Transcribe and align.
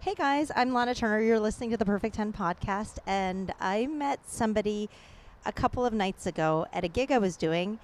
Hey 0.00 0.14
guys, 0.14 0.52
I'm 0.54 0.70
Lahna 0.70 0.96
Turner. 0.96 1.20
You're 1.20 1.40
listening 1.40 1.70
to 1.70 1.76
the 1.76 1.84
Perfect 1.84 2.14
10 2.14 2.32
podcast, 2.32 2.98
and 3.04 3.52
I 3.58 3.88
met 3.88 4.20
somebody 4.28 4.88
a 5.44 5.50
couple 5.50 5.84
of 5.84 5.92
nights 5.92 6.24
ago 6.24 6.66
at 6.72 6.84
a 6.84 6.88
gig 6.88 7.10
I 7.10 7.18
was 7.18 7.36
doing, 7.36 7.80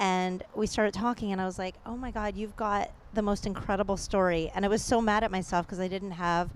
and 0.00 0.42
we 0.54 0.66
started 0.66 0.94
talking, 0.94 1.30
and 1.30 1.42
I 1.42 1.44
was 1.44 1.58
like, 1.58 1.74
oh 1.84 1.94
my 1.94 2.10
God, 2.10 2.36
you've 2.38 2.56
got 2.56 2.90
the 3.12 3.20
most 3.20 3.44
incredible 3.44 3.98
story. 3.98 4.50
And 4.54 4.64
I 4.64 4.68
was 4.68 4.82
so 4.82 5.02
mad 5.02 5.24
at 5.24 5.30
myself 5.30 5.66
because 5.66 5.78
I 5.78 5.88
didn't 5.88 6.12
have 6.12 6.48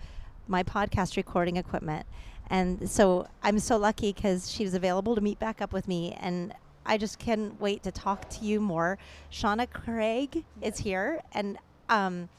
my 0.49 0.63
podcast 0.63 1.19
recording 1.19 1.59
equipment. 1.59 2.07
And 2.47 2.89
so 2.89 3.29
I'm 3.43 3.59
so 3.59 3.77
lucky 3.77 4.15
because 4.15 4.51
she 4.51 4.65
was 4.65 4.73
available 4.73 5.15
to 5.15 5.21
meet 5.21 5.39
back 5.39 5.61
up 5.61 5.75
with 5.75 5.87
me, 5.87 6.17
and 6.21 6.55
I 6.87 6.97
just 6.97 7.19
can't 7.19 7.61
wait 7.61 7.83
to 7.83 7.93
talk 7.93 8.31
to 8.31 8.47
you 8.47 8.63
more. 8.63 8.97
Shawna 9.31 9.71
Craig 9.71 10.43
is 10.63 10.79
here, 10.79 11.21
and 11.33 11.59
um, 11.91 12.31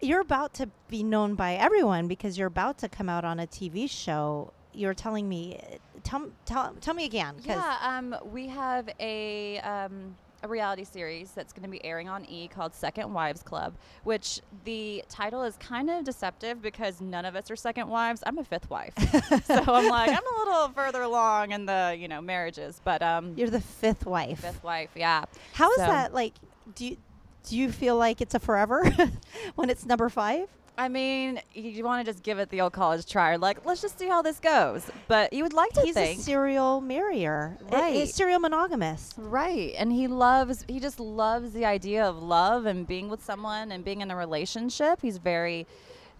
you're 0.00 0.20
about 0.20 0.54
to 0.54 0.68
be 0.88 1.02
known 1.02 1.34
by 1.34 1.54
everyone 1.54 2.08
because 2.08 2.38
you're 2.38 2.46
about 2.48 2.78
to 2.78 2.88
come 2.88 3.08
out 3.08 3.24
on 3.24 3.40
a 3.40 3.46
TV 3.46 3.88
show. 3.90 4.52
You're 4.72 4.94
telling 4.94 5.28
me, 5.28 5.60
tell 6.04 6.30
tell, 6.44 6.74
tell 6.80 6.94
me 6.94 7.04
again. 7.04 7.34
Yeah, 7.44 7.76
um, 7.82 8.14
we 8.30 8.46
have 8.48 8.88
a 9.00 9.58
um, 9.60 10.14
a 10.44 10.46
reality 10.46 10.84
series 10.84 11.32
that's 11.32 11.52
going 11.52 11.64
to 11.64 11.68
be 11.68 11.84
airing 11.84 12.08
on 12.08 12.24
E 12.26 12.46
called 12.46 12.72
Second 12.72 13.12
Wives 13.12 13.42
Club, 13.42 13.74
which 14.04 14.40
the 14.64 15.02
title 15.08 15.42
is 15.42 15.56
kind 15.56 15.90
of 15.90 16.04
deceptive 16.04 16.62
because 16.62 17.00
none 17.00 17.24
of 17.24 17.34
us 17.34 17.50
are 17.50 17.56
second 17.56 17.88
wives. 17.88 18.22
I'm 18.24 18.38
a 18.38 18.44
fifth 18.44 18.70
wife, 18.70 18.92
so 19.46 19.64
I'm 19.66 19.88
like 19.88 20.10
I'm 20.10 20.16
a 20.18 20.38
little 20.38 20.68
further 20.68 21.02
along 21.02 21.50
in 21.50 21.66
the 21.66 21.96
you 21.98 22.06
know 22.06 22.20
marriages, 22.20 22.80
but 22.84 23.02
um, 23.02 23.34
You're 23.36 23.50
the 23.50 23.60
fifth 23.60 24.06
wife. 24.06 24.40
fifth 24.42 24.62
wife, 24.62 24.90
yeah. 24.94 25.24
How 25.54 25.70
is 25.72 25.78
So- 25.78 25.86
that 25.86 26.14
like? 26.14 26.34
Do 26.74 26.84
you 26.86 26.98
do 27.44 27.56
you 27.56 27.70
feel 27.72 27.96
like 27.96 28.20
it's 28.20 28.34
a 28.34 28.38
forever 28.38 28.84
when 29.54 29.70
it's 29.70 29.86
number 29.86 30.08
five? 30.08 30.48
I 30.78 30.88
mean, 30.88 31.40
you, 31.54 31.82
want 31.82 32.06
to 32.06 32.12
just 32.12 32.22
give 32.22 32.38
it 32.38 32.50
the 32.50 32.60
old 32.60 32.72
college 32.72 33.04
try, 33.04 33.34
like 33.34 33.66
let's 33.66 33.82
just 33.82 33.98
see 33.98 34.06
how 34.06 34.22
this 34.22 34.38
goes. 34.38 34.88
But 35.08 35.32
you 35.32 35.42
would 35.42 35.52
like 35.52 35.72
to 35.72 35.80
He's 35.80 35.94
think 35.94 36.20
a 36.20 36.22
serial 36.22 36.80
marrier, 36.80 37.58
Right. 37.72 37.94
He's 37.94 38.14
serial 38.14 38.38
monogamous. 38.38 39.12
Right. 39.16 39.74
And 39.76 39.90
he 39.90 40.06
loves, 40.06 40.64
he 40.68 40.78
just 40.78 41.00
loves 41.00 41.52
the 41.52 41.64
idea 41.64 42.04
of 42.04 42.22
love 42.22 42.64
and 42.64 42.86
being 42.86 43.08
with 43.08 43.24
someone 43.24 43.72
and 43.72 43.84
being 43.84 44.02
in 44.02 44.12
a 44.12 44.16
relationship. 44.16 45.00
He's 45.02 45.18
very 45.18 45.66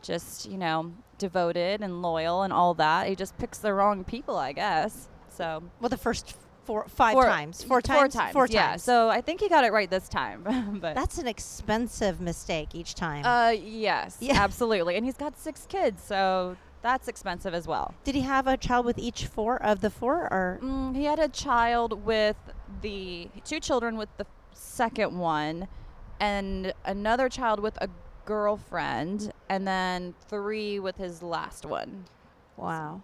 just, 0.03 0.51
you 0.51 0.59
know, 0.59 0.93
devoted 1.19 1.81
and 1.81 2.03
loyal 2.03 2.43
and 2.43 2.53
all 2.53 2.75
that. 2.75 3.07
He 3.09 3.15
just 3.15 3.39
picks 3.39 3.59
the 3.59 3.73
wrong 3.73 4.03
people, 4.03 4.37
I 4.37 4.53
guess. 4.53 5.09
So, 5.29 5.63
Well, 5.81 5.89
the 5.89 5.97
first 5.97 6.35
four, 6.69 6.85
five 6.89 7.15
Four- 7.15 7.25
times, 7.25 7.63
four 7.65 7.81
times, 7.81 7.99
Four 7.99 8.09
times. 8.23 8.33
four 8.35 8.47
yeah. 8.51 8.77
So 8.77 9.09
I 9.09 9.23
think 9.23 9.41
he 9.41 9.49
got 9.49 9.65
it 9.65 9.73
right 9.73 9.89
this 9.89 10.07
time. 10.07 10.43
but 10.83 10.95
That's 10.95 11.17
an 11.17 11.27
expensive 11.27 12.21
mistake 12.21 12.75
each 12.75 12.95
time. 12.95 13.25
uh, 13.25 13.51
yes, 13.53 14.19
Yeah. 14.21 14.35
absolutely. 14.45 14.97
And 14.97 15.05
he's 15.07 15.17
got 15.17 15.39
six 15.39 15.65
kids, 15.67 16.03
so 16.03 16.59
that's 16.83 17.09
expensive 17.09 17.55
as 17.55 17.67
well. 17.67 17.95
Did 18.05 18.15
he 18.17 18.21
have 18.21 18.47
a 18.47 18.59
child 18.59 18.85
with 18.85 18.99
each 18.99 19.25
four 19.25 19.57
of 19.63 19.81
the 19.81 19.89
four, 19.89 20.25
or 20.31 20.59
Mm, 20.63 20.95
he 20.95 21.05
had 21.05 21.19
a 21.19 21.29
child 21.29 22.05
with 22.05 22.37
the 22.83 23.29
two 23.47 23.61
children 23.61 23.97
with 23.97 24.11
the 24.19 24.27
second 24.53 25.19
one, 25.19 25.69
and 26.21 26.75
another 26.85 27.31
child 27.31 27.61
with 27.61 27.79
a 27.81 27.89
girlfriend, 28.27 29.33
and 29.49 29.67
then 29.67 30.15
three 30.29 30.79
with 30.79 30.97
his 30.99 31.23
last 31.23 31.65
one. 31.65 32.05
wow, 32.59 33.01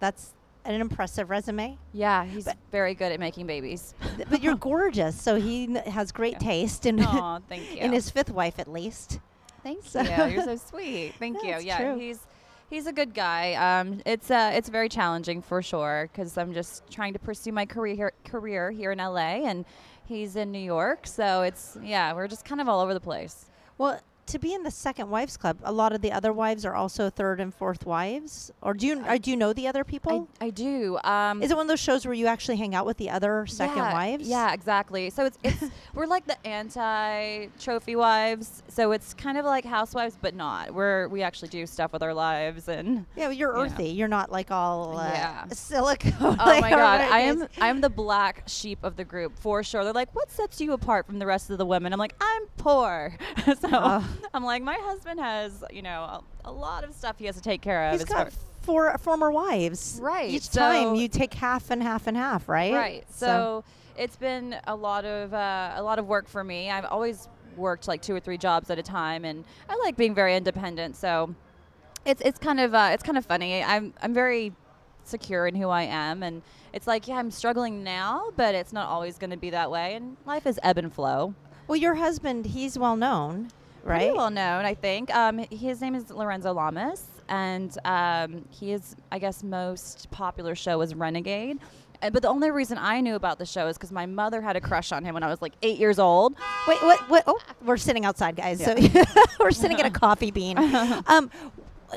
that's 0.00 0.32
an 0.64 0.80
impressive 0.80 1.28
resume. 1.30 1.76
Yeah, 1.92 2.24
he's 2.24 2.48
very 2.70 2.94
good 2.94 3.12
at 3.12 3.18
making 3.20 3.46
babies. 3.46 3.94
but 4.30 4.42
you're 4.42 4.54
gorgeous, 4.72 5.20
so 5.20 5.36
he 5.40 5.64
n- 5.64 5.74
has 5.92 6.12
great 6.12 6.34
Yeah. 6.34 6.38
taste 6.38 6.86
in 6.86 7.00
Oh, 7.00 7.40
thank 7.48 7.70
you. 7.72 7.78
in 7.78 7.92
his 7.92 8.10
fifth 8.10 8.30
wife 8.30 8.58
at 8.58 8.68
least. 8.70 9.18
Thank 9.62 9.84
So- 9.84 10.00
you. 10.02 10.24
You're 10.34 10.44
so 10.44 10.56
sweet. 10.70 11.14
Thank 11.18 11.42
you. 11.42 11.56
Yeah, 11.60 11.78
true. 11.78 11.98
he's 11.98 12.20
he's 12.70 12.86
a 12.86 12.92
good 12.92 13.12
guy. 13.14 13.54
Um, 13.54 14.00
it's 14.06 14.30
uh, 14.30 14.50
it's 14.54 14.68
very 14.68 14.88
challenging 14.88 15.42
for 15.42 15.62
sure 15.62 16.08
because 16.12 16.36
I'm 16.38 16.52
just 16.54 16.88
trying 16.90 17.12
to 17.12 17.18
pursue 17.18 17.52
my 17.52 17.66
career 17.66 18.12
career 18.24 18.70
here 18.70 18.92
in 18.92 18.98
LA, 18.98 19.44
and 19.46 19.64
he's 20.06 20.36
in 20.36 20.50
New 20.52 20.58
York. 20.58 21.06
So 21.06 21.42
it's 21.42 21.76
yeah, 21.82 22.12
we're 22.12 22.28
just 22.28 22.44
kind 22.44 22.60
of 22.60 22.68
all 22.68 22.80
over 22.80 22.94
the 22.94 23.00
place. 23.00 23.46
Well, 23.78 24.00
to 24.26 24.38
be 24.38 24.54
in 24.54 24.62
the 24.62 24.70
second 24.70 25.10
wives 25.10 25.36
club, 25.36 25.58
a 25.62 25.72
lot 25.72 25.92
of 25.92 26.00
the 26.00 26.12
other 26.12 26.32
wives 26.32 26.64
are 26.64 26.74
also 26.74 27.10
third 27.10 27.40
and 27.40 27.52
fourth 27.54 27.84
wives. 27.84 28.50
Or 28.62 28.72
do 28.74 28.86
you 28.86 29.04
or 29.06 29.18
do 29.18 29.30
you 29.30 29.36
know 29.36 29.52
the 29.52 29.66
other 29.66 29.84
people? 29.84 30.28
I, 30.40 30.46
I 30.46 30.50
do. 30.50 30.98
Um, 31.04 31.42
Is 31.42 31.50
it 31.50 31.54
one 31.56 31.64
of 31.64 31.68
those 31.68 31.80
shows 31.80 32.06
where 32.06 32.14
you 32.14 32.26
actually 32.26 32.56
hang 32.56 32.74
out 32.74 32.86
with 32.86 32.96
the 32.96 33.10
other 33.10 33.46
second 33.46 33.76
yeah, 33.78 33.92
wives? 33.92 34.28
Yeah, 34.28 34.52
exactly. 34.52 35.10
So 35.10 35.26
it's 35.26 35.38
it's 35.42 35.64
we're 35.94 36.06
like 36.06 36.26
the 36.26 36.46
anti 36.46 37.46
trophy 37.58 37.96
wives. 37.96 38.62
So 38.68 38.92
it's 38.92 39.12
kind 39.14 39.36
of 39.36 39.44
like 39.44 39.64
housewives, 39.64 40.16
but 40.20 40.34
not. 40.34 40.72
We're 40.72 41.08
we 41.08 41.22
actually 41.22 41.48
do 41.48 41.66
stuff 41.66 41.92
with 41.92 42.02
our 42.02 42.14
lives 42.14 42.68
and. 42.68 43.06
Yeah, 43.16 43.24
well, 43.26 43.32
you're 43.32 43.56
Yeah. 43.56 43.62
earthy. 43.64 43.88
You're 43.88 44.08
not 44.08 44.30
like 44.30 44.50
all 44.50 44.98
uh, 44.98 45.08
Yeah. 45.12 45.44
silicone. 45.52 46.12
Oh 46.20 46.36
like 46.46 46.60
my 46.62 46.70
god, 46.70 47.00
I 47.00 47.20
am. 47.20 47.46
I'm 47.60 47.80
the 47.80 47.90
black 47.90 48.44
sheep 48.46 48.78
of 48.82 48.96
the 48.96 49.04
group 49.04 49.38
for 49.38 49.62
sure. 49.62 49.84
They're 49.84 49.92
like, 49.92 50.14
"What 50.14 50.30
sets 50.30 50.60
you 50.60 50.72
apart 50.72 51.06
from 51.06 51.18
the 51.18 51.26
rest 51.26 51.50
of 51.50 51.58
the 51.58 51.66
women?" 51.66 51.92
I'm 51.92 51.98
like, 51.98 52.14
"I'm 52.20 52.42
poor." 52.56 53.16
so 53.44 53.68
Ugh. 53.70 54.04
I'm 54.34 54.44
like, 54.44 54.62
my 54.62 54.76
husband 54.80 55.20
has, 55.20 55.64
you 55.72 55.82
know, 55.82 56.02
a, 56.02 56.22
a 56.46 56.52
lot 56.52 56.84
of 56.84 56.94
stuff 56.94 57.18
he 57.18 57.26
has 57.26 57.36
to 57.36 57.42
take 57.42 57.60
care 57.62 57.88
of. 57.88 57.92
He's 57.92 58.04
got 58.04 58.32
far- 58.32 58.40
four 58.62 58.98
former 58.98 59.30
wives. 59.30 59.98
Right, 60.02 60.30
Each 60.30 60.50
time 60.50 60.94
you 60.94 61.08
take 61.08 61.34
half 61.34 61.70
and 61.70 61.82
half 61.82 62.06
and 62.06 62.16
half, 62.16 62.48
right? 62.48 62.72
Right. 62.72 63.04
So, 63.10 63.64
it's 63.96 64.16
been 64.16 64.56
a 64.66 64.74
lot 64.74 65.04
of 65.04 65.34
uh, 65.34 65.72
a 65.76 65.82
lot 65.82 65.98
of 65.98 66.06
work 66.06 66.28
for 66.28 66.42
me. 66.42 66.70
I've 66.70 66.86
always 66.86 67.28
worked 67.56 67.86
like 67.88 68.00
two 68.00 68.14
or 68.14 68.20
three 68.20 68.38
jobs 68.38 68.70
at 68.70 68.78
a 68.78 68.82
time, 68.82 69.24
and 69.24 69.44
I 69.68 69.76
like 69.76 69.96
being 69.96 70.14
very 70.14 70.34
independent. 70.36 70.96
So 70.96 71.34
it's 72.06 72.22
it's 72.22 72.38
kind 72.38 72.58
of 72.60 72.74
uh, 72.74 72.90
it's 72.92 73.02
kind 73.02 73.18
of 73.18 73.26
funny. 73.26 73.62
I'm 73.62 73.92
I'm 74.02 74.14
very 74.14 74.52
secure 75.04 75.46
in 75.46 75.54
who 75.54 75.68
I 75.68 75.82
am, 75.82 76.22
and 76.22 76.42
it's 76.72 76.86
like 76.86 77.06
yeah, 77.06 77.16
I'm 77.16 77.30
struggling 77.30 77.82
now, 77.84 78.30
but 78.36 78.54
it's 78.54 78.72
not 78.72 78.88
always 78.88 79.18
going 79.18 79.30
to 79.30 79.36
be 79.36 79.50
that 79.50 79.70
way. 79.70 79.94
And 79.94 80.16
life 80.24 80.46
is 80.46 80.58
ebb 80.62 80.78
and 80.78 80.92
flow. 80.92 81.34
well, 81.68 81.76
your 81.76 81.96
husband, 81.96 82.46
he's 82.46 82.78
well 82.78 82.96
known, 82.96 83.48
Pretty 83.84 84.06
right? 84.06 84.14
well 84.16 84.30
known, 84.30 84.64
I 84.64 84.74
think. 84.74 85.14
Um, 85.14 85.38
his 85.50 85.80
name 85.80 85.94
is 85.94 86.10
Lorenzo 86.10 86.52
Lamas, 86.52 87.04
and 87.28 87.76
um, 87.84 88.44
his, 88.50 88.96
I 89.10 89.18
guess, 89.18 89.42
most 89.42 90.10
popular 90.10 90.54
show 90.54 90.78
was 90.78 90.94
Renegade. 90.94 91.58
Uh, 92.02 92.10
But 92.10 92.22
the 92.22 92.28
only 92.28 92.50
reason 92.50 92.78
I 92.78 93.00
knew 93.00 93.14
about 93.14 93.38
the 93.38 93.46
show 93.46 93.66
is 93.68 93.76
because 93.76 93.92
my 93.92 94.06
mother 94.06 94.40
had 94.40 94.56
a 94.56 94.60
crush 94.60 94.92
on 94.92 95.04
him 95.04 95.14
when 95.14 95.22
I 95.22 95.28
was 95.28 95.42
like 95.42 95.52
eight 95.62 95.78
years 95.78 95.98
old. 95.98 96.34
Wait, 96.68 96.82
what? 96.82 97.00
What? 97.10 97.24
Oh, 97.26 97.38
we're 97.64 97.76
sitting 97.76 98.04
outside, 98.04 98.36
guys. 98.36 98.62
So 98.64 98.74
we're 99.40 99.50
sitting 99.52 99.80
at 99.80 99.86
a 99.86 99.90
coffee 100.00 100.30
bean. 100.30 100.56
Um, 101.06 101.30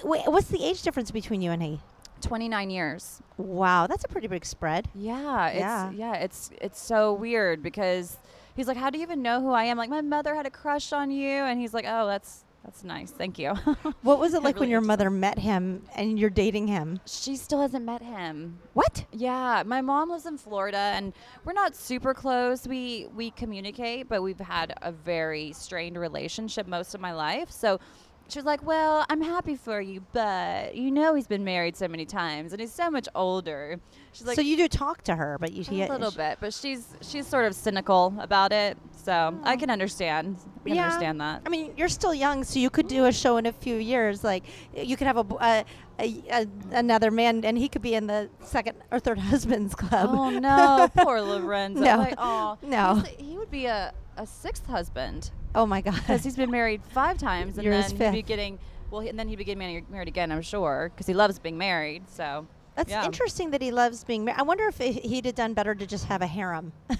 wait, 0.03 0.23
what's 0.27 0.47
the 0.47 0.63
age 0.63 0.81
difference 0.81 1.11
between 1.11 1.41
you 1.41 1.51
and 1.51 1.61
he? 1.61 1.79
29 2.21 2.69
years. 2.69 3.21
Wow, 3.37 3.85
that's 3.87 4.03
a 4.03 4.07
pretty 4.07 4.27
big 4.27 4.45
spread. 4.45 4.87
Yeah, 4.95 5.47
it's 5.49 5.59
Yeah. 5.59 5.91
yeah, 5.91 6.13
it's 6.15 6.49
it's 6.61 6.81
so 6.81 7.13
weird 7.13 7.61
because 7.61 8.17
he's 8.55 8.67
like, 8.67 8.77
"How 8.77 8.89
do 8.89 8.97
you 8.97 9.03
even 9.03 9.21
know 9.21 9.41
who 9.41 9.51
I 9.51 9.65
am?" 9.65 9.77
Like, 9.77 9.89
my 9.89 10.01
mother 10.01 10.35
had 10.35 10.45
a 10.45 10.51
crush 10.51 10.91
on 10.93 11.11
you, 11.11 11.29
and 11.29 11.59
he's 11.59 11.73
like, 11.73 11.85
"Oh, 11.87 12.07
that's 12.07 12.43
that's 12.63 12.83
nice, 12.83 13.11
thank 13.11 13.37
you." 13.37 13.53
What 14.01 14.19
was 14.19 14.33
it 14.33 14.37
I 14.37 14.45
like 14.45 14.59
when 14.59 14.69
your 14.69 14.81
mother 14.81 15.09
met 15.09 15.39
him 15.39 15.83
and 15.95 16.19
you're 16.19 16.29
dating 16.29 16.67
him? 16.67 16.99
she 17.05 17.35
still 17.35 17.61
hasn't 17.61 17.85
met 17.85 18.01
him. 18.01 18.59
What? 18.73 19.05
Yeah, 19.11 19.63
my 19.65 19.81
mom 19.81 20.09
lives 20.09 20.25
in 20.25 20.37
Florida, 20.37 20.77
and 20.77 21.13
we're 21.43 21.53
not 21.53 21.75
super 21.75 22.13
close. 22.13 22.67
We 22.67 23.07
we 23.15 23.31
communicate, 23.31 24.07
but 24.09 24.21
we've 24.21 24.39
had 24.39 24.73
a 24.81 24.91
very 24.91 25.53
strained 25.53 25.97
relationship 25.97 26.67
most 26.67 26.93
of 26.95 27.01
my 27.01 27.13
life. 27.13 27.49
So 27.51 27.79
she 28.27 28.39
was 28.39 28.45
like, 28.45 28.65
"Well, 28.65 29.05
I'm 29.09 29.21
happy 29.21 29.55
for 29.55 29.79
you, 29.81 30.03
but 30.13 30.75
you 30.75 30.91
know 30.91 31.13
he's 31.15 31.27
been 31.27 31.43
married 31.43 31.75
so 31.77 31.87
many 31.87 32.05
times, 32.05 32.51
and 32.53 32.59
he's 32.59 32.73
so 32.73 32.89
much 32.89 33.07
older." 33.15 33.79
She's 34.13 34.25
like, 34.25 34.35
so 34.35 34.41
you 34.41 34.55
do 34.55 34.67
talk 34.67 35.03
to 35.03 35.15
her, 35.15 35.37
but 35.39 35.51
you 35.51 35.63
a 35.83 35.87
little 35.91 36.11
bit, 36.11 36.37
but 36.39 36.53
she's 36.53 36.87
she's 37.01 37.27
sort 37.27 37.45
of 37.45 37.53
cynical 37.53 38.13
about 38.19 38.51
it. 38.53 38.77
So 38.91 39.37
I 39.43 39.53
oh. 39.53 39.57
can 39.57 39.69
understand. 39.69 40.37
I 40.61 40.67
can 40.69 40.75
Yeah. 40.75 40.85
understand 40.85 41.21
that. 41.21 41.41
I 41.45 41.49
mean, 41.49 41.73
you're 41.77 41.89
still 41.89 42.13
young, 42.13 42.43
so 42.43 42.57
you 42.59 42.69
could 42.69 42.87
do 42.87 43.05
a 43.05 43.11
show 43.11 43.37
in 43.37 43.45
a 43.45 43.51
few 43.51 43.75
years. 43.75 44.23
Like, 44.23 44.45
you 44.75 44.97
could 44.97 45.05
have 45.07 45.17
a, 45.17 45.23
b- 45.23 45.35
a- 45.41 45.65
a- 45.99 46.23
a- 46.31 46.47
another 46.71 47.11
man, 47.11 47.43
and 47.45 47.57
he 47.57 47.67
could 47.67 47.81
be 47.83 47.93
in 47.93 48.07
the 48.07 48.29
second 48.39 48.77
or 48.89 48.99
third 48.99 49.19
husband's 49.31 49.75
club. 49.75 50.09
Oh 50.11 50.29
no, 50.31 50.89
poor 50.97 51.21
Lorenzo. 51.21 51.81
No. 51.81 51.97
Like, 51.97 52.15
oh 52.17 52.57
No. 52.63 52.95
he's- 52.95 53.15
he 53.19 53.37
would 53.37 53.51
be 53.51 53.65
a, 53.65 53.93
a 54.17 54.25
sixth 54.25 54.65
husband. 54.65 55.31
Oh 55.53 55.65
my 55.65 55.81
God. 55.81 55.95
because 55.95 56.23
he's 56.23 56.35
been 56.35 56.51
married 56.51 56.81
five 56.89 57.17
times, 57.17 57.57
and 57.57 57.65
You're 57.65 57.73
then 57.81 57.91
he'd 57.91 58.11
be 58.11 58.21
getting 58.21 58.59
well, 58.91 59.01
and 59.01 59.17
then 59.17 59.27
he'd 59.27 59.37
be 59.37 59.43
getting 59.43 59.83
married, 59.89 60.07
again. 60.07 60.31
I'm 60.31 60.41
sure 60.41 60.91
because 60.93 61.07
he 61.07 61.13
loves 61.13 61.39
being 61.39 61.57
married. 61.57 62.09
So 62.09 62.47
That's 62.75 62.91
yeah. 62.91 63.05
interesting 63.05 63.51
that 63.51 63.61
he 63.61 63.71
loves 63.71 64.03
being 64.03 64.25
married. 64.25 64.39
I 64.39 64.43
wonder 64.43 64.67
if 64.67 64.77
he- 64.77 64.91
he'd 64.93 65.25
have 65.25 65.35
done 65.35 65.53
better 65.53 65.73
to 65.73 65.85
just 65.85 66.05
have 66.05 66.21
a 66.21 66.27
harem. 66.27 66.71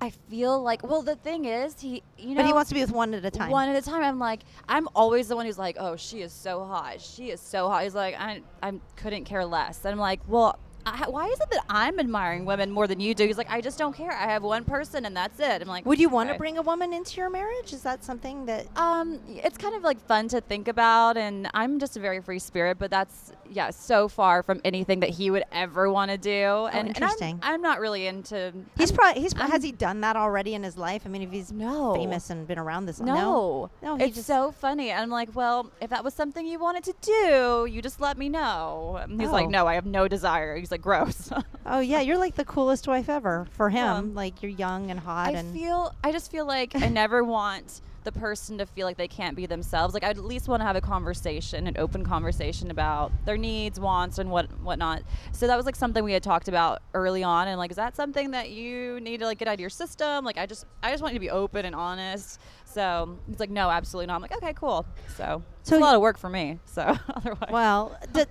I 0.00 0.10
feel 0.10 0.62
like 0.62 0.84
well, 0.84 1.02
the 1.02 1.16
thing 1.16 1.46
is, 1.46 1.80
he 1.80 2.02
you 2.16 2.30
know, 2.30 2.36
but 2.36 2.46
he 2.46 2.52
wants 2.52 2.68
to 2.68 2.74
be 2.74 2.80
with 2.80 2.92
one 2.92 3.14
at 3.14 3.24
a 3.24 3.30
time. 3.30 3.50
one 3.50 3.68
at 3.68 3.76
a 3.76 3.82
time. 3.82 4.02
I'm 4.02 4.18
like, 4.18 4.42
I'm 4.68 4.88
always 4.94 5.26
the 5.28 5.34
one 5.34 5.44
who's 5.46 5.58
like, 5.58 5.76
oh, 5.80 5.96
she 5.96 6.22
is 6.22 6.32
so 6.32 6.64
hot, 6.64 7.00
she 7.00 7.30
is 7.30 7.40
so 7.40 7.68
hot. 7.68 7.82
He's 7.82 7.96
like, 7.96 8.14
I 8.18 8.42
I 8.62 8.74
couldn't 8.96 9.24
care 9.24 9.44
less. 9.44 9.84
And 9.84 9.92
I'm 9.92 9.98
like, 9.98 10.20
well. 10.28 10.58
I, 10.94 11.08
why 11.08 11.26
is 11.28 11.40
it 11.40 11.50
that 11.50 11.64
I'm 11.68 11.98
admiring 11.98 12.44
women 12.44 12.70
more 12.70 12.86
than 12.86 13.00
you 13.00 13.14
do? 13.14 13.26
He's 13.26 13.38
like, 13.38 13.50
I 13.50 13.60
just 13.60 13.78
don't 13.78 13.94
care. 13.94 14.12
I 14.12 14.26
have 14.30 14.42
one 14.42 14.64
person 14.64 15.04
and 15.06 15.16
that's 15.16 15.38
it. 15.40 15.62
I'm 15.62 15.68
like, 15.68 15.84
Would 15.86 15.98
you 15.98 16.08
want 16.08 16.28
to 16.28 16.32
okay. 16.34 16.38
bring 16.38 16.58
a 16.58 16.62
woman 16.62 16.92
into 16.92 17.16
your 17.20 17.30
marriage? 17.30 17.72
Is 17.72 17.82
that 17.82 18.04
something 18.04 18.46
that 18.46 18.66
Um, 18.76 19.18
it's 19.28 19.58
kind 19.58 19.74
of 19.74 19.82
like 19.82 20.00
fun 20.06 20.28
to 20.28 20.40
think 20.40 20.68
about, 20.68 21.16
and 21.16 21.48
I'm 21.54 21.78
just 21.78 21.96
a 21.96 22.00
very 22.00 22.20
free 22.20 22.38
spirit. 22.38 22.78
But 22.78 22.90
that's 22.90 23.32
yeah, 23.50 23.70
so 23.70 24.08
far 24.08 24.42
from 24.42 24.60
anything 24.64 25.00
that 25.00 25.10
he 25.10 25.30
would 25.30 25.44
ever 25.52 25.90
want 25.90 26.10
to 26.10 26.18
do. 26.18 26.30
and, 26.30 26.66
and 26.66 26.76
I'm- 26.76 26.86
interesting. 26.88 27.38
I'm, 27.42 27.62
not 27.62 27.80
really 27.80 28.06
into. 28.06 28.52
he's 28.76 28.92
probably 28.92 29.22
he's 29.22 29.34
I'm- 29.34 29.50
has 29.50 29.62
he 29.62 29.72
done 29.72 30.00
that 30.02 30.16
already 30.16 30.54
in 30.54 30.62
his 30.62 30.76
life? 30.76 31.02
I 31.06 31.08
mean, 31.08 31.22
if 31.22 31.30
he's 31.30 31.50
No. 31.52 31.94
famous 31.94 32.30
and 32.30 32.46
been 32.46 32.58
around 32.58 32.86
this, 32.86 33.00
No, 33.00 33.14
no, 33.14 33.70
no, 33.96 34.04
it's 34.04 34.16
just 34.16 34.26
so 34.26 34.52
funny. 34.52 34.90
And 34.90 35.00
I'm 35.00 35.10
like, 35.10 35.34
well, 35.34 35.70
if 35.80 35.90
that 35.90 36.04
was 36.04 36.12
something 36.14 36.46
you 36.46 36.58
wanted 36.58 36.84
to 36.84 36.94
do, 37.00 37.66
you 37.70 37.80
just 37.82 38.00
let 38.00 38.18
me 38.18 38.28
know. 38.28 38.98
And 39.02 39.18
he's 39.20 39.30
Oh. 39.30 39.32
like, 39.32 39.48
no, 39.48 39.66
I 39.66 39.74
have 39.74 39.86
no 39.86 40.08
desire. 40.08 40.56
He's 40.56 40.70
like, 40.70 40.77
gross. 40.80 41.30
Oh 41.70 41.80
yeah, 41.80 42.00
you're 42.00 42.16
like 42.16 42.34
the 42.34 42.46
coolest 42.46 42.88
wife 42.88 43.10
ever 43.10 43.46
for 43.50 43.68
him. 43.68 44.14
Like 44.14 44.42
you're 44.42 44.50
young 44.52 44.90
and 44.90 44.98
hot 44.98 45.28
I 45.28 45.32
and 45.32 45.52
feel 45.52 45.94
I 46.02 46.12
just 46.12 46.30
feel 46.30 46.46
like 46.46 46.74
I 46.74 46.88
never 47.02 47.22
want 47.22 47.82
the 48.04 48.12
person 48.12 48.56
to 48.56 48.64
feel 48.64 48.86
like 48.86 48.96
they 48.96 49.06
can't 49.08 49.36
be 49.36 49.44
themselves. 49.44 49.92
Like 49.92 50.02
I'd 50.02 50.16
at 50.16 50.24
least 50.24 50.48
want 50.48 50.62
to 50.62 50.64
have 50.64 50.76
a 50.76 50.80
conversation, 50.80 51.66
an 51.66 51.76
open 51.76 52.04
conversation 52.06 52.70
about 52.70 53.12
their 53.26 53.36
needs, 53.36 53.78
wants, 53.78 54.16
and 54.16 54.30
what 54.30 54.46
whatnot. 54.62 55.02
So 55.32 55.46
that 55.46 55.56
was 55.58 55.66
like 55.66 55.76
something 55.76 56.02
we 56.02 56.14
had 56.14 56.22
talked 56.22 56.48
about 56.48 56.80
early 56.94 57.22
on, 57.22 57.48
and 57.48 57.58
like, 57.58 57.70
is 57.70 57.76
that 57.76 57.94
something 57.94 58.30
that 58.30 58.48
you 58.48 58.98
need 59.00 59.18
to 59.20 59.26
like 59.26 59.36
get 59.36 59.46
out 59.46 59.54
of 59.54 59.60
your 59.60 59.68
system? 59.68 60.24
Like, 60.24 60.38
I 60.38 60.46
just 60.46 60.64
I 60.82 60.90
just 60.90 61.02
want 61.02 61.12
you 61.12 61.18
to 61.18 61.24
be 61.26 61.28
open 61.30 61.66
and 61.66 61.74
honest. 61.74 62.40
So 62.64 63.18
he's 63.28 63.40
like, 63.40 63.50
no, 63.50 63.68
absolutely 63.68 64.06
not. 64.06 64.14
I'm 64.14 64.22
like, 64.22 64.34
okay, 64.36 64.54
cool. 64.54 64.86
So 65.16 65.42
it's 65.60 65.72
a 65.72 65.78
lot 65.78 65.94
of 65.94 66.00
work 66.00 66.16
for 66.16 66.30
me. 66.30 66.60
So 66.64 66.96
otherwise, 67.14 67.50
well, 67.50 67.98
d- 68.14 68.24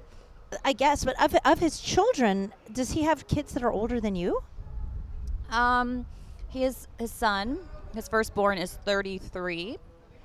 I 0.63 0.73
guess. 0.73 1.03
But 1.05 1.21
of 1.21 1.35
of 1.45 1.59
his 1.59 1.79
children, 1.79 2.53
does 2.71 2.91
he 2.91 3.03
have 3.03 3.27
kids 3.27 3.53
that 3.53 3.63
are 3.63 3.71
older 3.71 3.99
than 3.99 4.15
you? 4.15 4.41
um, 5.49 6.05
he 6.49 6.63
is 6.63 6.87
his 6.99 7.11
son. 7.11 7.59
His 7.93 8.07
firstborn 8.07 8.57
is 8.57 8.73
33. 8.85 9.77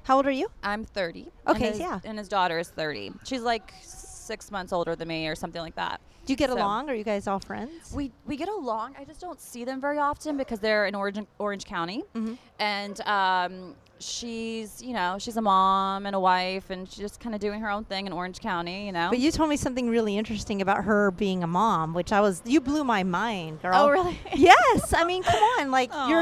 How 0.04 0.16
old 0.16 0.26
are 0.26 0.30
you? 0.32 0.48
I'm 0.62 0.84
30. 0.84 1.28
Okay, 1.46 1.54
and 1.54 1.64
his, 1.74 1.78
yeah. 1.78 2.00
And 2.04 2.18
his 2.18 2.28
daughter 2.28 2.58
is 2.58 2.68
30. 2.68 3.12
She's 3.24 3.42
like 3.42 3.72
six 3.82 4.50
months 4.50 4.72
older 4.72 4.96
than 4.96 5.08
me 5.08 5.28
or 5.28 5.34
something 5.36 5.62
like 5.62 5.76
that. 5.76 6.00
Do 6.24 6.32
you 6.32 6.36
get 6.36 6.50
So- 6.50 6.56
along? 6.56 6.88
Are 6.88 6.94
you 6.94 7.04
guys 7.04 7.26
all 7.26 7.40
friends? 7.40 7.92
We, 7.94 8.12
we 8.26 8.36
get 8.36 8.48
along. 8.48 8.94
I 8.98 9.04
just 9.04 9.20
don't 9.20 9.40
see 9.40 9.64
them 9.64 9.80
very 9.80 9.98
often 9.98 10.36
because 10.36 10.60
they're 10.60 10.86
in 10.86 10.94
Orange, 10.94 11.18
Orange 11.38 11.64
County. 11.64 12.04
Mhm. 12.14 12.38
And 12.60 13.00
um, 13.02 13.74
she's, 13.98 14.80
you 14.82 14.92
know, 14.92 15.16
she's 15.18 15.36
a 15.36 15.42
mom 15.42 16.06
and 16.06 16.14
a 16.14 16.20
wife 16.20 16.70
and 16.70 16.88
she's 16.88 16.98
just 16.98 17.18
kind 17.20 17.34
of 17.34 17.40
doing 17.40 17.60
her 17.60 17.68
own 17.70 17.84
thing 17.84 18.06
in 18.06 18.12
Orange 18.12 18.38
County, 18.40 18.86
you 18.86 18.92
know. 18.92 19.08
But 19.10 19.18
you 19.18 19.32
told 19.32 19.48
me 19.50 19.56
something 19.56 19.88
really 19.90 20.16
interesting 20.16 20.62
about 20.62 20.84
her 20.84 21.10
being 21.10 21.42
a 21.42 21.46
mom, 21.48 21.92
which 21.92 22.12
I 22.12 22.20
was 22.20 22.40
you 22.44 22.60
blew 22.60 22.84
my 22.84 23.02
mind, 23.02 23.60
girl. 23.62 23.72
Oh, 23.74 23.88
really? 23.90 24.16
yes. 24.34 24.92
I 24.94 25.04
mean, 25.04 25.22
come 25.24 25.42
on, 25.42 25.70
like 25.72 25.90
you're 26.08 26.20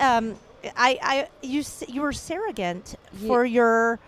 um 0.00 0.36
I 0.76 0.98
I 1.02 1.28
you 1.42 1.62
you 1.88 2.00
were 2.00 2.12
surrogate 2.14 2.94
Ye- 3.20 3.28
for 3.28 3.44
your 3.44 3.98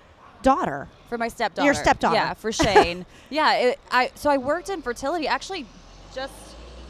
daughter. 0.42 0.88
For 1.08 1.18
my 1.18 1.28
stepdaughter. 1.28 1.64
Your 1.64 1.74
stepdaughter. 1.74 2.16
Yeah, 2.16 2.34
for 2.34 2.52
Shayne. 2.52 3.06
yeah, 3.30 3.54
it, 3.54 3.80
I 3.90 4.10
so 4.14 4.30
I 4.30 4.38
worked 4.38 4.68
in 4.68 4.82
fertility. 4.82 5.28
Actually, 5.28 5.66
just 6.14 6.32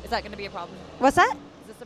is 0.05 0.11
that 0.11 0.23
going 0.23 0.33
to 0.33 0.39
be 0.39 0.47
a 0.47 0.51
problem? 0.51 0.79
What's 0.99 1.17
that? 1.17 1.37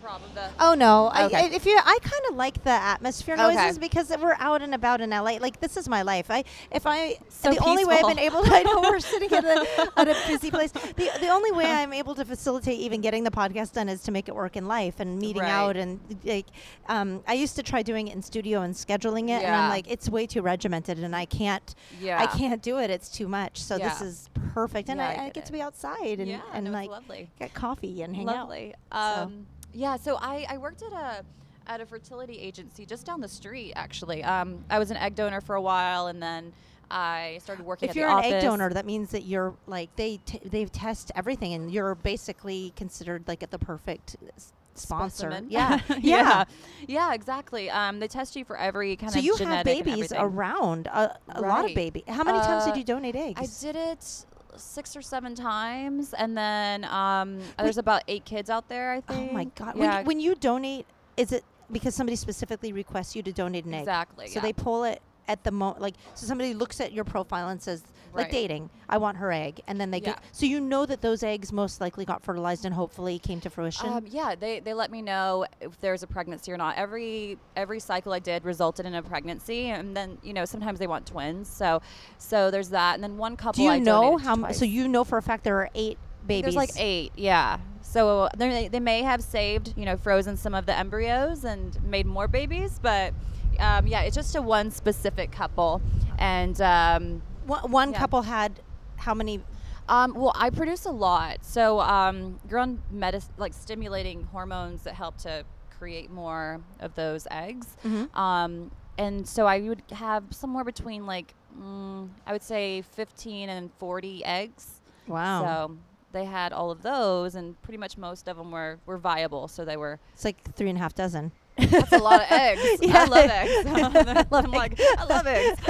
A 0.00 0.02
problem? 0.02 0.30
The 0.34 0.48
Oh 0.58 0.74
no! 0.74 1.06
I, 1.12 1.24
Okay. 1.26 1.36
I, 1.36 1.54
if 1.54 1.66
you, 1.66 1.76
I 1.78 1.98
kind 2.02 2.22
of 2.30 2.36
like 2.36 2.62
the 2.64 2.70
atmosphere 2.70 3.34
Okay. 3.34 3.54
noises 3.54 3.78
because 3.78 4.10
we're 4.20 4.36
out 4.38 4.62
and 4.62 4.74
about 4.74 5.00
in 5.00 5.10
LA. 5.10 5.32
Like 5.38 5.60
this 5.60 5.76
is 5.76 5.88
my 5.88 6.02
life. 6.02 6.30
I, 6.30 6.44
if 6.72 6.86
I, 6.86 7.18
So 7.28 7.50
the 7.50 7.58
only 7.58 7.84
way 7.84 7.96
I've 7.98 8.08
been 8.08 8.18
able 8.18 8.42
to, 8.44 8.50
I 8.52 8.62
know 8.62 8.80
we're 8.80 9.00
sitting 9.00 9.32
at 9.32 9.44
a, 9.44 9.88
at 9.96 10.08
a 10.08 10.16
busy 10.26 10.50
place. 10.56 10.72
The, 10.72 11.10
the 11.20 11.28
only 11.28 11.52
way 11.52 11.66
I'm 11.66 11.92
able 11.92 12.14
to 12.14 12.24
facilitate 12.24 12.78
even 12.80 13.00
getting 13.00 13.24
the 13.24 13.30
podcast 13.30 13.72
done 13.72 13.88
is 13.88 14.02
to 14.04 14.10
make 14.12 14.28
it 14.28 14.34
work 14.34 14.56
in 14.56 14.66
life 14.66 15.00
and 15.00 15.18
meeting 15.18 15.42
Right. 15.42 15.50
out 15.50 15.76
and 15.76 16.00
like. 16.24 16.46
Um, 16.88 17.22
I 17.28 17.34
used 17.34 17.54
to 17.56 17.62
try 17.62 17.82
doing 17.82 18.08
it 18.08 18.14
in 18.16 18.22
studio 18.22 18.62
and 18.62 18.74
scheduling 18.74 19.28
it, 19.28 19.42
and 19.44 19.54
I'm 19.54 19.68
like, 19.68 19.88
it's 19.88 20.08
way 20.08 20.26
too 20.26 20.42
regimented, 20.42 20.98
and 20.98 21.14
I 21.14 21.24
can't, 21.24 21.74
yeah. 22.00 22.20
I 22.20 22.26
can't 22.26 22.60
do 22.62 22.78
it. 22.80 22.90
It's 22.90 23.08
too 23.08 23.28
much. 23.28 23.62
So 23.62 23.78
this 23.78 24.00
is 24.00 24.28
perfect, 24.54 24.88
and 24.88 24.98
Yeah, 24.98 25.08
I, 25.08 25.10
I 25.10 25.12
I 25.12 25.24
get 25.26 25.34
get 25.34 25.46
to 25.46 25.52
be 25.52 25.60
outside 25.62 26.18
and 26.18 26.28
yeah, 26.28 26.40
and 26.52 26.64
no, 26.66 26.70
like 26.72 26.90
lovely. 26.90 27.30
get 27.38 27.54
coffee 27.54 28.02
and 28.02 28.16
hang 28.16 28.28
out. 28.28 28.48
Lovely. 28.48 28.74
Um, 28.90 29.46
Yeah, 29.72 29.96
so 29.96 30.16
I, 30.20 30.46
I 30.48 30.58
worked 30.58 30.82
at 30.82 30.92
a 30.92 31.24
at 31.66 31.80
a 31.80 31.86
fertility 31.86 32.38
agency 32.38 32.84
just 32.84 33.06
down 33.06 33.20
the 33.20 33.28
street. 33.28 33.72
Actually, 33.76 34.24
um, 34.24 34.64
I 34.70 34.78
was 34.78 34.90
an 34.90 34.96
egg 34.96 35.14
donor 35.14 35.40
for 35.40 35.54
a 35.54 35.60
while, 35.62 36.08
and 36.08 36.20
then 36.22 36.52
I 36.90 37.38
started 37.42 37.64
working. 37.64 37.88
if 37.88 37.90
at 37.90 37.96
you're 37.96 38.08
the 38.08 38.16
an 38.16 38.24
egg 38.32 38.42
donor, 38.42 38.70
that 38.72 38.86
means 38.86 39.10
that 39.10 39.22
you're 39.22 39.54
like 39.66 39.94
they 39.96 40.18
t- 40.26 40.40
they 40.44 40.64
test 40.64 41.12
everything, 41.14 41.52
and 41.54 41.70
you're 41.70 41.94
basically 41.94 42.72
considered 42.76 43.28
like 43.28 43.48
the 43.48 43.58
perfect 43.58 44.16
s- 44.36 44.52
sponsor. 44.74 45.42
Yeah, 45.48 45.78
yeah, 45.88 45.96
yeah. 46.00 46.44
yeah, 46.88 47.14
exactly. 47.14 47.70
Um, 47.70 48.00
they 48.00 48.08
test 48.08 48.34
you 48.34 48.44
for 48.44 48.56
every 48.56 48.96
kind 48.96 49.12
So 49.12 49.18
of 49.20 49.24
So 49.24 49.44
you 49.44 49.46
have 49.46 49.64
babies 49.64 50.12
around 50.12 50.88
a, 50.88 51.16
a 51.28 51.40
lot 51.40 51.60
of 51.60 51.64
Right. 51.66 51.74
baby. 51.76 52.02
How 52.08 52.24
many 52.24 52.38
times 52.40 52.64
did 52.64 52.74
Uh, 52.74 52.78
you 52.78 52.84
donate 52.84 53.14
eggs? 53.14 53.40
I 53.40 53.66
did 53.72 53.76
it 53.76 54.24
six 54.60 54.96
or 54.96 55.02
seven 55.02 55.34
times, 55.34 56.12
and 56.14 56.36
then 56.36 56.84
um, 56.84 57.38
there's 57.58 57.78
about 57.78 58.02
eight 58.08 58.24
kids 58.24 58.50
out 58.50 58.68
there. 58.68 58.92
I 58.92 59.02
oh 59.08 59.32
my 59.32 59.44
god! 59.44 59.76
Yeah, 59.76 59.80
When, 59.80 59.98
you- 59.98 60.04
when 60.06 60.20
you 60.20 60.34
donate, 60.34 60.86
is 61.16 61.32
it 61.32 61.44
because 61.72 61.94
somebody 61.94 62.16
specifically 62.16 62.72
requests 62.72 63.14
you 63.14 63.22
to 63.22 63.32
donate 63.32 63.64
an 63.64 63.74
egg? 63.74 63.80
exactly. 63.80 64.26
So 64.28 64.34
yeah. 64.38 64.42
they 64.42 64.52
pull 64.52 64.84
it 64.84 65.00
at 65.28 65.44
the 65.44 65.50
moment, 65.50 65.80
like 65.80 65.94
so 66.14 66.26
somebody 66.26 66.54
looks 66.54 66.80
at 66.80 66.92
your 66.92 67.04
profile 67.04 67.48
and 67.48 67.62
says, 67.62 67.82
like 68.12 68.30
dating, 68.30 68.70
I 68.88 68.98
want 68.98 69.18
her 69.18 69.32
egg, 69.32 69.60
and 69.66 69.80
then 69.80 69.90
they 69.90 69.98
Yeah. 69.98 70.10
get. 70.14 70.20
So 70.32 70.46
you 70.46 70.60
know 70.60 70.86
that 70.86 71.00
those 71.00 71.22
eggs 71.22 71.52
most 71.52 71.80
likely 71.80 72.04
got 72.04 72.22
fertilized 72.22 72.64
and 72.64 72.74
hopefully 72.74 73.18
came 73.18 73.40
to 73.40 73.50
fruition. 73.50 73.88
Um, 73.92 74.06
yeah, 74.06 74.34
they, 74.34 74.60
they 74.60 74.74
let 74.74 74.90
me 74.90 75.02
know 75.02 75.46
if 75.60 75.80
there's 75.80 76.02
a 76.02 76.06
pregnancy 76.06 76.52
or 76.52 76.56
not. 76.56 76.76
Every 76.76 77.38
every 77.56 77.80
cycle 77.80 78.12
I 78.12 78.18
did 78.18 78.44
resulted 78.44 78.86
in 78.86 78.94
a 78.94 79.02
pregnancy, 79.02 79.66
and 79.66 79.96
then 79.96 80.18
you 80.22 80.32
know 80.32 80.44
sometimes 80.44 80.78
they 80.78 80.86
want 80.86 81.06
twins. 81.06 81.48
So 81.48 81.80
so 82.18 82.50
there's 82.50 82.70
that, 82.70 82.94
and 82.94 83.02
then 83.04 83.16
one 83.16 83.36
couple. 83.36 83.52
Do 83.52 83.62
you 83.62 83.70
I 83.70 83.78
know 83.78 84.16
how? 84.16 84.36
to 84.36 84.46
m- 84.48 84.52
So 84.54 84.64
you 84.64 84.88
know 84.88 85.04
for 85.04 85.18
a 85.18 85.22
fact 85.22 85.44
there 85.44 85.56
are 85.58 85.70
eight 85.74 85.98
babies. 86.26 86.42
There's 86.54 86.56
like 86.56 86.70
eight, 86.76 87.12
yeah. 87.16 87.58
So 87.82 88.28
they 88.36 88.68
they 88.68 88.80
may 88.80 89.02
have 89.02 89.22
saved, 89.22 89.74
you 89.76 89.84
know, 89.84 89.96
frozen 89.96 90.36
some 90.36 90.54
of 90.54 90.66
the 90.66 90.76
embryos 90.76 91.44
and 91.44 91.82
made 91.84 92.06
more 92.06 92.28
babies, 92.28 92.78
but 92.80 93.12
um, 93.58 93.86
yeah, 93.86 94.02
it's 94.02 94.14
just 94.14 94.36
a 94.36 94.42
one 94.42 94.70
specific 94.70 95.32
couple, 95.32 95.82
and 96.18 96.60
um, 96.60 97.20
One, 97.46 97.70
one 97.70 97.92
Yeah. 97.92 97.98
couple 97.98 98.22
had 98.22 98.60
how 98.96 99.14
many? 99.14 99.40
Um, 99.88 100.14
well, 100.14 100.32
I 100.36 100.50
produce 100.50 100.84
a 100.84 100.90
lot. 100.92 101.44
So 101.44 101.80
um, 101.80 102.38
you're 102.48 102.58
on 102.60 102.82
medis- 102.94 103.28
like 103.38 103.54
stimulating 103.54 104.24
hormones 104.24 104.82
that 104.84 104.94
help 104.94 105.16
to 105.18 105.44
create 105.78 106.10
more 106.10 106.60
of 106.80 106.94
those 106.94 107.26
eggs. 107.30 107.76
Mhm. 107.84 108.14
Um, 108.16 108.70
and 108.98 109.26
so 109.26 109.46
I 109.46 109.60
would 109.60 109.82
have 109.92 110.24
somewhere 110.30 110.64
between 110.64 111.06
like 111.06 111.34
mm, 111.58 112.08
I 112.26 112.32
would 112.32 112.42
say 112.42 112.82
15 112.82 113.48
and 113.48 113.70
40 113.78 114.24
eggs. 114.24 114.80
Wow. 115.08 115.42
So 115.42 115.76
they 116.12 116.24
had 116.24 116.52
all 116.52 116.70
of 116.70 116.82
those, 116.82 117.34
and 117.34 117.60
pretty 117.62 117.78
much 117.78 117.96
most 117.98 118.28
of 118.28 118.36
them 118.36 118.50
were, 118.52 118.78
were 118.86 118.98
viable. 118.98 119.48
So 119.48 119.64
they 119.64 119.76
were. 119.76 119.98
It's 120.12 120.24
like 120.24 120.42
three 120.54 120.68
and 120.68 120.78
a 120.78 120.80
half 120.80 120.94
dozen. 120.94 121.32
That's 121.56 121.92
a 121.92 121.98
lot 121.98 122.22
of 122.22 122.30
eggs. 122.30 122.62
Yeah. 122.82 123.02
I 123.02 123.04
love 123.04 123.30
eggs. 123.30 124.30
Love 124.30 124.32
I'm 124.44 124.50
like, 124.50 124.72
eggs. 124.72 124.82
I 124.98 125.04
love 125.04 125.26
eggs. 125.26 125.60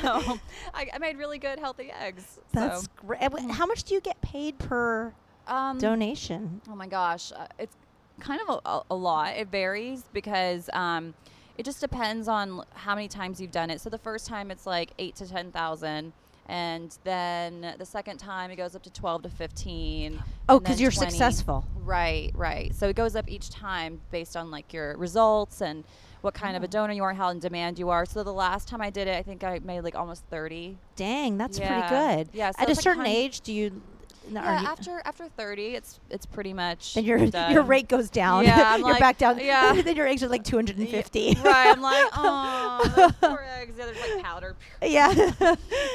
so 0.00 0.38
I, 0.74 0.88
I 0.92 0.98
made 0.98 1.16
really 1.16 1.38
good, 1.38 1.58
healthy 1.58 1.90
eggs. 1.90 2.38
That's 2.52 2.82
so, 2.82 2.88
great. 2.96 3.20
How 3.50 3.66
much 3.66 3.84
do 3.84 3.94
you 3.94 4.00
get 4.00 4.20
paid 4.20 4.58
per 4.58 5.12
um, 5.46 5.78
donation? 5.78 6.60
Oh 6.68 6.76
my 6.76 6.86
gosh, 6.86 7.32
uh, 7.32 7.46
it's 7.58 7.76
kind 8.20 8.40
of 8.46 8.60
a, 8.64 8.68
a, 8.68 8.82
a 8.90 8.94
lot. 8.94 9.36
It 9.36 9.48
varies 9.48 10.04
because 10.12 10.68
um, 10.72 11.14
it 11.56 11.64
just 11.64 11.80
depends 11.80 12.28
on 12.28 12.62
how 12.74 12.94
many 12.94 13.08
times 13.08 13.40
you've 13.40 13.50
done 13.50 13.70
it. 13.70 13.80
So 13.80 13.90
the 13.90 13.98
first 13.98 14.26
time 14.26 14.50
it's 14.50 14.66
like 14.66 14.92
eight 14.98 15.16
to 15.16 15.28
ten 15.28 15.50
thousand, 15.50 16.12
and 16.50 16.98
then 17.04 17.74
the 17.78 17.86
second 17.86 18.18
time 18.18 18.50
it 18.50 18.56
goes 18.56 18.74
up 18.74 18.82
to 18.82 18.90
twelve 18.90 19.22
to 19.22 19.30
fifteen. 19.30 20.20
Oh, 20.48 20.58
because 20.58 20.80
you're 20.80 20.90
20. 20.90 21.10
successful. 21.10 21.64
Right, 21.76 22.32
right. 22.34 22.74
So 22.74 22.88
it 22.88 22.96
goes 22.96 23.14
up 23.14 23.28
each 23.28 23.50
time 23.50 24.00
based 24.10 24.36
on 24.36 24.50
like 24.50 24.72
your 24.72 24.96
results 24.96 25.62
and 25.62 25.84
what 26.22 26.34
kind 26.34 26.56
of 26.56 26.62
a 26.62 26.66
Oh. 26.66 26.70
donor 26.70 26.92
you 26.92 27.04
are, 27.04 27.14
how 27.14 27.28
in 27.30 27.38
demand 27.38 27.78
you 27.78 27.88
are. 27.90 28.04
So 28.04 28.22
the 28.24 28.32
last 28.32 28.66
time 28.68 28.80
I 28.82 28.90
did 28.90 29.06
it, 29.06 29.16
I 29.16 29.22
think 29.22 29.44
I 29.44 29.60
made 29.62 29.82
like 29.82 29.94
almost 29.94 30.24
thirty. 30.28 30.76
Dang, 30.96 31.38
that's 31.38 31.58
Yeah. 31.58 31.88
pretty 31.88 31.88
good. 32.24 32.30
Yeah, 32.34 32.50
so 32.50 32.62
At 32.62 32.68
a 32.68 32.72
like 32.72 32.80
certain 32.82 33.06
age, 33.06 33.40
do 33.42 33.52
you? 33.52 33.80
N- 34.28 34.36
are 34.36 34.44
Yeah, 34.44 34.60
you- 34.62 34.66
after 34.68 35.02
after 35.04 35.28
thirty, 35.28 35.74
it's 35.74 36.00
it's 36.10 36.26
pretty 36.26 36.52
much 36.52 36.94
then 36.94 37.04
your 37.04 37.18
your 37.50 37.62
rate 37.62 37.88
goes 37.88 38.10
down. 38.10 38.44
Yeah, 38.44 38.62
I'm 38.74 38.80
you're 38.80 38.90
like- 38.90 39.00
back 39.00 39.18
down. 39.18 39.38
yeah. 39.38 39.72
then 39.84 39.96
your 39.96 40.06
eggs 40.06 40.22
are 40.22 40.28
like 40.28 40.44
250. 40.44 41.36
right. 41.44 41.66
I'm 41.74 41.80
like, 41.82 42.06
oh, 42.14 42.92
those 42.96 43.12
poor 43.20 43.44
eggs. 43.58 43.74
Yeah, 43.78 43.86
there's 43.86 44.00
like 44.14 44.22
powder. 44.22 44.56
yeah. 44.82 45.32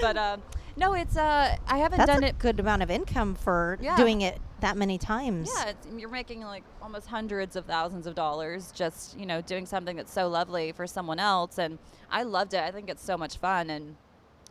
But 0.02 0.18
um, 0.18 0.42
no, 0.78 0.94
it's 0.94 1.16
uh, 1.18 1.56
I 1.68 1.78
haven't 1.78 2.00
That's 2.00 2.12
done 2.12 2.24
a 2.24 2.28
it. 2.28 2.40
good 2.40 2.60
amount 2.60 2.82
of 2.84 2.92
income 2.92 3.36
for 3.36 3.78
Yeah. 3.82 3.96
doing 3.96 4.22
it 4.22 4.40
that 4.62 4.78
many 4.78 4.98
times. 4.98 5.50
Yeah, 5.56 5.70
it's, 5.70 5.88
you're 5.98 6.10
making 6.10 6.42
like 6.42 6.64
almost 6.82 7.08
hundreds 7.08 7.56
of 7.56 7.66
thousands 7.66 8.08
of 8.08 8.16
dollars 8.16 8.72
just 8.74 9.18
you 9.18 9.26
know 9.26 9.42
doing 9.42 9.66
something 9.66 9.96
that's 9.96 10.12
so 10.14 10.28
lovely 10.28 10.72
for 10.72 10.86
someone 10.88 11.20
else, 11.20 11.58
and 11.60 11.78
I 12.12 12.24
loved 12.24 12.54
it. 12.54 12.62
I 12.62 12.72
think 12.72 12.90
it's 12.90 13.04
so 13.04 13.18
much 13.18 13.38
fun, 13.38 13.70
and 13.70 13.96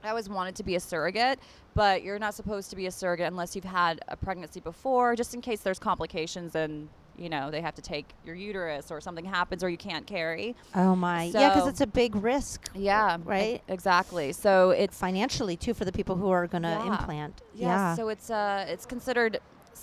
I 0.05 0.11
always 0.11 0.29
wanted 0.29 0.55
to 0.57 0.63
be 0.63 0.75
a 0.77 0.81
surrogate, 0.81 1.39
but 1.75 2.03
you're 2.03 2.19
not 2.19 2.35
supposed 2.35 2.69
to 2.71 2.77
be 2.77 2.87
a 2.87 2.91
surrogate 2.91 3.27
unless 3.27 3.57
you've 3.57 3.65
had 3.65 4.01
a 4.09 4.17
pregnancy 4.17 4.61
before, 4.61 5.17
just 5.17 5.33
in 5.35 5.41
case 5.41 5.61
there's 5.61 5.79
complications 5.79 6.55
and 6.55 6.89
you 7.17 7.29
know 7.29 7.49
they 7.49 7.61
have 7.61 7.77
to 7.77 7.81
take 7.83 8.07
your 8.27 8.35
uterus 8.35 8.91
or 8.91 9.01
something 9.01 9.25
happens 9.25 9.63
or 9.65 9.71
you 9.71 9.77
can't 9.79 10.07
carry. 10.07 10.55
Oh 10.75 10.95
my, 10.95 11.25
yeah, 11.25 11.49
because 11.55 11.69
it's 11.69 11.81
a 11.81 11.87
big 11.87 12.17
risk. 12.17 12.69
Yeah, 12.75 13.17
right. 13.25 13.57
e- 13.57 13.73
exactly. 13.73 14.33
So 14.33 14.71
it's 14.71 14.99
Financially 14.99 15.57
too 15.57 15.73
for 15.75 15.85
the 15.87 15.93
people 15.93 16.17
who 16.17 16.29
are 16.31 16.47
going 16.47 16.65
to 16.65 16.69
Yeah. 16.71 16.87
implant. 16.87 17.41
yeah, 17.55 17.67
Yeah. 17.69 17.95
So 17.95 18.09
it's 18.09 18.31
uh 18.31 18.67
it's 18.69 18.85
considered 18.85 19.39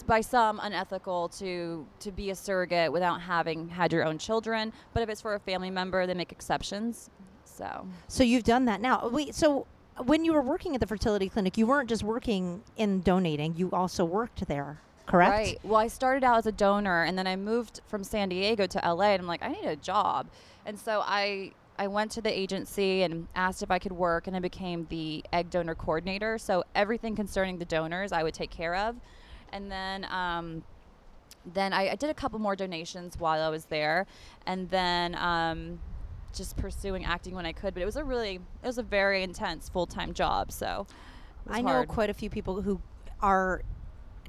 by 0.06 0.22
some 0.22 0.60
unethical 0.62 1.30
to 1.30 1.88
to 2.00 2.12
be 2.12 2.30
a 2.30 2.36
surrogate 2.36 2.92
without 2.92 3.22
having 3.22 3.70
had 3.70 3.92
your 3.92 4.04
own 4.06 4.18
children. 4.20 4.72
But 4.94 5.02
if 5.02 5.10
it's 5.10 5.22
for 5.22 5.34
a 5.34 5.40
family 5.40 5.72
member, 5.72 6.06
they 6.06 6.14
make 6.14 6.32
exceptions. 6.32 7.10
So 7.46 7.88
So 8.08 8.24
you've 8.24 8.44
done 8.44 8.66
that 8.66 8.82
now. 8.82 9.08
Wait, 9.08 9.34
so 9.36 9.66
when 9.98 10.26
you 10.26 10.34
were 10.34 10.42
working 10.42 10.74
at 10.76 10.82
the 10.82 10.88
fertility 10.88 11.30
clinic, 11.30 11.58
you 11.58 11.68
weren't 11.68 11.90
just 11.90 12.04
working 12.04 12.64
in 12.78 13.02
donating; 13.02 13.56
you 13.56 13.72
also 13.72 14.06
worked 14.06 14.48
there, 14.48 14.80
correct? 15.06 15.32
Right. 15.32 15.60
Well, 15.64 15.80
I 15.80 15.88
started 15.88 16.24
out 16.24 16.38
as 16.38 16.46
a 16.46 16.52
donor, 16.52 17.04
and 17.04 17.18
then 17.18 17.28
I 17.28 17.36
moved 17.36 17.82
from 17.88 18.04
San 18.04 18.30
Diego 18.30 18.66
to 18.68 18.80
LA, 18.80 19.12
and 19.12 19.22
I'm 19.22 19.28
like, 19.28 19.44
I 19.44 19.50
need 19.50 19.66
a 19.66 19.76
job, 19.76 20.28
and 20.66 20.78
so 20.80 21.02
I 21.06 21.52
I 21.78 21.88
went 21.88 22.12
to 22.12 22.22
the 22.22 22.38
agency 22.38 23.04
and 23.04 23.28
asked 23.36 23.64
if 23.64 23.72
I 23.72 23.80
could 23.80 23.92
work, 23.92 24.28
and 24.28 24.36
I 24.36 24.40
became 24.40 24.88
the 24.90 25.24
egg 25.34 25.50
donor 25.50 25.76
coordinator. 25.76 26.38
So 26.38 26.64
everything 26.76 27.16
concerning 27.16 27.58
the 27.58 27.66
donors, 27.66 28.12
I 28.12 28.24
would 28.24 28.34
take 28.34 28.52
care 28.52 28.76
of, 28.76 28.96
and 29.52 29.72
then. 29.72 30.06
Um, 30.06 30.64
then 31.44 31.74
I, 31.74 31.90
I 31.90 31.96
did 31.96 32.12
a 32.12 32.14
couple 32.14 32.38
more 32.38 32.56
donations 32.56 33.18
while 33.18 33.42
I 33.42 33.50
was 33.50 33.66
there, 33.66 34.06
and 34.46 34.70
then 34.70 35.16
um, 35.16 35.80
just 36.34 36.58
pursuing 36.58 37.06
acting 37.06 37.36
when 37.36 37.46
I 37.46 37.52
could. 37.54 37.74
But 37.74 37.84
it 37.84 37.86
was 37.86 37.96
a 37.96 38.04
really, 38.04 38.36
it 38.64 38.68
was 38.68 38.78
a 38.78 38.84
very 38.84 39.24
intense 39.24 39.70
full 39.70 39.86
time 39.86 40.14
job. 40.14 40.52
So 40.52 40.88
I 41.50 41.62
know 41.62 41.70
hard. 41.74 41.88
quite 41.88 42.10
a 42.10 42.14
few 42.14 42.30
people 42.30 42.62
who 42.62 42.82
are 43.22 43.62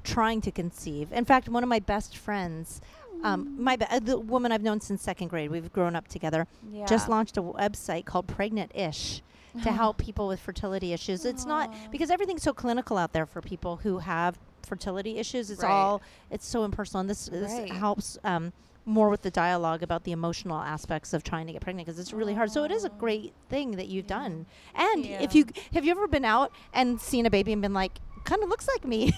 trying 0.03 0.41
to 0.41 0.51
conceive. 0.51 1.11
In 1.11 1.25
fact, 1.25 1.47
one 1.49 1.63
of 1.63 1.69
my 1.69 1.79
best 1.79 2.17
friends, 2.17 2.81
um, 3.23 3.55
my 3.61 3.75
be- 3.77 3.85
uh, 3.89 3.99
the 3.99 4.19
woman 4.19 4.51
I've 4.51 4.61
known 4.63 4.81
since 4.81 5.01
second 5.01 5.29
grade, 5.29 5.49
we've 5.49 5.71
grown 5.71 5.95
up 5.95 6.07
together, 6.09 6.45
Yeah. 6.71 6.85
just 6.85 7.07
launched 7.07 7.37
a 7.37 7.41
website 7.41 8.05
called 8.05 8.27
Pregnant-ish 8.27 9.21
to 9.63 9.71
help 9.71 9.97
people 9.97 10.27
with 10.27 10.39
fertility 10.41 10.91
issues. 10.93 11.23
It's 11.23 11.45
not 11.45 11.73
because 11.91 12.09
everything's 12.11 12.43
so 12.43 12.53
clinical 12.53 12.97
out 12.97 13.13
there 13.13 13.25
for 13.25 13.41
people 13.41 13.77
who 13.77 13.99
have 13.99 14.37
fertility 14.63 15.17
issues. 15.19 15.49
It's 15.49 15.63
Right. 15.63 15.71
all 15.71 16.01
it's 16.29 16.45
so 16.45 16.63
impersonal, 16.65 17.01
and 17.01 17.09
this, 17.09 17.27
this 17.27 17.51
Right. 17.53 17.71
helps. 17.71 18.17
Um, 18.25 18.51
more 18.85 19.09
with 19.09 19.21
the 19.21 19.31
dialogue 19.31 19.81
about 19.83 20.03
the 20.03 20.11
emotional 20.11 20.57
aspects 20.59 21.13
of 21.13 21.23
trying 21.23 21.47
to 21.47 21.53
get 21.53 21.61
pregnant 21.61 21.87
because 21.87 21.99
it's 21.99 22.13
really 22.13 22.33
hard. 22.33 22.51
So 22.51 22.63
it 22.63 22.71
is 22.71 22.83
a 22.83 22.89
great 22.89 23.33
thing 23.49 23.71
that 23.71 23.87
you've 23.87 24.07
done. 24.07 24.45
And 24.75 25.05
Yeah. 25.05 25.21
if 25.21 25.33
you 25.35 25.45
have 25.73 25.85
you 25.85 25.91
ever 25.91 26.07
been 26.07 26.25
out 26.25 26.51
and 26.73 26.99
seen 26.99 27.25
a 27.25 27.29
baby 27.29 27.53
and 27.53 27.61
been 27.61 27.73
like, 27.73 27.99
kind 28.25 28.43
of 28.43 28.49
looks 28.49 28.67
like 28.67 28.85
me. 28.85 29.13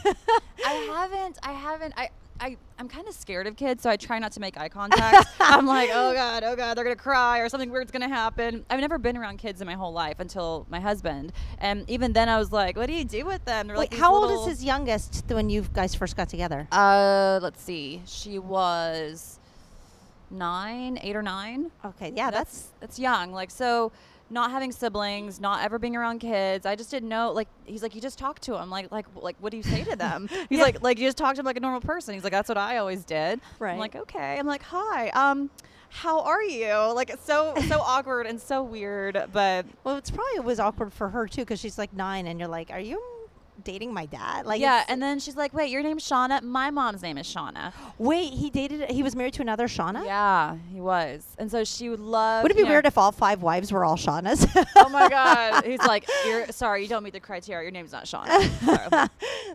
I 0.65 0.71
haven't. 0.91 1.39
I 1.43 1.51
haven't. 1.51 1.93
I. 1.97 2.09
I, 2.37 2.57
I'm 2.77 2.89
kind 2.89 3.07
of 3.07 3.13
scared 3.13 3.47
of 3.47 3.55
kids, 3.55 3.81
so 3.81 3.89
I 3.89 3.95
try 3.95 4.19
not 4.19 4.33
to 4.33 4.41
make 4.41 4.57
eye 4.59 4.67
contact. 4.79 5.25
I'm 5.39 5.65
like, 5.65 5.89
oh 5.93 6.13
god, 6.13 6.43
oh 6.43 6.53
god, 6.57 6.75
they're 6.75 6.83
gonna 6.83 6.97
cry 6.97 7.39
or 7.39 7.47
something 7.47 7.69
weird's 7.71 7.91
gonna 7.91 8.09
happen. 8.09 8.65
I've 8.69 8.81
never 8.81 8.97
been 8.97 9.15
around 9.15 9.37
kids 9.37 9.61
in 9.61 9.67
my 9.67 9.75
whole 9.75 9.93
life 9.93 10.19
until 10.19 10.65
my 10.69 10.81
husband, 10.81 11.31
and 11.59 11.89
even 11.89 12.11
then 12.11 12.27
I 12.27 12.37
was 12.37 12.51
like, 12.51 12.75
what 12.75 12.87
do 12.87 12.93
you 12.93 13.05
do 13.05 13.23
with 13.25 13.45
them? 13.45 13.67
They're 13.67 13.77
Wait, 13.77 13.89
like, 13.93 13.97
how 13.97 14.13
old 14.13 14.31
is 14.31 14.45
his 14.57 14.65
youngest 14.65 15.23
when 15.29 15.49
you 15.49 15.61
guys 15.73 15.95
first 15.95 16.17
got 16.17 16.27
together? 16.27 16.67
Uh, 16.73 17.39
let's 17.41 17.63
see. 17.63 18.01
She 18.05 18.37
was 18.37 19.39
nine, 20.31 20.99
eight 21.01 21.15
or 21.15 21.21
nine. 21.23 21.71
Okay, 21.83 22.11
yeah, 22.15 22.31
that's, 22.31 22.69
that's 22.79 22.97
young. 22.99 23.31
Like 23.31 23.51
so, 23.51 23.91
not 24.29 24.49
having 24.51 24.71
siblings, 24.71 25.39
not 25.39 25.63
ever 25.63 25.77
being 25.77 25.95
around 25.95 26.19
kids. 26.19 26.65
I 26.65 26.75
just 26.75 26.89
didn't 26.89 27.09
know. 27.09 27.31
Like 27.31 27.47
he's 27.65 27.83
like, 27.83 27.93
you 27.93 28.01
just 28.01 28.17
talk 28.17 28.39
to 28.41 28.53
them. 28.53 28.69
Like 28.71 28.91
like 28.91 29.05
like 29.15 29.35
what 29.39 29.51
do 29.51 29.57
you 29.57 29.63
say 29.63 29.83
to 29.83 29.95
them? 29.95 30.27
He's 30.49 30.57
Yeah. 30.57 30.63
like 30.63 30.81
like 30.81 30.97
you 30.99 31.07
just 31.07 31.17
talk 31.17 31.33
to 31.35 31.37
them 31.37 31.45
like 31.45 31.57
a 31.57 31.59
normal 31.59 31.81
person. 31.81 32.15
He's 32.15 32.23
like 32.23 32.33
that's 32.33 32.49
what 32.49 32.57
I 32.57 32.77
always 32.77 33.05
did. 33.05 33.39
Right. 33.59 33.73
I'm 33.73 33.77
like 33.77 33.95
okay. 33.95 34.37
I'm 34.39 34.47
like 34.47 34.63
hi. 34.63 35.09
Um, 35.09 35.51
how 35.89 36.21
are 36.21 36.41
you? 36.43 36.73
Like 36.93 37.11
it's 37.11 37.23
so 37.23 37.53
so 37.67 37.79
awkward 37.81 38.25
and 38.25 38.41
so 38.41 38.63
weird. 38.63 39.25
But 39.31 39.67
well, 39.83 39.95
it's 39.97 40.09
probably 40.09 40.39
was 40.39 40.59
awkward 40.59 40.91
for 40.91 41.09
her 41.09 41.27
too 41.27 41.41
because 41.41 41.59
she's 41.59 41.77
like 41.77 41.93
nine 41.93 42.25
and 42.25 42.39
you're 42.39 42.49
like, 42.49 42.71
are 42.71 42.79
you 42.79 42.99
dating 43.65 43.93
my 43.93 44.05
dad? 44.05 44.45
Like, 44.45 44.61
yeah. 44.61 44.85
And 44.87 45.01
then 45.03 45.19
she's 45.19 45.35
like, 45.35 45.53
wait, 45.53 45.69
your 45.69 45.83
name's 45.83 46.07
Shauna. 46.07 46.41
My 46.41 46.71
mom's 46.71 47.01
name 47.01 47.17
is 47.17 47.27
Shauna. 47.27 47.73
wait, 47.97 48.31
he 48.31 48.49
dated, 48.49 48.89
he 48.89 49.03
was 49.03 49.13
married 49.15 49.33
to 49.33 49.41
another 49.41 49.67
Shauna. 49.67 50.05
Yeah, 50.05 50.55
he 50.73 50.79
was. 50.79 51.25
And 51.37 51.51
so 51.51 51.65
she 51.65 51.89
would 51.89 51.99
love. 51.99 52.43
Would 52.43 52.51
it 52.53 52.57
be 52.57 52.63
know- 52.63 52.69
weird 52.69 52.85
if 52.85 52.97
all 52.97 53.11
five 53.11 53.41
wives 53.41 53.71
were 53.73 53.83
all 53.83 53.97
Shaunas? 53.97 54.47
Oh 54.77 54.87
my 54.89 55.09
god. 55.09 55.65
He's 55.65 55.79
like, 55.79 56.07
you're 56.27 56.47
sorry, 56.47 56.83
you 56.83 56.87
don't 56.87 57.03
meet 57.03 57.13
the 57.13 57.19
criteria. 57.19 57.63
Your 57.63 57.71
name's 57.71 57.91
not 57.91 58.05
Shauna. 58.05 58.29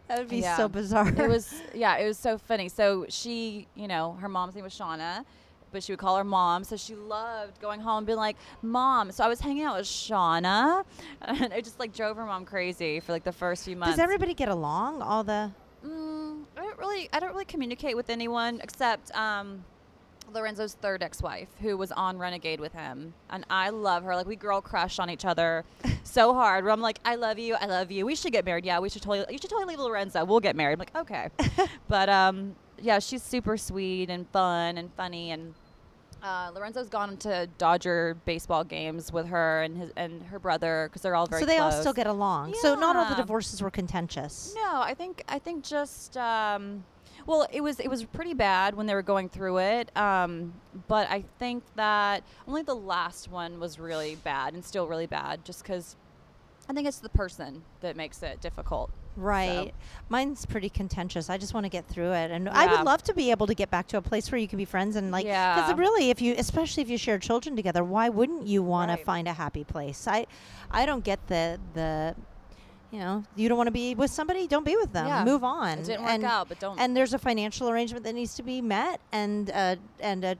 That 0.08 0.18
would 0.18 0.28
be 0.28 0.38
Yeah. 0.38 0.56
so 0.56 0.68
bizarre. 0.68 1.08
it 1.08 1.28
was 1.28 1.54
yeah 1.72 1.96
it 1.98 2.06
was 2.06 2.18
so 2.18 2.36
funny 2.36 2.68
so 2.68 3.06
she 3.08 3.68
you 3.76 3.86
know 3.86 4.16
her 4.20 4.28
mom's 4.28 4.54
name 4.56 4.64
was 4.64 4.72
shauna 4.76 5.24
but 5.72 5.82
she 5.82 5.92
would 5.92 5.98
call 5.98 6.16
her 6.16 6.24
mom 6.24 6.64
so 6.64 6.76
she 6.76 6.94
loved 6.94 7.60
going 7.60 7.80
home 7.80 7.98
and 7.98 8.06
being 8.06 8.18
like 8.18 8.36
mom 8.62 9.10
so 9.12 9.24
i 9.24 9.28
was 9.28 9.40
hanging 9.40 9.62
out 9.62 9.76
with 9.76 9.86
shauna 9.86 10.84
and 11.22 11.52
it 11.52 11.64
just 11.64 11.78
like 11.78 11.94
drove 11.94 12.16
her 12.16 12.26
mom 12.26 12.44
crazy 12.44 13.00
for 13.00 13.12
like 13.12 13.24
the 13.24 13.32
first 13.32 13.64
few 13.64 13.76
months 13.76 13.96
Does 13.96 14.02
everybody 14.02 14.34
get 14.34 14.48
along? 14.48 15.02
All 15.02 15.24
the 15.24 15.50
mm, 15.84 16.42
i 16.56 16.62
don't 16.62 16.78
really 16.78 17.08
i 17.12 17.20
don't 17.20 17.30
really 17.30 17.44
communicate 17.44 17.96
with 17.96 18.10
anyone 18.10 18.60
except 18.62 19.14
um 19.16 19.64
Lorenzo's 20.32 20.74
third 20.74 21.02
ex-wife, 21.02 21.48
who 21.60 21.76
was 21.76 21.92
on 21.92 22.18
Renegade 22.18 22.60
with 22.60 22.72
him, 22.72 23.14
and 23.30 23.44
I 23.50 23.70
love 23.70 24.04
her. 24.04 24.14
Like 24.14 24.26
we 24.26 24.36
girl 24.36 24.60
crush 24.60 24.98
on 24.98 25.10
each 25.10 25.24
other 25.24 25.64
so 26.04 26.34
hard. 26.34 26.64
Where 26.64 26.72
I'm 26.72 26.80
like, 26.80 26.98
I 27.04 27.16
love 27.16 27.38
you, 27.38 27.54
I 27.54 27.66
love 27.66 27.90
you. 27.90 28.06
We 28.06 28.14
should 28.14 28.32
get 28.32 28.44
married. 28.44 28.64
Yeah, 28.64 28.78
we 28.78 28.88
should 28.88 29.02
totally. 29.02 29.32
You 29.32 29.38
should 29.38 29.50
totally 29.50 29.74
leave 29.74 29.80
Lorenzo. 29.80 30.24
We'll 30.24 30.40
get 30.40 30.56
married. 30.56 30.74
I'm 30.74 30.78
like, 30.78 30.96
okay, 30.96 31.28
but 31.88 32.08
um, 32.08 32.54
yeah, 32.80 32.98
she's 32.98 33.22
super 33.22 33.56
sweet 33.56 34.10
and 34.10 34.28
fun 34.30 34.78
and 34.78 34.92
funny. 34.94 35.30
And 35.30 35.54
uh, 36.22 36.50
Lorenzo's 36.54 36.88
gone 36.88 37.16
to 37.18 37.48
Dodger 37.58 38.16
baseball 38.24 38.64
games 38.64 39.12
with 39.12 39.26
her 39.28 39.62
and 39.62 39.76
his 39.76 39.90
and 39.96 40.22
her 40.24 40.38
brother 40.38 40.88
because 40.88 41.02
they're 41.02 41.14
all 41.14 41.26
very. 41.26 41.42
so 41.42 41.46
they 41.46 41.58
all 41.58 41.72
still 41.72 41.92
get 41.92 42.06
along. 42.06 42.54
So 42.60 42.74
not 42.74 42.96
all 42.96 43.08
the 43.08 43.14
divorces 43.14 43.62
were 43.62 43.70
contentious. 43.70 44.52
No, 44.54 44.80
I 44.80 44.94
think 44.94 45.22
I 45.28 45.38
think 45.38 45.64
just 45.64 46.16
um, 46.16 46.84
well, 47.26 47.46
it 47.52 47.60
was 47.62 47.80
it 47.80 47.88
was 47.88 48.04
pretty 48.04 48.34
bad 48.34 48.74
when 48.74 48.86
they 48.86 48.94
were 48.94 49.02
going 49.02 49.28
through 49.28 49.58
it. 49.58 49.96
Um, 49.96 50.52
but 50.88 51.08
I 51.10 51.24
think 51.38 51.62
that 51.76 52.22
only 52.46 52.62
the 52.62 52.74
last 52.76 53.30
one 53.30 53.58
was 53.60 53.78
really 53.78 54.16
bad 54.16 54.54
and 54.54 54.64
still 54.64 54.86
really 54.86 55.06
bad, 55.06 55.44
just 55.44 55.62
because 55.62 55.96
I 56.68 56.72
think 56.72 56.86
it's 56.86 56.98
the 56.98 57.08
person 57.08 57.62
that 57.80 57.96
makes 57.96 58.22
it 58.22 58.40
difficult. 58.40 58.90
Right. 59.16 59.72
Mine's 60.08 60.46
pretty 60.46 60.68
contentious. 60.68 61.28
I 61.28 61.36
just 61.36 61.52
want 61.54 61.64
to 61.64 61.70
get 61.70 61.86
through 61.86 62.12
it, 62.12 62.30
and 62.30 62.48
I 62.48 62.66
would 62.66 62.84
love 62.84 63.02
to 63.04 63.14
be 63.14 63.30
able 63.30 63.46
to 63.48 63.54
get 63.54 63.70
back 63.70 63.86
to 63.88 63.96
a 63.96 64.02
place 64.02 64.30
where 64.30 64.38
you 64.38 64.48
can 64.48 64.56
be 64.56 64.64
friends 64.64 64.96
and 64.96 65.10
like. 65.10 65.24
Because 65.26 65.68
Yeah. 65.70 65.76
really, 65.76 66.10
if 66.10 66.22
you, 66.22 66.34
especially 66.38 66.82
if 66.82 66.88
you 66.90 66.96
share 66.98 67.18
children 67.18 67.56
together, 67.56 67.84
why 67.84 68.08
wouldn't 68.08 68.46
you 68.46 68.62
want 68.62 68.88
Right. 68.90 68.98
to 68.98 69.04
find 69.04 69.28
a 69.28 69.32
happy 69.32 69.64
place? 69.64 70.06
I, 70.08 70.26
I 70.70 70.86
don't 70.86 71.04
get 71.04 71.26
the 71.26 71.58
the, 71.74 72.14
you 72.90 72.98
know, 72.98 73.22
you 73.36 73.48
don't 73.48 73.58
want 73.58 73.66
to 73.68 73.72
be 73.72 73.94
with 73.94 74.10
somebody, 74.10 74.46
don't 74.46 74.64
be 74.64 74.76
with 74.76 74.92
them. 74.92 75.06
Yeah. 75.06 75.24
Move 75.24 75.44
on. 75.44 75.78
It 75.78 75.84
didn't 75.84 76.02
work 76.02 76.10
and, 76.12 76.24
out, 76.24 76.48
but 76.48 76.58
don't. 76.60 76.78
And 76.78 76.96
there's 76.96 77.12
a 77.12 77.18
financial 77.18 77.68
arrangement 77.68 78.04
that 78.04 78.14
needs 78.14 78.34
to 78.36 78.42
be 78.42 78.60
met, 78.60 79.00
and 79.12 79.50
uh, 79.50 79.76
and 80.00 80.24
uh, 80.24 80.34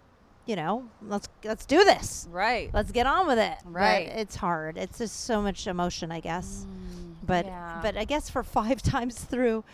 you 0.47 0.57
know, 0.57 0.85
let's 1.03 1.29
let's 1.45 1.67
do 1.67 1.85
this. 1.85 2.27
right. 2.31 2.71
Let's 2.73 2.91
get 2.93 3.07
on 3.07 3.27
with 3.27 3.39
it. 3.39 3.59
But 3.65 3.71
Right. 3.73 4.09
it's 4.09 4.37
hard. 4.37 4.79
It's 4.79 4.99
just 4.99 5.25
so 5.27 5.43
much 5.43 5.67
emotion, 5.67 6.11
I 6.11 6.21
guess 6.21 6.67
Mm, 6.67 7.10
but 7.31 7.47
yeah. 7.47 7.79
but 7.83 7.97
I 7.97 8.05
guess 8.05 8.29
for 8.29 8.43
five 8.61 8.83
times 8.83 9.19
through, 9.19 9.65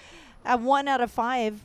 uh, 0.44 0.58
one 0.58 0.88
out 0.88 1.00
of 1.00 1.10
five, 1.10 1.60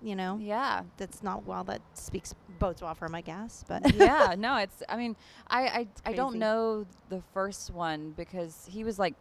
you 0.00 0.16
know, 0.16 0.38
yeah. 0.40 0.82
that's 0.96 1.22
not 1.22 1.44
well. 1.46 1.64
That 1.64 1.82
speaks 1.94 2.34
bodes 2.58 2.80
well 2.80 2.94
for 2.94 3.06
him, 3.06 3.14
I 3.14 3.20
guess. 3.20 3.64
But 3.66 3.94
yeah, 3.96 4.34
no, 4.38 4.56
it's. 4.56 4.82
I 4.88 4.96
mean, 4.96 5.16
I 5.48 5.62
I, 5.62 5.88
I 6.06 6.12
don't 6.12 6.36
know 6.36 6.86
the 7.08 7.22
first 7.34 7.70
one 7.72 8.14
because 8.16 8.66
he 8.70 8.84
was 8.84 8.98
like 8.98 9.14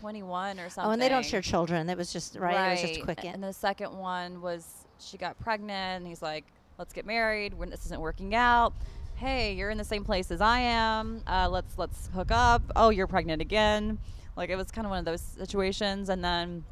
21 0.00 0.58
or 0.58 0.68
something. 0.68 0.88
oh, 0.88 0.92
and 0.92 1.00
they 1.00 1.08
don't 1.08 1.24
share 1.24 1.42
children. 1.42 1.88
It 1.88 1.96
was 1.96 2.12
just 2.12 2.36
right. 2.36 2.68
It 2.68 2.70
was 2.72 2.80
just 2.80 2.94
Right. 2.94 3.04
quick. 3.04 3.24
And 3.24 3.42
the 3.42 3.52
second 3.52 3.96
one 3.96 4.40
was 4.40 4.64
she 4.98 5.16
got 5.16 5.38
pregnant, 5.38 5.98
and 5.98 6.06
he's 6.06 6.22
like, 6.22 6.44
"Let's 6.78 6.92
get 6.92 7.06
married. 7.06 7.54
When 7.54 7.70
this 7.70 7.84
isn't 7.86 8.00
working 8.00 8.34
out, 8.34 8.72
hey, 9.18 9.52
you're 9.54 9.70
in 9.70 9.78
the 9.78 9.84
same 9.84 10.04
place 10.04 10.30
as 10.30 10.40
I 10.40 10.60
am. 10.60 11.22
Uh, 11.26 11.48
let's 11.50 11.76
let's 11.76 12.08
hook 12.14 12.30
up. 12.30 12.62
Oh, 12.74 12.90
you're 12.90 13.06
pregnant 13.06 13.42
again. 13.42 13.98
Like 14.38 14.50
it 14.50 14.56
was 14.56 14.70
kind 14.70 14.86
of 14.86 14.90
one 14.90 15.00
of 15.00 15.04
those 15.04 15.20
situations. 15.20 16.08
And 16.08 16.24
then 16.24 16.64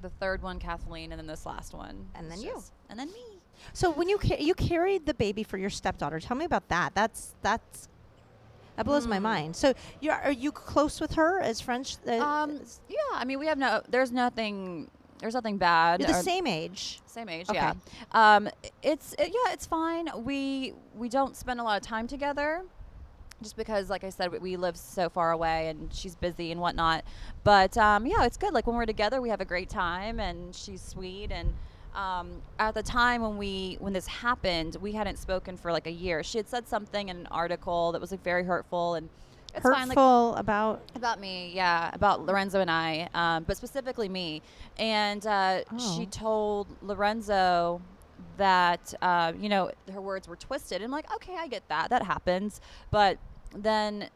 the 0.00 0.08
third 0.08 0.42
one, 0.42 0.58
Kathleen, 0.58 1.12
and 1.12 1.18
then 1.18 1.26
this 1.26 1.44
last 1.44 1.74
one, 1.74 2.06
And 2.14 2.30
then 2.30 2.40
you. 2.40 2.62
and 2.88 2.98
then 2.98 3.08
me. 3.12 3.40
So 3.74 3.90
when 3.90 4.08
you 4.08 4.16
ca- 4.16 4.40
you 4.40 4.54
carried 4.54 5.04
the 5.04 5.12
baby 5.14 5.42
for 5.42 5.58
your 5.58 5.68
stepdaughter, 5.68 6.18
tell 6.20 6.36
me 6.36 6.46
about 6.46 6.68
that. 6.68 6.94
That's 6.94 7.34
that's 7.42 7.88
that 8.76 8.86
blows 8.86 9.06
my 9.06 9.18
Mm. 9.18 9.22
mind. 9.22 9.56
So 9.56 9.74
you 10.00 10.10
are 10.12 10.30
you 10.32 10.50
close 10.52 11.00
with 11.00 11.12
her 11.14 11.40
as 11.40 11.60
friends? 11.60 11.98
Uh, 12.08 12.12
Um, 12.24 12.60
yeah, 12.88 12.96
I 13.12 13.24
mean, 13.26 13.38
we 13.38 13.46
have 13.48 13.58
no. 13.58 13.82
There's 13.88 14.12
nothing. 14.12 14.90
There's 15.18 15.34
nothing 15.34 15.58
bad. 15.58 16.00
you're 16.00 16.08
the 16.08 16.14
same 16.14 16.46
age. 16.46 17.02
Same 17.04 17.28
age, 17.28 17.50
Okay. 17.50 17.58
yeah. 17.58 17.74
Um, 18.12 18.48
it's 18.82 19.12
it, 19.18 19.28
yeah, 19.28 19.52
it's 19.52 19.66
fine. 19.66 20.08
We 20.24 20.72
we 20.94 21.10
don't 21.10 21.36
spend 21.36 21.60
a 21.60 21.62
lot 21.62 21.76
of 21.78 21.86
time 21.86 22.06
together, 22.06 22.62
just 23.42 23.56
because, 23.56 23.88
like 23.90 24.04
I 24.04 24.10
said, 24.10 24.30
we- 24.40 24.56
live 24.56 24.76
so 24.76 25.08
far 25.08 25.32
away 25.32 25.68
and 25.68 25.92
she's 25.92 26.14
busy 26.14 26.52
and 26.52 26.60
whatnot. 26.60 27.04
But 27.44 27.76
um, 27.78 28.06
yeah, 28.06 28.24
it's 28.24 28.36
good. 28.36 28.52
Like 28.52 28.66
when 28.66 28.76
we're 28.76 28.86
together, 28.86 29.20
we 29.20 29.28
have 29.30 29.40
a 29.40 29.44
great 29.44 29.68
time 29.70 30.20
and 30.20 30.54
she's 30.54 30.82
sweet. 30.82 31.30
And 31.32 31.54
um, 31.94 32.42
at 32.58 32.74
the 32.74 32.82
time 32.82 33.22
when 33.22 33.36
we 33.38 33.76
when 33.80 33.92
this 33.92 34.06
happened, 34.06 34.76
we 34.80 34.92
hadn't 34.92 35.18
spoken 35.18 35.56
for 35.56 35.72
like 35.72 35.86
a 35.86 35.92
year. 35.92 36.22
She 36.22 36.38
had 36.38 36.48
said 36.48 36.68
something 36.68 37.08
in 37.08 37.16
an 37.16 37.28
article 37.30 37.92
that 37.92 38.00
was 38.00 38.10
like 38.10 38.22
very 38.22 38.44
hurtful 38.44 38.94
and. 38.94 39.08
It's 39.52 39.64
fine, 39.64 39.88
like, 39.88 39.98
Hurtful 39.98 40.36
about. 40.36 40.80
about 40.94 41.18
me, 41.18 41.50
yeah, 41.52 41.90
about 41.92 42.24
Lorenzo 42.24 42.60
and 42.60 42.70
I, 42.70 43.08
um, 43.14 43.42
but 43.42 43.56
specifically 43.56 44.08
me. 44.08 44.42
And 44.78 45.26
uh, 45.26 45.62
she 45.76 46.02
Oh. 46.02 46.08
told 46.12 46.68
Lorenzo 46.82 47.80
that, 48.36 48.94
uh, 49.02 49.32
you 49.36 49.48
know, 49.48 49.72
her 49.92 50.00
words 50.00 50.28
were 50.28 50.36
twisted. 50.36 50.76
And 50.76 50.84
I'm 50.84 50.90
like, 50.92 51.12
okay, 51.16 51.34
I 51.36 51.48
get 51.48 51.66
that. 51.68 51.90
That 51.90 52.04
happens. 52.04 52.60
But 52.92 53.18
then 53.54 54.08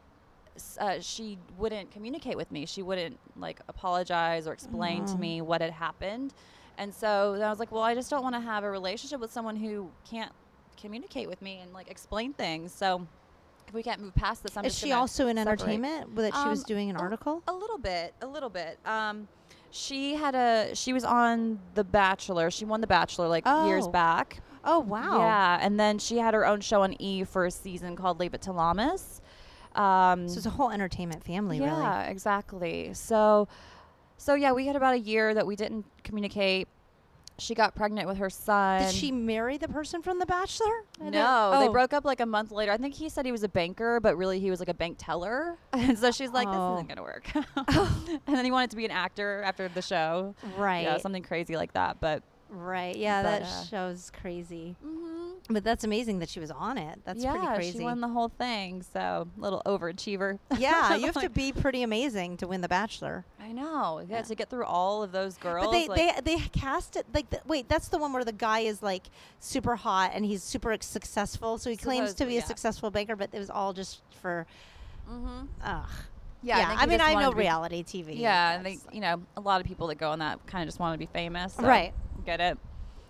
uh, 0.79 0.99
she 1.01 1.37
wouldn't 1.57 1.91
communicate 1.91 2.37
with 2.37 2.51
me. 2.51 2.65
She 2.65 2.81
wouldn't, 2.81 3.19
like, 3.35 3.59
apologize 3.67 4.47
or 4.47 4.53
explain 4.53 5.05
to 5.05 5.13
Oh. 5.13 5.17
me 5.17 5.41
what 5.41 5.61
had 5.61 5.71
happened. 5.71 6.33
And 6.77 6.93
so 6.93 7.33
then 7.33 7.43
I 7.43 7.49
was 7.49 7.59
like, 7.59 7.71
well, 7.71 7.83
I 7.83 7.93
just 7.95 8.09
don't 8.09 8.23
want 8.23 8.35
to 8.35 8.41
have 8.41 8.63
a 8.63 8.69
relationship 8.69 9.19
with 9.19 9.31
someone 9.31 9.55
who 9.55 9.89
can't 10.09 10.31
communicate 10.79 11.27
with 11.29 11.41
me 11.41 11.59
and, 11.61 11.73
like, 11.73 11.89
explain 11.89 12.33
things. 12.33 12.73
So 12.73 13.05
if 13.67 13.73
we 13.73 13.83
can't 13.83 13.99
move 14.01 14.15
past 14.15 14.43
this, 14.43 14.55
I'm 14.55 14.65
Is 14.65 14.77
she 14.77 14.91
also 14.93 15.27
in 15.27 15.37
separate. 15.37 15.51
entertainment 15.61 16.15
that 16.15 16.33
she 16.33 16.47
was 16.49 16.59
Um, 16.61 16.65
doing 16.67 16.89
an 16.89 16.95
a- 16.95 16.99
article? 16.99 17.43
A 17.47 17.53
little 17.53 17.77
bit, 17.77 18.13
a 18.21 18.27
little 18.27 18.49
bit. 18.49 18.79
Um, 18.85 19.27
she 19.71 20.15
had 20.15 20.35
a 20.35 20.73
she 20.73 20.93
was 20.93 21.03
on 21.03 21.59
The 21.73 21.83
Bachelor. 21.83 22.49
She 22.49 22.63
won 22.63 22.79
The 22.79 22.87
Bachelor 22.87 23.27
like 23.27 23.45
years 23.65 23.87
Oh. 23.87 23.91
back. 23.91 24.41
Oh 24.63 24.79
wow. 24.79 25.17
Yeah, 25.19 25.57
and 25.61 25.77
then 25.79 25.99
she 25.99 26.17
had 26.17 26.33
her 26.33 26.45
own 26.45 26.61
show 26.61 26.81
on 26.83 26.95
E 27.01 27.23
for 27.25 27.45
a 27.45 27.51
season 27.51 27.95
called 27.97 28.17
Leave 28.19 28.33
It 28.33 28.41
to 28.43 28.53
Lamas. 28.53 29.21
Um, 29.77 30.27
So 30.29 30.37
it's 30.37 30.45
a 30.45 30.49
whole 30.51 30.71
entertainment 30.71 31.23
family, 31.23 31.57
yeah, 31.59 31.65
really. 31.71 31.81
Yeah, 31.83 32.03
exactly. 32.03 32.93
So, 32.93 33.47
so 34.17 34.33
yeah, 34.35 34.51
we 34.53 34.65
had 34.67 34.75
about 34.75 34.93
a 34.93 34.99
year 34.99 35.33
that 35.33 35.45
we 35.45 35.55
didn't 35.55 35.85
communicate. 36.03 36.67
She 37.37 37.53
got 37.53 37.75
pregnant 37.75 38.07
with 38.07 38.15
her 38.17 38.29
son. 38.29 38.83
Did 38.83 38.93
she 38.93 39.11
marry 39.11 39.57
the 39.57 39.67
person 39.67 40.01
from 40.01 40.19
The 40.19 40.25
Bachelor? 40.25 40.85
I 41.01 41.09
No, 41.09 41.57
they 41.59 41.67
oh. 41.67 41.71
broke 41.73 41.91
up 41.91 42.05
like 42.05 42.21
a 42.21 42.25
month 42.25 42.49
later. 42.53 42.71
I 42.71 42.77
think 42.77 42.93
he 42.95 43.09
said 43.09 43.25
he 43.25 43.33
was 43.33 43.43
a 43.43 43.49
banker, 43.49 43.99
but 43.99 44.15
really 44.15 44.39
he 44.39 44.49
was 44.49 44.59
like 44.61 44.69
a 44.69 44.73
bank 44.73 44.95
teller. 44.97 45.57
And 45.73 45.99
so 46.03 46.11
she's 46.11 46.31
like, 46.31 46.47
"This 46.47 46.55
Oh. 46.57 46.75
isn't 46.75 46.87
gonna 46.87 47.03
work." 47.03 47.27
and 47.35 48.19
then 48.37 48.45
he 48.45 48.51
wanted 48.51 48.69
to 48.69 48.77
be 48.77 48.85
an 48.85 48.91
actor 48.91 49.41
after 49.43 49.67
the 49.67 49.81
show. 49.81 50.33
Right. 50.55 50.83
Yeah, 50.83 50.97
something 50.97 51.23
crazy 51.23 51.57
like 51.57 51.73
that. 51.73 51.99
But 51.99 52.23
right. 52.49 52.95
Yeah, 52.95 53.23
but, 53.23 53.29
that 53.29 53.41
uh, 53.43 53.63
show's 53.65 54.11
crazy. 54.21 54.75
mm-hmm. 54.85 55.13
But 55.47 55.63
that's 55.63 55.83
amazing 55.83 56.19
that 56.19 56.29
she 56.29 56.39
was 56.39 56.49
on 56.49 56.79
it. 56.79 56.99
That's 57.05 57.21
yeah, 57.23 57.31
pretty 57.33 57.47
crazy. 57.55 57.77
she 57.77 57.83
won 57.83 58.01
the 58.01 58.07
whole 58.07 58.29
thing. 58.29 58.81
So 58.81 59.27
little 59.37 59.61
overachiever. 59.65 60.39
yeah, 60.57 60.95
you 60.95 61.05
have 61.05 61.21
to 61.21 61.29
be 61.29 61.51
pretty 61.51 61.83
amazing 61.83 62.37
to 62.37 62.47
win 62.47 62.61
The 62.61 62.67
Bachelor. 62.67 63.25
I 63.39 63.51
know. 63.51 63.99
Yeah, 63.99 64.17
Yeah. 64.17 64.21
to 64.23 64.33
get 64.35 64.49
through 64.49 64.65
all 64.65 65.03
of 65.03 65.11
those 65.11 65.37
girls. 65.37 65.67
But 65.67 65.71
they, 65.71 65.87
like, 65.87 66.25
they 66.25 66.37
they 66.37 66.43
cast 66.47 66.95
it 66.95 67.05
like 67.13 67.29
the, 67.29 67.41
wait 67.45 67.69
that's 67.69 67.89
the 67.89 67.99
one 67.99 68.11
where 68.11 68.23
the 68.25 68.31
guy 68.31 68.61
is 68.61 68.81
like 68.81 69.03
super 69.39 69.75
hot 69.75 70.11
and 70.15 70.25
he's 70.25 70.41
super 70.41 70.75
successful 70.79 71.59
so 71.59 71.69
he 71.69 71.77
claims 71.77 72.15
to 72.15 72.25
be 72.25 72.37
a 72.37 72.41
successful 72.41 72.89
banker 72.89 73.15
but 73.15 73.29
it 73.31 73.37
was 73.39 73.49
all 73.51 73.71
just 73.73 74.01
for 74.21 74.47
Mhm. 75.07 75.47
ugh 75.63 75.89
Yeah, 76.41 76.57
yeah, 76.57 76.67
think 76.69 76.81
I, 76.81 76.85
mean 76.87 77.01
I 77.01 77.13
know 77.21 77.31
reality 77.31 77.83
TV 77.83 78.17
Yeah, 78.17 78.53
and 78.53 78.65
they, 78.65 78.79
you 78.91 79.01
know, 79.01 79.21
a 79.37 79.41
lot 79.41 79.61
of 79.61 79.67
people 79.67 79.87
that 79.87 79.95
go 79.99 80.09
on 80.11 80.19
that 80.19 80.45
kind 80.47 80.63
of 80.63 80.67
just 80.67 80.79
want 80.79 80.93
to 80.95 80.97
be 80.97 81.05
famous. 81.11 81.53
so 81.53 81.63
Right. 81.63 81.93
Get 82.25 82.39
it? 82.41 82.57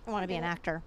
I 0.06 0.10
want 0.10 0.22
to 0.22 0.28
be 0.28 0.34
an 0.36 0.44
actor 0.44 0.82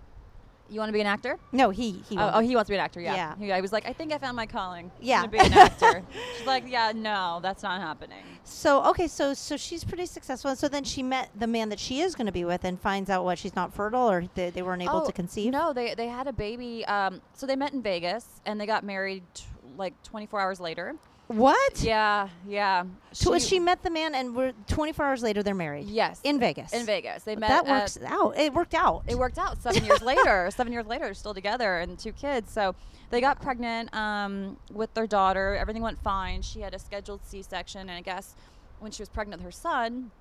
You 0.69 0.79
want 0.79 0.89
to 0.89 0.93
be 0.93 1.01
an 1.01 1.07
actor? 1.07 1.37
no 1.51 1.71
he 1.71 2.03
he 2.07 2.17
Oh, 2.17 2.31
oh, 2.35 2.39
he 2.39 2.55
wants 2.55 2.67
to 2.67 2.71
be 2.73 2.77
an 2.77 2.83
actor. 2.83 3.01
Yeah. 3.01 3.15
Yeah. 3.15 3.35
He, 3.37 3.51
I 3.51 3.59
was 3.59 3.71
like, 3.73 3.87
I 3.87 3.93
think 3.93 4.13
I 4.13 4.17
found 4.17 4.35
my 4.37 4.45
calling. 4.45 4.91
Yeah. 5.01 5.19
gonna 5.25 5.31
be 5.31 5.39
an 5.39 5.53
actor. 5.53 6.03
She's 6.37 6.45
like, 6.47 6.63
yeah, 6.67 6.91
no, 6.95 7.39
that's 7.41 7.63
not 7.63 7.81
happening. 7.81 8.23
so 8.43 8.83
okay 8.91 9.07
so 9.07 9.33
so 9.33 9.57
she's 9.57 9.83
pretty 9.83 10.05
successful 10.05 10.49
and 10.51 10.59
so 10.59 10.67
then 10.67 10.83
she 10.83 11.01
met 11.03 11.29
the 11.37 11.47
man 11.47 11.69
that 11.69 11.79
she 11.79 11.99
is 12.01 12.15
going 12.15 12.25
to 12.27 12.31
be 12.31 12.45
with 12.45 12.63
and 12.63 12.79
finds 12.79 13.09
out 13.09 13.23
what 13.23 13.37
she's 13.37 13.55
not 13.55 13.73
fertile 13.73 14.09
or 14.09 14.23
they, 14.35 14.49
they 14.51 14.61
weren't 14.61 14.81
able 14.81 15.01
Oh, 15.03 15.05
to 15.05 15.11
conceive 15.11 15.51
No, 15.51 15.73
they 15.73 15.93
they 15.95 16.07
had 16.07 16.27
a 16.27 16.33
baby. 16.33 16.85
Um, 16.85 17.21
so 17.33 17.45
they 17.45 17.55
met 17.55 17.73
in 17.73 17.81
Vegas 17.81 18.25
and 18.45 18.59
they 18.61 18.65
got 18.65 18.83
married 18.83 19.23
t- 19.33 19.43
like 19.77 19.93
24 20.03 20.39
hours 20.39 20.59
later. 20.59 20.95
What 21.29 21.81
Yeah, 21.83 22.29
yeah. 22.47 22.83
so 23.11 23.37
she 23.37 23.59
met 23.59 23.83
the 23.83 23.89
man 23.91 24.15
and 24.15 24.35
we're 24.35 24.51
24 24.67 25.05
hours 25.05 25.21
later 25.23 25.43
they're 25.43 25.53
married 25.53 25.87
yes 25.87 26.19
in 26.23 26.39
Vegas 26.39 26.73
in 26.73 26.85
Vegas. 26.85 27.23
They 27.23 27.35
met. 27.35 27.49
that 27.49 27.67
at- 27.67 27.81
works 27.81 27.99
out 28.05 28.37
it 28.37 28.51
worked 28.53 28.73
out 28.73 29.03
it 29.07 29.15
worked 29.17 29.37
out 29.37 29.61
seven 29.61 29.85
years 29.85 30.01
later. 30.01 30.49
Seven 30.59 30.73
years 30.73 30.85
later, 30.87 31.05
they're 31.05 31.13
still 31.13 31.33
together 31.35 31.79
and 31.79 31.97
two 31.99 32.11
kids. 32.11 32.51
So 32.51 32.73
they 33.11 33.21
got 33.21 33.41
pregnant 33.41 33.93
um, 33.95 34.57
with 34.73 34.93
their 34.95 35.07
daughter. 35.07 35.55
Everything 35.55 35.81
went 35.83 36.01
fine. 36.03 36.41
She 36.41 36.61
had 36.61 36.73
a 36.73 36.79
scheduled 36.79 37.23
C-section, 37.25 37.81
and 37.81 37.91
I 37.91 38.01
guess 38.01 38.35
when 38.79 38.91
she 38.91 39.01
was 39.01 39.09
pregnant 39.09 39.39
with 39.41 39.45
her 39.45 39.51
son, 39.51 40.11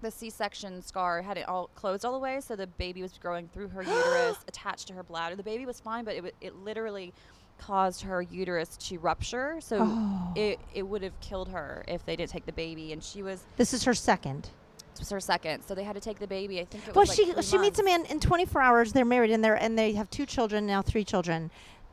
the 0.00 0.10
C-section 0.10 0.82
scar 0.82 1.22
had 1.22 1.36
it 1.38 1.48
all 1.48 1.68
closed 1.74 2.04
all 2.04 2.12
the 2.12 2.18
way, 2.18 2.40
so 2.40 2.56
the 2.56 2.66
baby 2.66 3.02
was 3.02 3.12
growing 3.18 3.48
through 3.48 3.68
her 3.68 3.82
uterus, 3.98 4.36
attached 4.48 4.88
to 4.88 4.94
her 4.94 5.02
bladder. 5.02 5.36
The 5.36 5.42
baby 5.42 5.64
was 5.66 5.80
fine, 5.80 6.04
but 6.04 6.14
it, 6.14 6.18
w- 6.18 6.34
it 6.40 6.54
literally 6.56 7.12
caused 7.58 8.02
her 8.02 8.20
uterus 8.22 8.76
to 8.76 8.98
rupture. 8.98 9.56
So 9.60 9.78
Oh. 9.80 10.32
it, 10.36 10.58
it 10.74 10.82
would 10.82 11.02
have 11.02 11.18
killed 11.20 11.48
her 11.48 11.84
if 11.88 12.04
they 12.04 12.16
didn't 12.16 12.30
take 12.30 12.46
the 12.46 12.52
baby. 12.52 12.92
And 12.92 13.02
she 13.02 13.22
was 13.22 13.44
this 13.56 13.72
is 13.72 13.84
her 13.84 13.94
second 13.94 14.50
this 14.94 15.00
was 15.00 15.10
her 15.10 15.18
second, 15.20 15.64
so 15.64 15.74
they 15.74 15.82
had 15.82 15.94
to 15.96 16.00
take 16.00 16.20
the 16.20 16.26
baby. 16.28 16.60
I 16.60 16.66
think 16.66 16.86
it 16.86 16.94
Well, 16.94 17.02
was 17.02 17.18
like 17.18 17.42
she 17.42 17.42
she 17.50 17.58
meets 17.58 17.80
a 17.80 17.82
man 17.82 18.04
in 18.06 18.20
24 18.20 18.62
hours. 18.62 18.92
They're 18.92 19.04
married 19.04 19.32
and 19.32 19.42
they're 19.44 19.56
and 19.56 19.76
they 19.76 19.92
have 19.94 20.08
two 20.08 20.24
children 20.24 20.66
now, 20.68 20.82
three 20.82 21.02
children, 21.04 21.50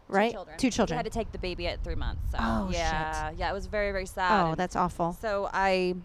right? 0.08 0.30
Two 0.30 0.36
children. 0.36 0.58
Two 0.60 0.70
children. 0.70 0.96
They 0.96 1.00
had 1.00 1.06
to 1.12 1.18
take 1.18 1.32
the 1.32 1.40
baby 1.40 1.68
at 1.68 1.84
three 1.84 1.96
months. 1.96 2.22
So 2.32 2.38
Oh, 2.40 2.68
shit. 2.68 2.78
yeah, 2.78 3.32
yeah, 3.36 3.50
it 3.50 3.54
was 3.54 3.66
very 3.66 3.92
very 3.92 4.06
sad. 4.06 4.32
oh, 4.46 4.50
And 4.52 4.58
that's 4.58 4.76
awful. 4.76 5.14
so 5.20 5.50
I, 5.52 5.96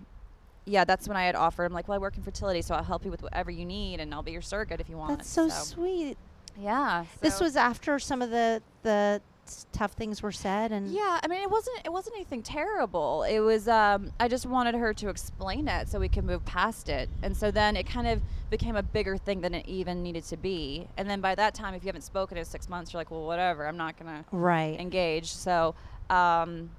yeah, 0.64 0.84
that's 0.84 1.06
when 1.06 1.18
I 1.18 1.24
had 1.24 1.34
offered. 1.34 1.66
I'm 1.66 1.74
like, 1.74 1.86
well, 1.86 1.96
I 1.96 1.98
work 1.98 2.16
in 2.16 2.22
fertility, 2.22 2.62
so 2.62 2.74
I'll 2.74 2.82
help 2.82 3.04
you 3.04 3.10
with 3.10 3.22
whatever 3.22 3.50
you 3.50 3.66
need, 3.66 4.00
and 4.00 4.14
I'll 4.14 4.22
be 4.22 4.32
your 4.32 4.40
surrogate 4.42 4.80
if 4.80 4.88
you 4.88 4.96
want. 4.96 5.18
That's 5.18 5.28
so, 5.28 5.50
sweet. 5.50 6.16
Yeah. 6.58 7.04
This 7.20 7.40
was 7.40 7.56
after 7.56 7.98
some 7.98 8.22
of 8.22 8.30
the 8.30 8.62
the 8.84 9.20
tough 9.72 9.92
things 9.92 10.22
were 10.22 10.32
said, 10.32 10.72
and 10.72 10.90
Yeah, 10.90 11.20
I 11.22 11.26
mean, 11.28 11.42
it 11.42 11.50
wasn't 11.50 11.78
it 11.84 11.92
wasn't 11.92 12.16
anything 12.16 12.42
terrible. 12.42 13.22
It 13.24 13.40
was 13.40 13.68
um, 13.68 14.12
I 14.18 14.28
just 14.28 14.46
wanted 14.46 14.74
her 14.74 14.92
to 14.94 15.08
explain 15.08 15.68
it 15.68 15.88
so 15.88 15.98
we 15.98 16.08
could 16.08 16.24
move 16.24 16.44
past 16.44 16.88
it, 16.88 17.08
and 17.22 17.36
so 17.36 17.50
then 17.50 17.76
it 17.76 17.86
kind 17.86 18.06
of 18.06 18.20
became 18.50 18.76
a 18.76 18.82
bigger 18.82 19.16
thing 19.16 19.40
than 19.40 19.54
it 19.54 19.66
even 19.68 20.02
needed 20.02 20.24
to 20.24 20.36
be. 20.36 20.86
And 20.96 21.08
then 21.08 21.20
by 21.20 21.34
that 21.34 21.54
time, 21.54 21.74
if 21.74 21.82
you 21.82 21.88
haven't 21.88 22.02
spoken 22.02 22.38
in 22.38 22.44
six 22.44 22.68
months, 22.68 22.92
you're 22.92 23.00
like, 23.00 23.10
well, 23.10 23.26
whatever, 23.26 23.66
I'm 23.66 23.76
not 23.76 23.98
gonna 23.98 24.24
right. 24.32 24.78
engage 24.78 25.32
So, 25.32 25.74
um, 26.10 26.70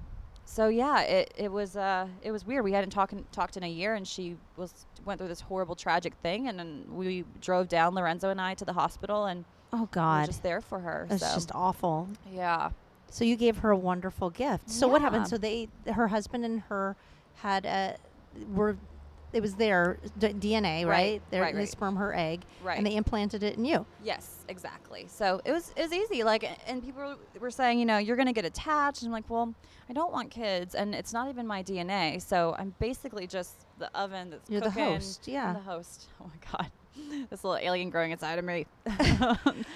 so 0.44 0.68
yeah, 0.68 1.02
it, 1.02 1.34
it 1.36 1.52
was 1.52 1.76
uh, 1.76 2.08
it 2.22 2.32
was 2.32 2.46
weird. 2.46 2.64
We 2.64 2.72
hadn't 2.72 2.90
talked 2.90 3.14
talked 3.32 3.56
in 3.56 3.62
a 3.62 3.68
year, 3.68 3.94
and 3.94 4.08
she 4.08 4.36
was 4.56 4.86
went 5.04 5.18
through 5.18 5.28
this 5.28 5.42
horrible, 5.42 5.74
tragic 5.74 6.14
thing, 6.22 6.48
and 6.48 6.58
then 6.58 6.84
we 6.90 7.24
drove 7.40 7.68
down 7.68 7.94
Lorenzo 7.94 8.30
and 8.30 8.40
I 8.40 8.54
to 8.54 8.64
the 8.64 8.72
hospital, 8.72 9.26
and 9.26 9.44
oh 9.72 9.82
we 9.82 9.88
God, 9.90 10.26
just 10.26 10.42
there 10.42 10.60
for 10.60 10.78
her. 10.80 11.06
that's 11.08 11.26
so 11.26 11.34
just 11.34 11.50
awful. 11.54 12.08
yeah, 12.32 12.70
So 13.10 13.24
you 13.24 13.36
gave 13.36 13.58
her 13.58 13.70
a 13.70 13.76
wonderful 13.76 14.30
gift. 14.30 14.70
So 14.70 14.88
what 14.88 15.00
happened? 15.02 15.28
So 15.28 15.38
they, 15.38 15.68
her 15.92 16.08
husband 16.08 16.44
and 16.44 16.60
her, 16.62 16.96
had 17.36 17.66
a 17.66 17.96
were. 18.52 18.76
It 19.30 19.42
was 19.42 19.56
their 19.56 19.98
d- 20.18 20.28
DNA, 20.28 20.86
right? 20.86 20.88
Right, 20.88 21.22
Their, 21.30 21.42
right, 21.42 21.54
right. 21.54 21.68
sperm, 21.68 21.96
her 21.96 22.14
egg, 22.16 22.40
right. 22.64 22.78
and 22.78 22.86
they 22.86 22.96
implanted 22.96 23.42
it 23.42 23.58
in 23.58 23.64
you. 23.66 23.84
yes, 24.02 24.36
exactly. 24.48 25.04
So 25.06 25.42
it 25.44 25.52
was 25.52 25.70
it 25.76 25.82
was 25.82 25.92
easy. 25.92 26.24
Like, 26.24 26.48
and 26.66 26.82
people 26.82 27.14
were 27.38 27.50
saying, 27.50 27.78
you 27.78 27.84
know, 27.84 27.98
you're 27.98 28.16
gonna 28.16 28.32
get 28.32 28.46
attached. 28.46 29.02
And 29.02 29.08
I'm 29.08 29.12
like, 29.12 29.28
well, 29.28 29.52
I 29.90 29.92
don't 29.92 30.12
want 30.12 30.30
kids, 30.30 30.74
and 30.74 30.94
it's 30.94 31.12
not 31.12 31.28
even 31.28 31.46
my 31.46 31.62
DNA. 31.62 32.22
So 32.22 32.56
I'm 32.58 32.74
basically 32.78 33.26
just 33.26 33.66
the 33.78 33.94
oven 33.94 34.30
that's 34.30 34.48
You're 34.48 34.62
the 34.62 34.70
host, 34.70 35.28
yeah. 35.28 35.52
The 35.52 35.60
host. 35.60 36.06
Oh 36.22 36.24
my 36.26 36.58
god, 36.58 36.70
this 37.30 37.44
little 37.44 37.56
alien 37.56 37.90
growing 37.90 38.10
inside 38.12 38.38
of 38.38 38.44
me. 38.44 38.66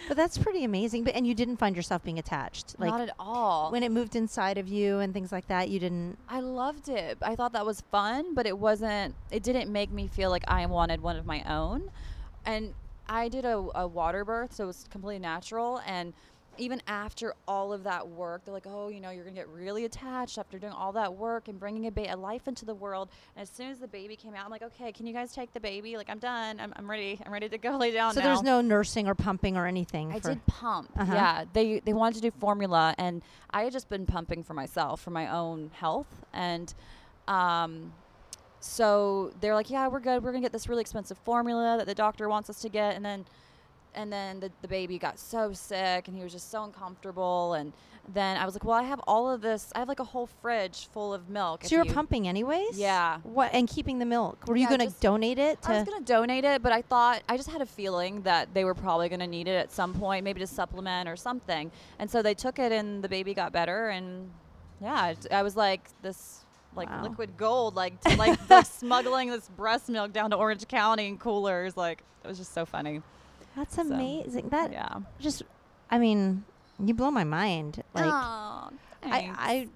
But 0.08 0.16
that's 0.16 0.36
pretty 0.36 0.64
amazing. 0.64 1.04
But 1.04 1.14
and 1.14 1.26
you 1.26 1.34
didn't 1.34 1.56
find 1.56 1.74
yourself 1.74 2.02
being 2.02 2.18
attached, 2.18 2.74
like 2.78 2.90
Not 2.90 3.00
at 3.00 3.14
all. 3.18 3.70
when 3.72 3.82
it 3.82 3.90
moved 3.90 4.14
inside 4.14 4.58
of 4.58 4.68
you 4.68 4.98
and 4.98 5.14
things 5.14 5.32
like 5.32 5.48
that. 5.48 5.70
You 5.70 5.78
didn't. 5.78 6.18
I 6.28 6.40
loved 6.40 6.88
it. 6.88 7.18
I 7.22 7.34
thought 7.34 7.52
that 7.52 7.64
was 7.64 7.80
fun, 7.90 8.34
but 8.34 8.46
it 8.46 8.58
wasn't. 8.58 9.14
It 9.30 9.42
didn't 9.42 9.72
make 9.72 9.90
me 9.90 10.08
feel 10.08 10.30
like 10.30 10.44
I 10.48 10.66
wanted 10.66 11.00
one 11.00 11.16
of 11.16 11.24
my 11.24 11.42
own. 11.44 11.90
And 12.44 12.74
I 13.08 13.28
did 13.28 13.44
a, 13.44 13.56
a 13.74 13.86
water 13.86 14.24
birth, 14.24 14.54
so 14.54 14.64
it 14.64 14.66
was 14.68 14.86
completely 14.90 15.18
natural. 15.20 15.80
And 15.86 16.12
even 16.58 16.82
after 16.86 17.34
all 17.48 17.72
of 17.72 17.84
that 17.84 18.06
work, 18.06 18.44
they're 18.44 18.52
like, 18.54 18.66
"Oh, 18.66 18.88
you 18.88 19.00
know, 19.00 19.10
you're 19.10 19.24
gonna 19.24 19.34
get 19.34 19.48
really 19.48 19.84
attached 19.84 20.38
after 20.38 20.58
doing 20.58 20.72
all 20.72 20.92
that 20.92 21.14
work 21.14 21.48
and 21.48 21.58
bringing 21.58 21.86
a, 21.86 21.90
ba- 21.90 22.12
a 22.12 22.16
life 22.16 22.46
into 22.46 22.64
the 22.64 22.74
world." 22.74 23.08
And 23.34 23.42
as 23.42 23.48
soon 23.48 23.70
as 23.70 23.78
the 23.78 23.88
baby 23.88 24.16
came 24.16 24.34
out, 24.34 24.44
I'm 24.44 24.50
like, 24.50 24.62
"Okay, 24.62 24.92
can 24.92 25.06
you 25.06 25.12
guys 25.14 25.32
take 25.32 25.52
the 25.52 25.60
baby? 25.60 25.96
Like, 25.96 26.10
I'm 26.10 26.18
done. 26.18 26.60
I'm, 26.60 26.72
I'm 26.76 26.90
ready. 26.90 27.18
I'm 27.24 27.32
ready 27.32 27.48
to 27.48 27.58
go 27.58 27.76
lay 27.76 27.90
down 27.90 28.12
So 28.14 28.20
now." 28.20 28.26
there's 28.26 28.42
no 28.42 28.60
nursing 28.60 29.08
or 29.08 29.14
pumping 29.14 29.56
or 29.56 29.66
anything. 29.66 30.12
I 30.12 30.18
did 30.18 30.44
pump. 30.46 30.90
Uh-huh. 30.96 31.12
Yeah, 31.14 31.44
they 31.52 31.80
they 31.80 31.92
wanted 31.94 32.16
to 32.16 32.20
do 32.20 32.30
formula, 32.38 32.94
and 32.98 33.22
I 33.50 33.62
had 33.62 33.72
just 33.72 33.88
been 33.88 34.04
pumping 34.06 34.42
for 34.42 34.54
myself 34.54 35.00
for 35.00 35.10
my 35.10 35.28
own 35.28 35.70
health, 35.74 36.08
and 36.32 36.72
um, 37.28 37.92
so 38.60 39.32
they're 39.40 39.54
like, 39.54 39.70
"Yeah, 39.70 39.88
we're 39.88 40.00
good. 40.00 40.22
We're 40.22 40.32
gonna 40.32 40.42
get 40.42 40.52
this 40.52 40.68
really 40.68 40.82
expensive 40.82 41.18
formula 41.18 41.76
that 41.78 41.86
the 41.86 41.94
doctor 41.94 42.28
wants 42.28 42.50
us 42.50 42.60
to 42.60 42.68
get," 42.68 42.94
and 42.94 43.04
then 43.04 43.24
and 43.94 44.12
then 44.12 44.40
the, 44.40 44.50
the 44.62 44.68
baby 44.68 44.98
got 44.98 45.18
so 45.18 45.52
sick 45.52 46.08
and 46.08 46.16
he 46.16 46.22
was 46.22 46.32
just 46.32 46.50
so 46.50 46.64
uncomfortable 46.64 47.54
and 47.54 47.72
then 48.12 48.36
I 48.36 48.44
was 48.44 48.54
like, 48.56 48.64
well, 48.64 48.74
I 48.76 48.82
have 48.82 48.98
all 49.06 49.30
of 49.30 49.42
this. 49.42 49.70
I 49.76 49.78
have 49.78 49.86
like 49.86 50.00
a 50.00 50.04
whole 50.04 50.26
fridge 50.26 50.88
full 50.92 51.14
of 51.14 51.28
milk. 51.28 51.62
So 51.64 51.76
you 51.76 51.78
were 51.78 51.84
you- 51.86 51.92
pumping 51.92 52.26
anyways? 52.26 52.76
Yeah. 52.76 53.18
What 53.22 53.50
and 53.54 53.68
keeping 53.68 54.00
the 54.00 54.04
milk? 54.06 54.44
Were 54.48 54.56
you 54.56 54.66
going 54.68 54.80
to 54.80 54.92
donate 55.00 55.38
it 55.38 55.62
to? 55.62 55.70
I 55.70 55.78
was 55.78 55.88
gonna 55.88 56.04
donate 56.04 56.44
it, 56.44 56.62
but 56.64 56.72
I 56.72 56.82
thought 56.82 57.22
I 57.28 57.36
just 57.36 57.48
had 57.48 57.60
a 57.62 57.66
feeling 57.66 58.22
that 58.22 58.52
they 58.54 58.64
were 58.64 58.74
probably 58.74 59.08
gonna 59.08 59.28
need 59.28 59.46
it 59.46 59.54
at 59.54 59.70
some 59.70 59.94
point, 59.94 60.24
maybe 60.24 60.40
to 60.40 60.48
supplement 60.48 61.08
or 61.08 61.14
something. 61.14 61.70
And 62.00 62.10
so 62.10 62.22
they 62.22 62.34
took 62.34 62.58
it, 62.58 62.72
and 62.72 63.04
the 63.04 63.08
baby 63.08 63.34
got 63.34 63.52
better. 63.52 63.90
And 63.90 64.30
yeah, 64.80 65.14
I 65.30 65.42
was 65.44 65.56
like 65.56 65.88
this. 66.02 66.40
Like 66.74 66.88
Wow. 66.88 67.02
liquid 67.02 67.36
gold, 67.36 67.76
like 67.76 68.00
to, 68.00 68.16
like, 68.16 68.48
like 68.50 68.64
smuggling 68.80 69.28
this 69.30 69.46
breast 69.50 69.90
milk 69.90 70.12
down 70.14 70.30
to 70.30 70.36
Orange 70.36 70.66
County 70.66 71.06
in 71.06 71.18
coolers, 71.18 71.76
like 71.76 72.02
it 72.24 72.28
was 72.28 72.38
just 72.38 72.54
so 72.54 72.64
funny. 72.64 73.02
That's 73.56 73.76
So, 73.76 73.82
amazing. 73.82 74.48
That 74.50 74.72
yeah, 74.72 74.94
just, 75.20 75.42
I 75.90 75.98
mean, 75.98 76.44
you 76.82 76.94
blow 76.94 77.10
my 77.10 77.24
mind. 77.24 77.82
Like 77.94 78.04
Aw, 78.06 78.70
I, 79.04 79.10
thanks. 79.10 79.38
I, 79.40 79.68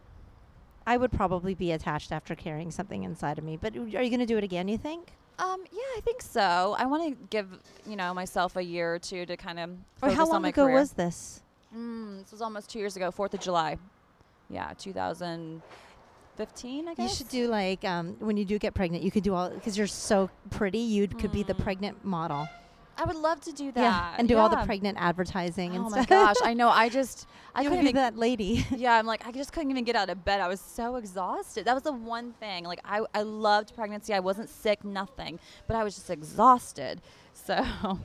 I 0.87 0.97
would 0.97 1.13
probably 1.13 1.55
be 1.55 1.73
attached 1.73 2.13
after 2.13 2.35
carrying 2.35 2.71
something 2.71 3.05
inside 3.05 3.39
of 3.39 3.45
me. 3.45 3.57
But 3.57 3.77
are 3.77 3.81
you 3.87 3.93
going 4.11 4.21
to 4.21 4.27
do 4.27 4.39
it 4.39 4.45
again? 4.45 4.69
You 4.69 4.79
think? 4.79 5.13
um, 5.39 5.63
yeah, 5.71 5.81
I 5.99 6.01
think 6.03 6.23
so. 6.23 6.75
I 6.79 6.87
want 6.87 7.11
to 7.11 7.17
give 7.29 7.49
you 7.87 7.97
know 7.97 8.15
myself 8.15 8.57
a 8.57 8.63
year 8.63 8.95
or 8.95 8.99
two 8.99 9.27
to 9.27 9.37
kind 9.37 9.59
of. 9.59 9.71
Or 10.01 10.09
how 10.11 10.27
long 10.27 10.45
ago 10.47 10.65
career. 10.65 10.77
was 10.77 10.93
this? 10.93 11.43
Mm, 11.77 12.23
this 12.23 12.33
was 12.33 12.41
almost 12.41 12.71
two 12.71 12.79
years 12.79 12.97
ago, 12.97 13.11
Fourth 13.11 13.35
of 13.35 13.41
July. 13.41 13.77
Yeah, 14.49 14.73
2015, 14.79 16.89
I 16.89 16.95
guess. 16.95 17.11
You 17.11 17.17
should 17.17 17.29
do 17.29 17.49
like 17.49 17.85
um, 17.85 18.17
when 18.21 18.37
you 18.37 18.45
do 18.45 18.59
get 18.59 18.75
pregnant. 18.75 19.03
You 19.05 19.11
could 19.11 19.23
do 19.25 19.35
all 19.35 19.51
because 19.51 19.77
you're 19.77 19.87
so 19.87 20.31
pretty. 20.51 20.79
You 20.79 21.09
could 21.09 21.33
be 21.33 21.43
the 21.43 21.55
Mm. 21.55 21.63
pregnant 21.63 22.05
model. 22.05 22.49
I 22.99 23.05
would 23.05 23.17
love 23.17 23.41
to 23.43 23.53
do 23.53 23.71
that. 23.73 23.81
Yeah, 23.81 24.15
and 24.19 24.29
do 24.29 24.39
all 24.39 24.49
the 24.49 24.57
pregnant 24.65 24.97
advertising 25.01 25.75
and 25.77 25.85
Oh 25.85 25.91
my 25.91 26.05
gosh, 26.05 26.37
I 26.43 26.55
know. 26.55 26.69
I 26.69 26.89
just, 26.99 27.27
I 27.55 27.63
you 27.63 27.69
couldn't 27.69 27.85
be 27.85 27.91
even. 27.91 28.01
that 28.03 28.17
lady. 28.17 28.65
Yeah, 28.77 28.95
I'm 28.99 29.07
like, 29.07 29.27
I 29.27 29.33
just 29.33 29.53
couldn't 29.53 29.71
even 29.71 29.85
get 29.85 29.97
out 29.97 30.09
of 30.11 30.25
bed. 30.25 30.41
I 30.41 30.49
was 30.49 30.61
so 30.61 30.97
exhausted. 30.97 31.65
That 31.67 31.75
was 31.75 31.83
the 31.83 31.93
one 31.93 32.33
thing. 32.35 32.65
Like, 32.65 32.81
I, 32.85 33.01
I 33.15 33.23
loved 33.23 33.75
pregnancy. 33.75 34.15
I 34.15 34.21
wasn't 34.21 34.49
sick, 34.49 34.85
nothing, 34.85 35.39
but 35.67 35.77
I 35.77 35.85
was 35.85 35.95
just 35.95 36.11
exhausted. 36.11 37.01
So, 37.47 37.55
yeah, 37.55 37.97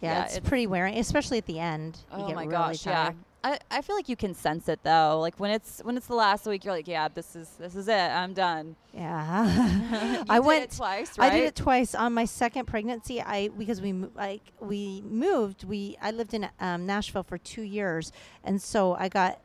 Yeah, 0.00 0.24
it's, 0.24 0.36
it's- 0.36 0.48
pretty 0.48 0.66
wearing, 0.66 0.96
especially 0.98 1.36
at 1.38 1.44
the 1.46 1.58
end. 1.60 1.98
Oh 2.10 2.26
my 2.34 2.42
really 2.44 2.46
gosh, 2.46 2.86
yeah. 2.86 3.12
I, 3.42 3.58
I 3.70 3.80
feel 3.80 3.96
like 3.96 4.08
you 4.08 4.16
can 4.16 4.34
sense 4.34 4.68
it 4.68 4.80
though. 4.82 5.18
Like 5.20 5.40
when 5.40 5.50
it's 5.50 5.80
when 5.82 5.96
it's 5.96 6.06
the 6.06 6.14
last 6.14 6.46
week, 6.46 6.64
you're 6.64 6.74
like, 6.74 6.88
yeah, 6.88 7.08
this 7.08 7.34
is 7.34 7.48
this 7.58 7.74
is 7.74 7.88
it. 7.88 7.94
I'm 7.94 8.34
done. 8.34 8.76
Yeah. 8.92 9.78
You 10.20 10.24
I 10.28 10.38
did 10.38 10.46
went 10.46 10.64
it 10.64 10.76
twice, 10.76 11.18
right? 11.18 11.32
I 11.32 11.36
did 11.36 11.44
it 11.46 11.54
twice 11.54 11.94
on 11.94 12.12
my 12.12 12.24
second 12.24 12.66
pregnancy. 12.66 13.20
I 13.22 13.48
because 13.48 13.80
we 13.80 13.92
like 13.92 14.42
we 14.60 15.02
moved. 15.02 15.64
We 15.64 15.96
I 16.02 16.10
lived 16.10 16.34
in 16.34 16.48
um, 16.60 16.86
Nashville 16.86 17.22
for 17.22 17.38
two 17.38 17.62
years, 17.62 18.12
and 18.44 18.60
so 18.60 18.94
I 18.94 19.08
got 19.08 19.40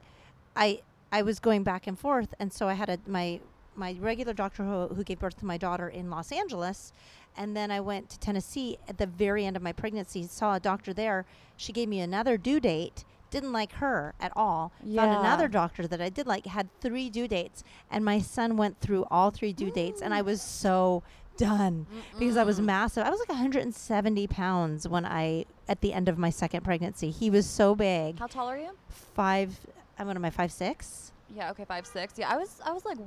I 0.56 0.82
I 1.12 1.22
was 1.22 1.40
going 1.40 1.64
back 1.64 1.88
and 1.88 1.98
forth, 1.98 2.34
and 2.40 2.52
so 2.52 2.68
I 2.68 2.74
had 2.74 2.90
a 2.90 3.00
my 3.08 3.40
my 3.76 3.96
regular 4.00 4.34
doctor 4.34 4.64
who, 4.64 4.88
who 4.94 5.04
gave 5.04 5.20
birth 5.20 5.38
to 5.40 5.46
my 5.46 5.58
daughter 5.58 5.88
in 5.88 6.10
Los 6.10 6.32
Angeles, 6.32 6.94
and 7.38 7.56
then 7.56 7.72
I 7.72 7.80
went 7.80 8.10
to 8.10 8.20
Tennessee 8.20 8.78
at 8.88 8.98
the 8.98 9.08
very 9.08 9.46
end 9.46 9.56
of 9.56 9.62
my 9.62 9.72
pregnancy. 9.72 10.24
Saw 10.24 10.56
a 10.56 10.60
doctor 10.60 10.94
there. 10.94 11.26
She 11.58 11.72
gave 11.74 11.90
me 11.90 12.00
another 12.00 12.38
due 12.38 12.60
date. 12.60 13.04
Didn't 13.36 13.52
like 13.52 13.74
her 13.74 14.14
at 14.22 14.32
all. 14.34 14.72
Found 14.80 15.12
another 15.12 15.50
doctor 15.50 15.88
that 15.88 16.00
I 16.00 16.08
did 16.08 16.26
like. 16.26 16.46
Had 16.46 16.70
three 16.80 17.10
due 17.10 17.28
dates, 17.28 17.66
and 17.92 18.06
my 18.06 18.20
son 18.20 18.56
went 18.56 18.80
through 18.80 19.06
all 19.12 19.30
three 19.30 19.52
due 19.52 19.72
dates, 19.72 20.02
and 20.02 20.14
I 20.14 20.22
was 20.22 20.40
mm. 20.40 20.44
so 20.44 21.04
done 21.36 21.86
because 22.18 22.38
I 22.38 22.46
was 22.46 22.62
massive. 22.62 23.06
I 23.06 23.10
was 23.10 23.20
like 23.20 23.28
170 23.28 24.28
pounds 24.28 24.88
when 24.88 25.06
I 25.06 25.44
at 25.68 25.82
the 25.82 25.92
end 25.92 26.08
of 26.08 26.18
my 26.18 26.30
second 26.30 26.64
pregnancy. 26.64 27.12
He 27.12 27.30
was 27.30 27.46
so 27.46 27.76
big. 27.76 28.20
How 28.20 28.28
tall 28.28 28.48
are 28.48 28.58
you? 28.58 28.72
Five. 28.88 29.60
I'm 30.00 30.08
what 30.08 30.16
am 30.16 30.24
I? 30.24 30.30
Five 30.30 30.54
six. 30.54 31.12
Yeah, 31.36 31.52
okay, 31.52 31.66
five 31.66 31.86
six. 31.86 32.14
Yeah, 32.16 32.32
I 32.32 32.38
was 32.38 32.62
I 32.66 32.72
was 32.72 32.86
like, 32.86 33.00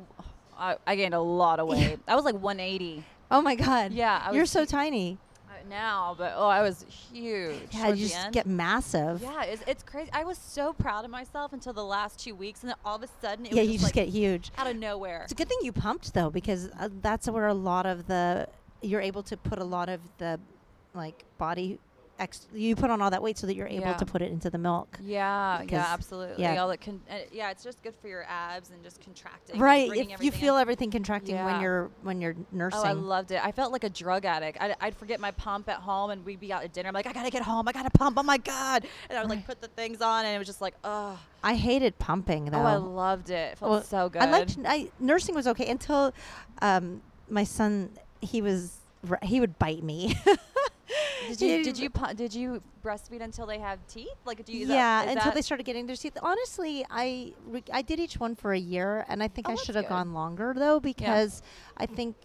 I, 0.58 0.76
I 0.86 0.94
gained 0.94 1.14
a 1.14 1.20
lot 1.20 1.58
of 1.58 1.68
weight. 1.72 2.00
I 2.06 2.14
was 2.14 2.26
like 2.26 2.34
180. 2.34 3.02
Oh 3.30 3.40
my 3.40 3.54
god. 3.54 3.92
Yeah, 3.92 4.30
You're 4.32 4.44
so 4.44 4.66
tiny. 4.66 5.16
Now, 5.66 6.14
but 6.18 6.34
oh, 6.36 6.46
I 6.46 6.62
was 6.62 6.84
huge. 7.12 7.54
Yeah, 7.72 7.88
you 7.88 8.06
just 8.08 8.16
end. 8.16 8.34
get 8.34 8.46
massive. 8.46 9.22
Yeah, 9.22 9.44
it's, 9.44 9.62
it's 9.66 9.82
crazy. 9.82 10.10
I 10.12 10.24
was 10.24 10.36
so 10.38 10.72
proud 10.72 11.04
of 11.04 11.10
myself 11.10 11.52
until 11.52 11.72
the 11.72 11.84
last 11.84 12.18
two 12.18 12.34
weeks, 12.34 12.62
and 12.62 12.70
then 12.70 12.76
all 12.84 12.96
of 12.96 13.02
a 13.02 13.08
sudden, 13.22 13.46
it 13.46 13.52
Yeah, 13.52 13.62
was 13.62 13.68
you 13.68 13.78
just, 13.78 13.84
just 13.86 13.96
like 13.96 14.06
get 14.06 14.12
huge. 14.12 14.50
out 14.58 14.66
of 14.66 14.76
nowhere. 14.76 15.22
It's 15.24 15.32
a 15.32 15.36
good 15.36 15.48
thing 15.48 15.58
you 15.62 15.72
pumped 15.72 16.12
though, 16.14 16.30
because 16.30 16.68
uh, 16.78 16.88
that's 17.00 17.28
where 17.28 17.46
a 17.46 17.54
lot 17.54 17.86
of 17.86 18.06
the 18.06 18.48
you're 18.82 19.00
able 19.00 19.22
to 19.24 19.36
put 19.36 19.58
a 19.58 19.64
lot 19.64 19.88
of 19.88 20.00
the 20.18 20.38
like 20.94 21.24
body. 21.38 21.78
Ex- 22.20 22.48
you 22.52 22.74
put 22.74 22.90
on 22.90 23.00
all 23.00 23.10
that 23.10 23.22
weight 23.22 23.38
so 23.38 23.46
that 23.46 23.54
you're 23.54 23.68
able 23.68 23.86
Yeah. 23.86 23.96
to 23.96 24.04
put 24.04 24.22
it 24.22 24.32
into 24.32 24.50
the 24.50 24.58
milk. 24.58 24.98
Yeah, 25.00 25.62
yeah, 25.68 25.86
absolutely. 25.88 26.42
yeah. 26.42 26.60
All 26.60 26.66
that 26.68 26.80
con- 26.80 27.00
uh, 27.08 27.18
yeah, 27.30 27.50
it's 27.52 27.62
just 27.62 27.80
good 27.82 27.94
for 27.94 28.08
your 28.08 28.24
abs 28.28 28.70
and 28.70 28.82
just 28.82 29.00
contracting. 29.00 29.60
Right. 29.60 29.88
If 29.94 30.20
you 30.22 30.32
feel 30.32 30.56
in. 30.56 30.60
everything 30.62 30.90
contracting 30.90 31.36
when 31.44 31.60
you're 31.60 31.90
when 32.02 32.20
you're 32.20 32.34
nursing. 32.50 32.80
Oh, 32.82 32.88
I 32.88 32.92
loved 32.92 33.30
it. 33.30 33.40
I 33.44 33.52
felt 33.52 33.70
like 33.72 33.84
a 33.84 33.88
drug 33.90 34.24
addict. 34.24 34.58
I'd, 34.60 34.74
I'd 34.80 34.96
forget 34.96 35.20
my 35.20 35.30
pump 35.30 35.68
at 35.68 35.76
home, 35.76 36.10
and 36.10 36.24
we'd 36.24 36.40
be 36.40 36.52
out 36.52 36.64
at 36.64 36.72
dinner. 36.72 36.88
I'm 36.88 36.94
like, 36.94 37.06
I 37.06 37.12
gotta 37.12 37.30
get 37.30 37.42
home. 37.42 37.68
I 37.68 37.72
gotta 37.72 37.90
pump. 37.90 38.18
Oh 38.18 38.24
my 38.24 38.38
god! 38.38 38.84
And 39.08 39.16
I 39.16 39.22
would 39.22 39.30
like 39.30 39.46
put 39.46 39.60
the 39.60 39.68
things 39.68 40.00
on, 40.02 40.24
and 40.24 40.34
it 40.34 40.38
was 40.38 40.48
just 40.48 40.60
like, 40.60 40.74
oh, 40.82 41.16
I 41.44 41.54
hated 41.54 41.98
pumping 42.00 42.46
though. 42.46 42.58
oh, 42.58 42.64
I 42.64 42.74
loved 42.76 43.30
it. 43.30 43.52
It 43.52 43.58
felt 43.58 43.70
Well, 43.70 43.82
so 43.84 44.08
good. 44.08 44.22
I 44.22 44.30
liked 44.30 44.56
I, 44.66 44.90
nursing 44.98 45.36
was 45.36 45.46
okay 45.46 45.70
until 45.70 46.12
um, 46.62 47.00
my 47.30 47.44
son 47.44 47.90
he 48.20 48.42
was 48.42 48.72
he 49.22 49.38
would 49.38 49.56
bite 49.60 49.84
me. 49.84 50.16
Did 51.28 51.40
you 51.40 51.64
did 51.64 51.78
you 51.78 51.90
did 52.14 52.34
you 52.34 52.62
breastfeed 52.82 53.20
until 53.22 53.46
they 53.46 53.58
have 53.58 53.78
teeth? 53.86 54.08
Like, 54.24 54.44
do 54.44 54.52
you? 54.52 54.66
yeah, 54.66 55.04
that, 55.04 55.16
until 55.16 55.32
they 55.32 55.42
started 55.42 55.64
getting 55.64 55.86
their 55.86 55.96
teeth. 55.96 56.16
Honestly, 56.22 56.84
I 56.90 57.34
re- 57.46 57.64
I 57.72 57.82
did 57.82 58.00
each 58.00 58.18
one 58.18 58.34
for 58.34 58.52
a 58.52 58.58
year, 58.58 59.04
and 59.08 59.22
I 59.22 59.28
think 59.28 59.48
Oh, 59.48 59.52
I 59.52 59.56
should 59.56 59.74
have 59.74 59.88
gone 59.88 60.14
longer 60.14 60.54
though 60.56 60.80
because 60.80 61.42
I 61.76 61.86
think 61.86 62.16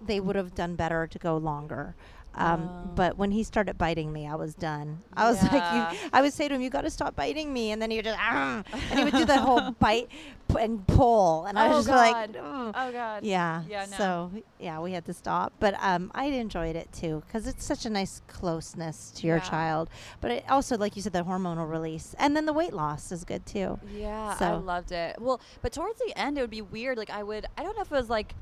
they 0.00 0.20
would 0.20 0.36
have 0.36 0.54
done 0.54 0.76
better 0.76 1.06
to 1.06 1.18
go 1.18 1.36
longer. 1.36 1.96
Um, 2.36 2.68
Oh. 2.68 2.82
But 2.96 3.18
when 3.18 3.30
he 3.30 3.42
started 3.42 3.76
biting 3.76 4.10
me, 4.10 4.26
I 4.26 4.36
was 4.36 4.54
done. 4.54 5.02
I 5.14 5.28
was 5.30 5.42
like, 5.42 5.52
you, 5.52 6.08
I 6.14 6.22
would 6.22 6.32
say 6.32 6.48
to 6.48 6.54
him, 6.54 6.62
"You 6.62 6.70
got 6.70 6.82
to 6.82 6.90
stop 6.90 7.14
biting 7.14 7.52
me," 7.52 7.70
and 7.72 7.80
then 7.82 7.90
he 7.90 7.98
would 7.98 8.06
just, 8.06 8.18
"Ah," 8.18 8.62
and 8.90 8.98
he 8.98 9.04
would 9.04 9.12
do 9.12 9.26
the 9.26 9.36
whole 9.38 9.70
bite 9.78 10.08
p- 10.48 10.56
and 10.60 10.86
pull, 10.86 11.44
and 11.44 11.58
I 11.58 11.68
was 11.68 11.86
Oh, 11.88 11.92
just 11.92 11.96
like, 12.02 12.32
God. 12.32 12.36
"Ugh." 12.42 12.74
Oh 12.74 12.92
god. 12.92 13.22
Yeah. 13.24 13.62
Yeah, 13.68 13.84
no. 13.90 13.96
So 13.98 14.30
yeah, 14.58 14.80
we 14.80 14.92
had 14.92 15.04
to 15.06 15.12
stop, 15.12 15.52
but 15.60 15.74
um, 15.82 16.10
I 16.14 16.24
enjoyed 16.26 16.74
it 16.74 16.90
too 16.90 17.22
because 17.26 17.46
it's 17.46 17.64
such 17.66 17.84
a 17.84 17.90
nice 17.90 18.22
closeness 18.28 19.10
to 19.16 19.26
your 19.26 19.36
Yeah. 19.38 19.42
child. 19.50 19.90
But 20.22 20.30
it 20.30 20.44
also, 20.48 20.78
like 20.78 20.96
you 20.96 21.02
said, 21.02 21.12
the 21.12 21.22
hormonal 21.22 21.68
release, 21.70 22.14
and 22.18 22.34
then 22.34 22.46
the 22.46 22.54
weight 22.54 22.72
loss 22.72 23.12
is 23.12 23.24
good 23.24 23.44
too. 23.44 23.78
Yeah, 23.94 24.34
so. 24.36 24.46
I 24.46 24.52
loved 24.56 24.90
it. 24.92 25.20
Well, 25.20 25.40
but 25.60 25.72
towards 25.72 25.98
the 26.00 26.18
end, 26.18 26.38
it 26.38 26.40
would 26.40 26.50
be 26.50 26.62
weird. 26.62 26.96
Like 26.96 27.10
I 27.10 27.22
would, 27.22 27.44
I 27.58 27.62
don't 27.62 27.76
know 27.76 27.82
if 27.82 27.92
it 27.92 27.94
was 27.94 28.08
like 28.08 28.34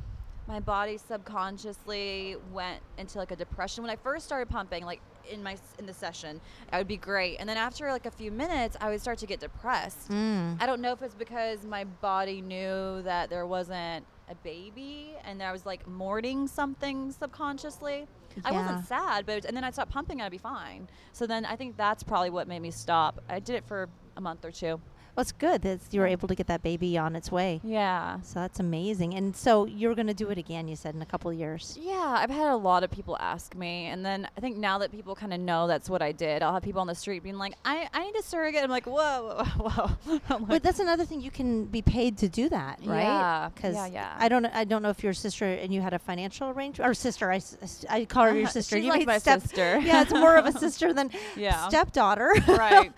my 0.46 0.60
body 0.60 0.98
subconsciously 0.98 2.36
went 2.52 2.80
into 2.98 3.18
like 3.18 3.30
a 3.30 3.36
depression 3.36 3.82
when 3.82 3.90
I 3.90 3.96
first 3.96 4.26
started 4.26 4.48
pumping. 4.48 4.84
Like 4.84 5.00
in 5.28 5.42
my 5.42 5.56
in 5.78 5.86
the 5.86 5.94
session, 5.94 6.40
I 6.72 6.78
would 6.78 6.88
be 6.88 6.96
great, 6.96 7.36
and 7.38 7.48
then 7.48 7.56
after 7.56 7.90
like 7.90 8.06
a 8.06 8.10
few 8.10 8.30
minutes, 8.30 8.76
I 8.80 8.90
would 8.90 9.00
start 9.00 9.18
to 9.18 9.26
get 9.26 9.40
depressed. 9.40 10.10
Mm. 10.10 10.60
I 10.60 10.66
don't 10.66 10.80
know 10.80 10.92
if 10.92 11.02
it's 11.02 11.14
because 11.14 11.64
my 11.64 11.84
body 11.84 12.40
knew 12.40 13.02
that 13.02 13.30
there 13.30 13.46
wasn't 13.46 14.04
a 14.28 14.34
baby, 14.36 15.14
and 15.24 15.42
I 15.42 15.52
was 15.52 15.64
like 15.64 15.86
mourning 15.86 16.46
something 16.46 17.12
subconsciously. 17.12 18.06
I 18.44 18.50
wasn't 18.50 18.84
sad, 18.86 19.26
but 19.26 19.44
and 19.44 19.56
then 19.56 19.64
I 19.64 19.70
stopped 19.70 19.92
pumping, 19.92 20.18
and 20.18 20.26
I'd 20.26 20.32
be 20.32 20.38
fine. 20.38 20.88
So 21.12 21.26
then 21.26 21.44
I 21.44 21.56
think 21.56 21.76
that's 21.76 22.02
probably 22.02 22.30
what 22.30 22.48
made 22.48 22.60
me 22.60 22.70
stop. 22.70 23.22
I 23.28 23.38
did 23.38 23.56
it 23.56 23.64
for 23.64 23.88
a 24.16 24.20
month 24.20 24.44
or 24.44 24.50
two. 24.50 24.80
Well, 25.16 25.22
it's 25.22 25.32
good 25.32 25.62
that 25.62 25.80
you 25.92 26.00
were 26.00 26.06
able 26.08 26.26
to 26.28 26.34
get 26.34 26.48
that 26.48 26.62
baby 26.62 26.98
on 26.98 27.14
its 27.14 27.30
way. 27.30 27.60
Yeah. 27.62 28.20
So 28.22 28.40
that's 28.40 28.58
amazing. 28.58 29.14
And 29.14 29.36
so 29.36 29.64
you're 29.64 29.94
going 29.94 30.08
to 30.08 30.14
do 30.14 30.28
it 30.30 30.38
again, 30.38 30.66
you 30.66 30.74
said, 30.76 30.94
in 30.96 31.02
a 31.02 31.06
couple 31.06 31.30
of 31.30 31.36
years. 31.38 31.78
Yeah, 31.80 32.16
I've 32.18 32.30
had 32.30 32.48
a 32.48 32.56
lot 32.56 32.82
of 32.82 32.90
people 32.90 33.16
ask 33.20 33.54
me, 33.54 33.86
and 33.86 34.04
then 34.04 34.26
I 34.36 34.40
think 34.40 34.56
now 34.56 34.78
that 34.78 34.90
people 34.90 35.14
kind 35.14 35.32
of 35.32 35.38
know 35.40 35.66
that's 35.68 35.88
what 35.88 36.02
I 36.02 36.10
did, 36.10 36.42
I'll 36.42 36.52
have 36.54 36.62
people 36.64 36.80
on 36.80 36.88
the 36.88 36.94
street 36.96 37.22
being 37.22 37.38
like, 37.38 37.54
"I, 37.64 37.88
I 37.94 38.04
need 38.06 38.16
a 38.16 38.22
surrogate." 38.22 38.64
I'm 38.64 38.70
like, 38.70 38.86
"Whoa, 38.86 39.44
whoa, 39.46 39.68
whoa!" 39.68 40.20
Like, 40.30 40.48
But 40.48 40.62
that's 40.64 40.80
another 40.80 41.04
thing 41.04 41.20
you 41.20 41.30
can 41.30 41.66
be 41.66 41.80
paid 41.82 42.18
to 42.18 42.28
do 42.28 42.48
that, 42.48 42.80
right? 42.84 43.02
Yeah, 43.02 43.50
Because 43.54 43.74
yeah, 43.76 43.86
yeah. 43.86 44.16
I 44.18 44.28
don't, 44.28 44.46
I 44.46 44.64
don't 44.64 44.82
know 44.82 44.90
if 44.90 45.04
your 45.04 45.12
sister 45.14 45.44
and 45.44 45.72
you 45.72 45.80
had 45.80 45.94
a 45.94 45.98
financial 45.98 46.48
arrangement 46.48 46.90
or 46.90 46.94
sister. 46.94 47.30
I, 47.30 47.40
I 47.88 48.04
call 48.04 48.24
her 48.24 48.36
your 48.36 48.48
sister. 48.58 48.76
she's 48.76 48.84
you 48.84 48.90
like 48.90 49.06
my 49.06 49.18
step, 49.18 49.42
sister. 49.42 49.78
Yeah, 49.84 50.02
it's 50.02 50.12
more 50.12 50.36
of 50.36 50.46
a 50.46 50.52
sister 50.52 50.92
than 50.92 51.10
Yeah. 51.36 51.68
stepdaughter. 51.68 52.32
right. 52.48 52.92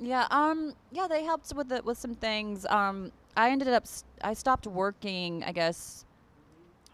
Yeah. 0.00 0.26
Um. 0.30 0.74
Yeah, 0.92 1.06
they 1.08 1.22
helped 1.24 1.47
with 1.54 1.68
the, 1.68 1.82
with 1.82 1.98
some 1.98 2.14
things. 2.14 2.66
Um. 2.66 3.12
I 3.36 3.50
ended 3.50 3.68
up. 3.68 3.86
St- 3.86 4.04
I 4.22 4.34
stopped 4.34 4.66
working. 4.66 5.44
I 5.44 5.52
guess. 5.52 6.04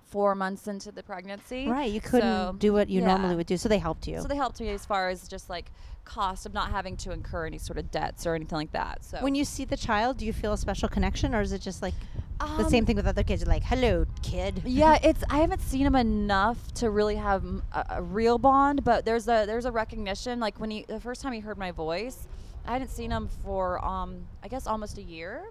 Four 0.07 0.37
months 0.37 0.69
into 0.69 0.93
the 0.93 1.03
pregnancy. 1.03 1.67
Right, 1.67 1.91
you 1.91 2.01
couldn't 2.01 2.21
So, 2.21 2.55
do 2.57 2.73
what 2.73 2.89
you 2.89 3.01
yeah. 3.01 3.07
normally 3.09 3.35
would 3.35 3.49
do, 3.49 3.57
so 3.57 3.69
they 3.69 3.79
helped 3.79 4.07
you. 4.07 4.21
So 4.21 4.29
they 4.29 4.37
helped 4.37 4.61
me 4.61 4.69
as 4.69 4.87
far 4.87 5.09
as 5.09 5.27
just 5.27 5.51
like 5.51 5.73
cost 6.05 6.47
of 6.47 6.55
not 6.55 6.71
having 6.71 6.97
to 6.99 7.11
incur 7.11 7.47
any 7.47 7.59
sort 7.59 7.79
of 7.79 7.91
debts 7.91 8.25
or 8.25 8.37
anything 8.37 8.57
like 8.57 8.71
that. 8.71 9.05
So 9.05 9.19
when 9.23 9.35
you 9.35 9.45
see 9.45 9.65
the 9.65 9.77
child, 9.77 10.19
do 10.19 10.25
you 10.25 10.33
feel 10.33 10.53
a 10.53 10.57
special 10.59 10.89
connection, 10.89 11.35
or 11.35 11.41
is 11.41 11.53
it 11.53 11.61
just 11.63 11.83
like 11.83 11.95
the 12.39 12.45
Um, 12.47 12.71
same 12.71 12.87
thing 12.87 12.95
with 12.95 13.09
other 13.09 13.25
kids. 13.25 13.43
You're 13.43 13.49
like, 13.53 13.65
hello, 13.65 14.07
kid. 14.23 14.63
yeah, 14.67 14.99
it's 15.03 15.25
I 15.31 15.39
haven't 15.39 15.63
seen 15.63 15.85
him 15.85 15.97
enough 15.97 16.73
to 16.75 16.91
really 16.91 17.17
have 17.17 17.43
a 17.73 18.01
real 18.01 18.39
bond, 18.39 18.85
but 18.85 19.05
there's 19.05 19.27
a 19.27 19.47
there's 19.47 19.65
a 19.65 19.73
recognition. 19.73 20.39
Like 20.39 20.61
when 20.61 20.71
he 20.71 20.85
the 20.87 21.01
first 21.01 21.23
time 21.23 21.33
he 21.33 21.41
heard 21.41 21.59
my 21.59 21.73
voice, 21.73 22.29
I 22.67 22.73
hadn't 22.73 22.91
seen 22.91 23.11
him 23.11 23.29
for 23.45 23.85
um 23.85 24.27
I 24.43 24.49
guess 24.49 24.67
almost 24.67 24.99
a 24.99 25.03
year, 25.03 25.45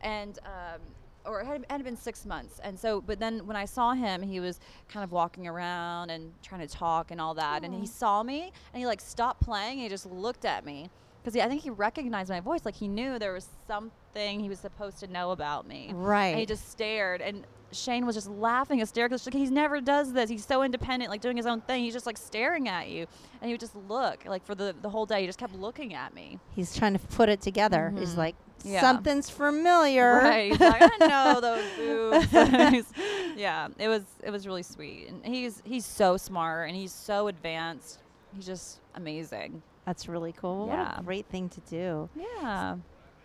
and 0.00 0.38
um 0.44 0.80
or 1.26 1.42
it 1.42 1.46
had, 1.46 1.66
had 1.68 1.84
been 1.84 1.96
six 1.96 2.24
months, 2.24 2.60
and 2.64 2.78
so 2.78 3.00
but 3.00 3.20
then 3.20 3.46
when 3.46 3.56
I 3.56 3.66
saw 3.66 3.92
him, 3.92 4.22
he 4.22 4.40
was 4.40 4.58
kind 4.88 5.04
of 5.04 5.12
walking 5.12 5.46
around 5.46 6.10
and 6.10 6.32
trying 6.42 6.66
to 6.66 6.66
talk 6.66 7.10
and 7.10 7.20
all 7.20 7.34
that, 7.34 7.62
and 7.64 7.74
he 7.74 7.86
saw 7.86 8.22
me 8.22 8.52
and 8.72 8.80
he 8.80 8.86
like 8.86 9.00
stopped 9.00 9.42
playing 9.42 9.72
and 9.72 9.82
he 9.82 9.88
just 9.88 10.06
looked 10.06 10.44
at 10.44 10.64
me. 10.64 10.90
Because 11.22 11.38
I 11.38 11.48
think 11.48 11.60
he 11.60 11.68
recognized 11.68 12.30
my 12.30 12.40
voice, 12.40 12.64
like 12.64 12.74
he 12.74 12.88
knew 12.88 13.18
there 13.18 13.34
was 13.34 13.46
something 13.66 14.40
he 14.40 14.48
was 14.48 14.58
supposed 14.58 15.00
to 15.00 15.06
know 15.06 15.32
about 15.32 15.68
me. 15.68 15.90
Right. 15.94 16.28
And 16.28 16.40
he 16.40 16.46
just 16.46 16.70
stared, 16.70 17.20
and 17.20 17.46
Shayne 17.72 18.04
was 18.06 18.14
just 18.16 18.28
laughing 18.28 18.78
hysterically. 18.80 19.18
Like, 19.24 19.34
he 19.34 19.46
never 19.46 19.80
does 19.80 20.12
this. 20.12 20.28
He's 20.28 20.44
so 20.44 20.62
independent, 20.62 21.10
like 21.10 21.20
doing 21.20 21.36
his 21.36 21.46
own 21.46 21.60
thing. 21.60 21.84
He's 21.84 21.92
just 21.92 22.06
like 22.06 22.16
staring 22.18 22.68
at 22.68 22.88
you, 22.88 23.06
and 23.40 23.48
he 23.48 23.52
would 23.52 23.60
just 23.60 23.76
look 23.88 24.24
like 24.26 24.44
for 24.44 24.54
the 24.54 24.74
the 24.82 24.88
whole 24.90 25.06
day. 25.06 25.20
He 25.20 25.26
just 25.26 25.38
kept 25.38 25.54
looking 25.54 25.94
at 25.94 26.14
me. 26.14 26.38
He's 26.54 26.74
trying 26.76 26.92
to 26.94 26.98
put 26.98 27.28
it 27.28 27.40
together. 27.40 27.92
He's 27.96 28.14
Mhm. 28.14 28.18
like, 28.18 28.36
Yeah. 28.64 28.80
something's 28.80 29.30
familiar. 29.30 30.16
Right. 30.16 30.50
He's 30.52 30.60
like, 30.60 30.82
I 31.00 31.06
know 31.06 31.40
those 31.40 31.64
boobs. 31.76 32.86
Yeah. 33.36 33.68
It 33.78 33.88
was 33.88 34.02
it 34.22 34.30
was 34.30 34.46
really 34.46 34.62
sweet, 34.64 35.08
and 35.08 35.24
he's 35.34 35.62
he's 35.64 35.86
so 35.86 36.16
smart 36.16 36.68
and 36.68 36.76
he's 36.76 36.92
so 36.92 37.28
advanced. 37.28 38.00
He's 38.34 38.46
just 38.46 38.80
amazing. 38.94 39.62
That's 39.86 40.08
really 40.08 40.32
cool. 40.32 40.66
What 40.66 40.74
Yeah. 40.76 40.98
a 40.98 41.02
great 41.02 41.26
thing 41.26 41.48
to 41.50 41.60
do. 41.62 42.08
Yeah. 42.14 42.76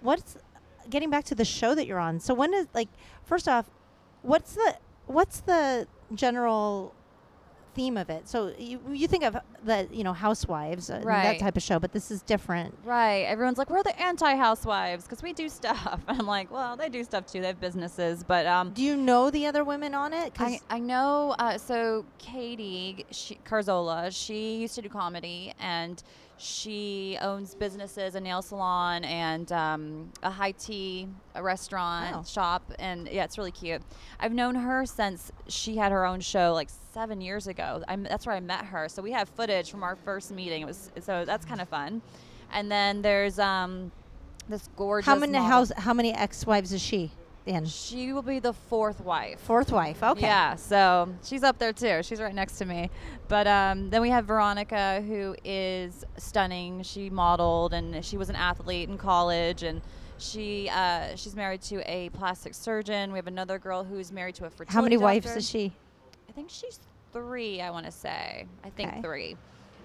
What's 0.01 0.37
getting 0.89 1.09
back 1.09 1.25
to 1.25 1.35
the 1.35 1.43
show 1.45 1.73
that 1.75 1.85
you're 1.87 1.99
on? 1.99 2.19
So 2.19 2.33
when 2.33 2.53
is 2.53 2.67
like 2.73 2.89
first 3.25 3.47
off, 3.49 3.65
what's 4.25 4.53
the 4.55 4.75
what's 5.07 5.39
the 5.41 5.87
general 6.13 6.93
theme 7.73 7.97
of 7.97 8.09
it? 8.09 8.27
So 8.29 8.53
you 8.57 8.79
you 8.91 9.07
think 9.07 9.23
of 9.23 9.35
the 9.65 9.87
you 9.91 10.03
know 10.03 10.13
housewives 10.13 10.89
uh, 10.89 11.01
that 11.33 11.39
type 11.39 11.57
of 11.57 11.63
show, 11.63 11.77
but 11.79 11.91
this 11.91 12.09
is 12.09 12.21
different. 12.21 12.73
Right. 12.85 13.23
Everyone's 13.25 13.57
like, 13.57 13.69
we're 13.69 13.83
the 13.83 13.99
anti-housewives 14.01 15.03
because 15.03 15.21
we 15.21 15.33
do 15.33 15.49
stuff. 15.49 16.01
And 16.07 16.19
I'm 16.19 16.25
like, 16.27 16.51
well, 16.51 16.77
they 16.77 16.87
do 16.89 17.03
stuff 17.03 17.25
too. 17.25 17.41
They 17.41 17.47
have 17.47 17.59
businesses, 17.59 18.23
but 18.23 18.45
um, 18.45 18.71
Do 18.71 18.81
you 18.81 18.95
know 18.95 19.29
the 19.29 19.45
other 19.47 19.63
women 19.63 19.93
on 19.93 20.13
it? 20.13 20.33
'Cause- 20.33 20.61
I, 20.69 20.75
I 20.77 20.79
know. 20.79 21.35
Uh, 21.37 21.57
so 21.57 22.05
Katie 22.17 23.05
she, 23.11 23.37
Cazorla, 23.45 24.09
she 24.15 24.57
used 24.57 24.75
to 24.75 24.81
do 24.81 24.89
comedy, 24.89 25.53
and 25.59 26.01
she 26.37 27.17
owns 27.21 27.55
businesses, 27.55 28.15
a 28.15 28.19
nail 28.19 28.41
salon, 28.41 29.03
and 29.05 29.51
um, 29.51 30.11
a 30.21 30.29
high 30.29 30.51
tea, 30.51 31.07
a 31.33 31.41
restaurant 31.41 32.15
Wow. 32.15 32.23
shop, 32.23 32.71
and 32.79 33.07
yeah, 33.09 33.23
it's 33.23 33.37
really 33.37 33.51
cute. 33.51 33.81
I've 34.19 34.33
known 34.33 34.55
her 34.55 34.85
since 34.85 35.31
she 35.47 35.77
had 35.77 35.91
her 35.91 36.05
own 36.05 36.19
show, 36.19 36.53
like 36.53 36.69
seven 36.93 37.21
years 37.21 37.47
ago. 37.47 37.83
I'm, 37.87 38.03
that's 38.03 38.25
where 38.25 38.35
I 38.35 38.39
met 38.41 38.65
her. 38.65 38.89
So 38.89 39.01
we 39.01 39.11
have 39.11 39.29
footage 39.29 39.71
from 39.71 39.83
our 39.83 39.95
first 39.95 40.31
meeting. 40.31 40.61
It 40.61 40.65
was 40.65 40.91
so 40.99 41.23
that's 41.25 41.45
kind 41.45 41.61
of 41.61 41.69
fun. 41.69 42.01
And 42.51 42.71
then 42.71 43.01
there's 43.01 43.39
um, 43.39 43.91
this 44.49 44.67
gorgeous. 44.75 45.05
how 45.05 45.15
many 45.15 45.33
model. 45.33 45.47
house 45.47 45.71
how 45.77 45.93
many 45.93 46.13
ex-wives 46.13 46.71
is 46.73 46.81
she 46.81 47.11
in? 47.47 47.65
She 47.65 48.13
will 48.13 48.21
be 48.21 48.39
the 48.39 48.53
fourth 48.53 48.99
wife. 49.01 49.39
Fourth 49.39 49.71
wife. 49.71 50.01
Okay. 50.03 50.21
Yeah, 50.21 50.55
so 50.55 51.13
she's 51.23 51.43
up 51.43 51.57
there 51.57 51.73
too. 51.73 52.01
She's 52.03 52.19
right 52.21 52.33
next 52.33 52.57
to 52.57 52.65
me. 52.65 52.89
But 53.27 53.47
um, 53.47 53.89
then 53.89 54.01
we 54.01 54.09
have 54.09 54.25
Veronica, 54.25 55.01
who 55.07 55.35
is 55.43 56.03
stunning. 56.17 56.83
She 56.83 57.09
modeled 57.09 57.73
and 57.73 58.03
she 58.03 58.17
was 58.17 58.29
an 58.29 58.35
athlete 58.35 58.89
in 58.89 58.97
college, 58.97 59.63
and 59.63 59.81
she 60.17 60.69
uh, 60.69 61.15
she's 61.15 61.35
married 61.35 61.61
to 61.63 61.81
a 61.91 62.09
plastic 62.09 62.53
surgeon. 62.53 63.11
We 63.11 63.17
have 63.17 63.27
another 63.27 63.59
girl 63.59 63.83
who's 63.83 64.11
married 64.11 64.35
to 64.35 64.45
a 64.45 64.49
fertility 64.49 64.73
How 64.73 64.81
many 64.81 64.97
wives 64.97 65.35
is 65.35 65.49
she? 65.49 65.71
I 66.29 66.31
think 66.31 66.49
she's 66.49 66.79
three. 67.13 67.61
I 67.61 67.69
want 67.71 67.85
to 67.85 67.91
say. 67.91 68.45
I 68.63 68.69
think 68.71 68.89
Okay. 68.91 69.01
three. 69.01 69.37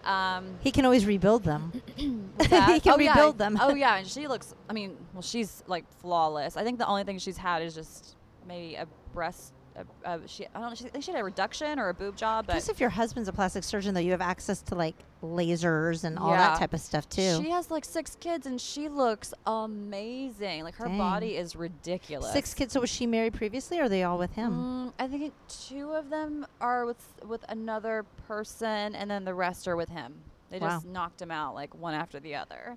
Um, 0.05 0.57
He 0.61 0.71
can 0.71 0.85
always 0.85 1.05
rebuild 1.07 1.45
them. 1.45 1.73
He 1.97 2.47
can 2.81 2.93
oh, 2.95 2.99
yeah. 2.99 3.13
rebuild 3.13 3.39
them. 3.39 3.59
Oh 3.61 3.75
yeah, 3.75 3.97
and 3.99 4.07
she 4.07 4.27
looks. 4.27 4.55
I 4.69 4.73
mean, 4.73 4.97
well, 5.13 5.23
she's 5.23 5.63
like 5.67 5.85
flawless. 6.01 6.57
I 6.57 6.65
think 6.65 6.79
the 6.79 6.87
only 6.87 7.05
thing 7.05 7.19
she's 7.19 7.37
had 7.37 7.63
is 7.63 7.75
just 7.75 8.17
maybe 8.47 8.77
a 8.77 8.87
breast. 9.13 9.53
A, 9.77 9.85
a, 10.15 10.29
she, 10.29 10.47
I 10.55 10.61
don't 10.61 10.71
know. 10.71 10.75
She, 10.75 10.85
I 10.87 10.89
think 10.89 11.05
she 11.05 11.13
had 11.13 11.21
a 11.21 11.25
reduction 11.25 11.79
or 11.79 11.89
a 11.91 11.95
boob 11.95 12.17
job, 12.17 12.47
but 12.47 12.53
Plus, 12.55 12.69
if 12.69 12.81
your 12.81 12.91
husband's 12.91 13.29
a 13.29 13.33
plastic 13.33 13.63
surgeon, 13.65 13.95
though, 13.95 14.01
you 14.01 14.11
have 14.11 14.21
access 14.21 14.61
to 14.63 14.75
like 14.75 14.97
lasers 15.23 16.05
and 16.05 16.19
all 16.19 16.31
Yeah. 16.31 16.49
that 16.49 16.59
type 16.59 16.73
of 16.75 16.81
stuff 16.81 17.09
too. 17.09 17.41
she 17.43 17.51
has 17.51 17.71
like 17.71 17.85
six 17.85 18.17
kids 18.19 18.47
and 18.47 18.61
she 18.61 18.89
looks 18.89 19.33
amazing. 19.47 20.65
Like 20.65 20.75
her 20.77 20.87
Dang. 20.87 20.99
body 20.99 21.37
is 21.37 21.55
ridiculous. 21.57 22.33
Six 22.33 22.55
kids. 22.55 22.73
So 22.73 22.81
was 22.81 22.91
she 22.91 23.07
married 23.07 23.35
previously, 23.35 23.79
or 23.79 23.85
are 23.85 23.89
they 23.89 24.03
all 24.03 24.19
with 24.19 24.33
him? 24.35 24.53
Mm, 24.53 24.93
I 24.99 25.07
think 25.09 25.33
two 25.49 25.93
of 25.93 26.11
them 26.11 26.47
are 26.61 26.85
with 26.87 27.03
with 27.27 27.45
another 27.49 28.05
person, 28.27 28.95
and 28.95 29.11
then 29.11 29.25
the 29.25 29.35
rest 29.35 29.67
are 29.69 29.77
with 29.77 29.89
him. 29.89 30.15
They 30.51 30.59
just 30.59 30.85
knocked 30.85 31.23
him 31.23 31.31
out 31.31 31.55
like 31.55 31.75
one 31.77 31.95
after 31.95 32.19
the 32.19 32.35
other. 32.35 32.77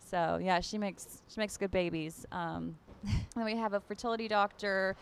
So 0.00 0.38
yeah, 0.42 0.60
she 0.60 0.76
makes 0.76 1.22
she 1.28 1.40
makes 1.40 1.56
good 1.56 1.70
babies. 1.70 2.26
Um, 2.32 2.76
then 3.34 3.44
we 3.44 3.56
have 3.56 3.72
a 3.74 3.80
fertility 3.80 4.28
doctor. 4.28 4.96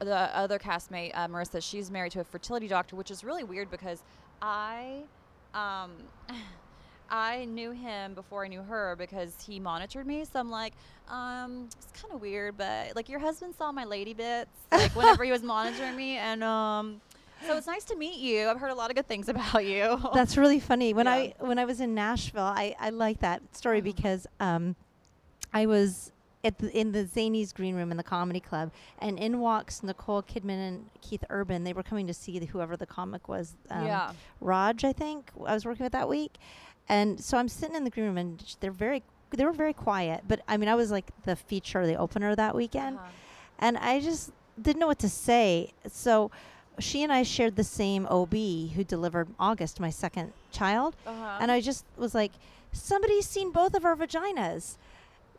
The 0.00 0.14
other 0.36 0.58
castmate, 0.58 1.12
uh, 1.14 1.28
Marissa, 1.28 1.62
she's 1.62 1.90
married 1.90 2.12
to 2.12 2.20
a 2.20 2.24
fertility 2.24 2.68
doctor, 2.68 2.96
which 2.96 3.10
is 3.10 3.24
really 3.24 3.44
weird 3.44 3.70
because 3.70 4.02
I, 4.42 5.02
um, 5.54 5.92
I 7.10 7.46
knew 7.46 7.70
him 7.70 8.14
before 8.14 8.44
I 8.44 8.48
knew 8.48 8.62
her 8.62 8.94
because 8.96 9.34
he 9.46 9.58
monitored 9.58 10.06
me. 10.06 10.24
So 10.30 10.38
I'm 10.38 10.50
like, 10.50 10.74
um, 11.08 11.68
it's 11.78 12.02
kind 12.02 12.12
of 12.14 12.20
weird, 12.20 12.58
but 12.58 12.94
like 12.94 13.08
your 13.08 13.18
husband 13.20 13.54
saw 13.56 13.72
my 13.72 13.84
lady 13.84 14.12
bits, 14.12 14.50
like 14.72 14.94
whenever 14.94 15.24
he 15.24 15.30
was 15.32 15.42
monitoring 15.42 15.96
me, 15.96 16.18
and 16.18 16.44
um, 16.44 17.00
so 17.46 17.56
it's 17.56 17.66
nice 17.66 17.84
to 17.84 17.96
meet 17.96 18.18
you. 18.18 18.48
I've 18.48 18.58
heard 18.60 18.70
a 18.70 18.74
lot 18.74 18.90
of 18.90 18.96
good 18.96 19.06
things 19.08 19.28
about 19.30 19.64
you. 19.64 19.98
That's 20.12 20.36
really 20.36 20.60
funny. 20.60 20.92
When 20.92 21.06
Yeah. 21.06 21.12
I 21.12 21.34
when 21.38 21.58
I 21.58 21.64
was 21.64 21.80
in 21.80 21.94
Nashville, 21.94 22.42
I 22.42 22.74
I 22.78 22.90
like 22.90 23.20
that 23.20 23.40
story 23.56 23.80
Mhm. 23.80 23.84
because 23.84 24.26
um, 24.38 24.76
I 25.54 25.64
was 25.64 26.12
the, 26.42 26.70
in 26.76 26.92
the 26.92 27.04
Zanies 27.04 27.52
Green 27.54 27.74
Room 27.74 27.90
in 27.90 27.96
the 27.96 28.02
Comedy 28.02 28.40
Club, 28.40 28.70
and 29.00 29.18
in 29.18 29.40
walks 29.40 29.82
Nicole 29.82 30.22
Kidman 30.22 30.68
and 30.68 30.90
Keith 31.02 31.24
Urban. 31.30 31.64
They 31.64 31.72
were 31.72 31.82
coming 31.82 32.06
to 32.06 32.14
see 32.14 32.38
the, 32.38 32.46
whoever 32.46 32.76
the 32.76 32.86
comic 32.86 33.28
was. 33.28 33.54
Um, 33.70 33.86
yeah. 33.86 34.12
Raj, 34.40 34.84
I 34.84 34.92
think 34.92 35.30
I 35.46 35.52
was 35.54 35.64
working 35.64 35.84
with 35.84 35.92
that 35.92 36.08
week, 36.08 36.34
and 36.88 37.20
so 37.22 37.36
I'm 37.38 37.48
sitting 37.48 37.74
in 37.76 37.84
the 37.84 37.90
green 37.90 38.06
room, 38.06 38.18
and 38.18 38.56
they're 38.60 38.70
very 38.70 39.02
they 39.30 39.44
were 39.44 39.52
very 39.52 39.74
quiet. 39.74 40.22
But 40.26 40.40
I 40.48 40.56
mean, 40.56 40.68
I 40.70 40.74
was 40.74 40.90
like 40.90 41.10
the 41.24 41.36
feature, 41.36 41.86
the 41.86 41.96
opener 41.96 42.34
that 42.34 42.54
weekend, 42.54 42.96
Uh-huh. 42.96 43.08
and 43.58 43.76
I 43.76 44.00
just 44.00 44.30
didn't 44.60 44.80
know 44.80 44.86
what 44.86 44.98
to 45.00 45.08
say. 45.08 45.72
So 45.86 46.30
she 46.78 47.02
and 47.02 47.12
I 47.12 47.24
shared 47.24 47.56
the 47.56 47.64
same 47.64 48.06
OB 48.06 48.32
who 48.74 48.84
delivered 48.84 49.28
August, 49.38 49.80
my 49.80 49.90
second 49.90 50.32
child, 50.52 50.94
Uh-huh. 51.06 51.38
and 51.40 51.50
I 51.52 51.60
just 51.60 51.84
was 51.98 52.14
like, 52.14 52.32
somebody's 52.72 53.26
seen 53.26 53.50
both 53.50 53.74
of 53.74 53.84
our 53.84 53.96
vaginas. 53.96 54.76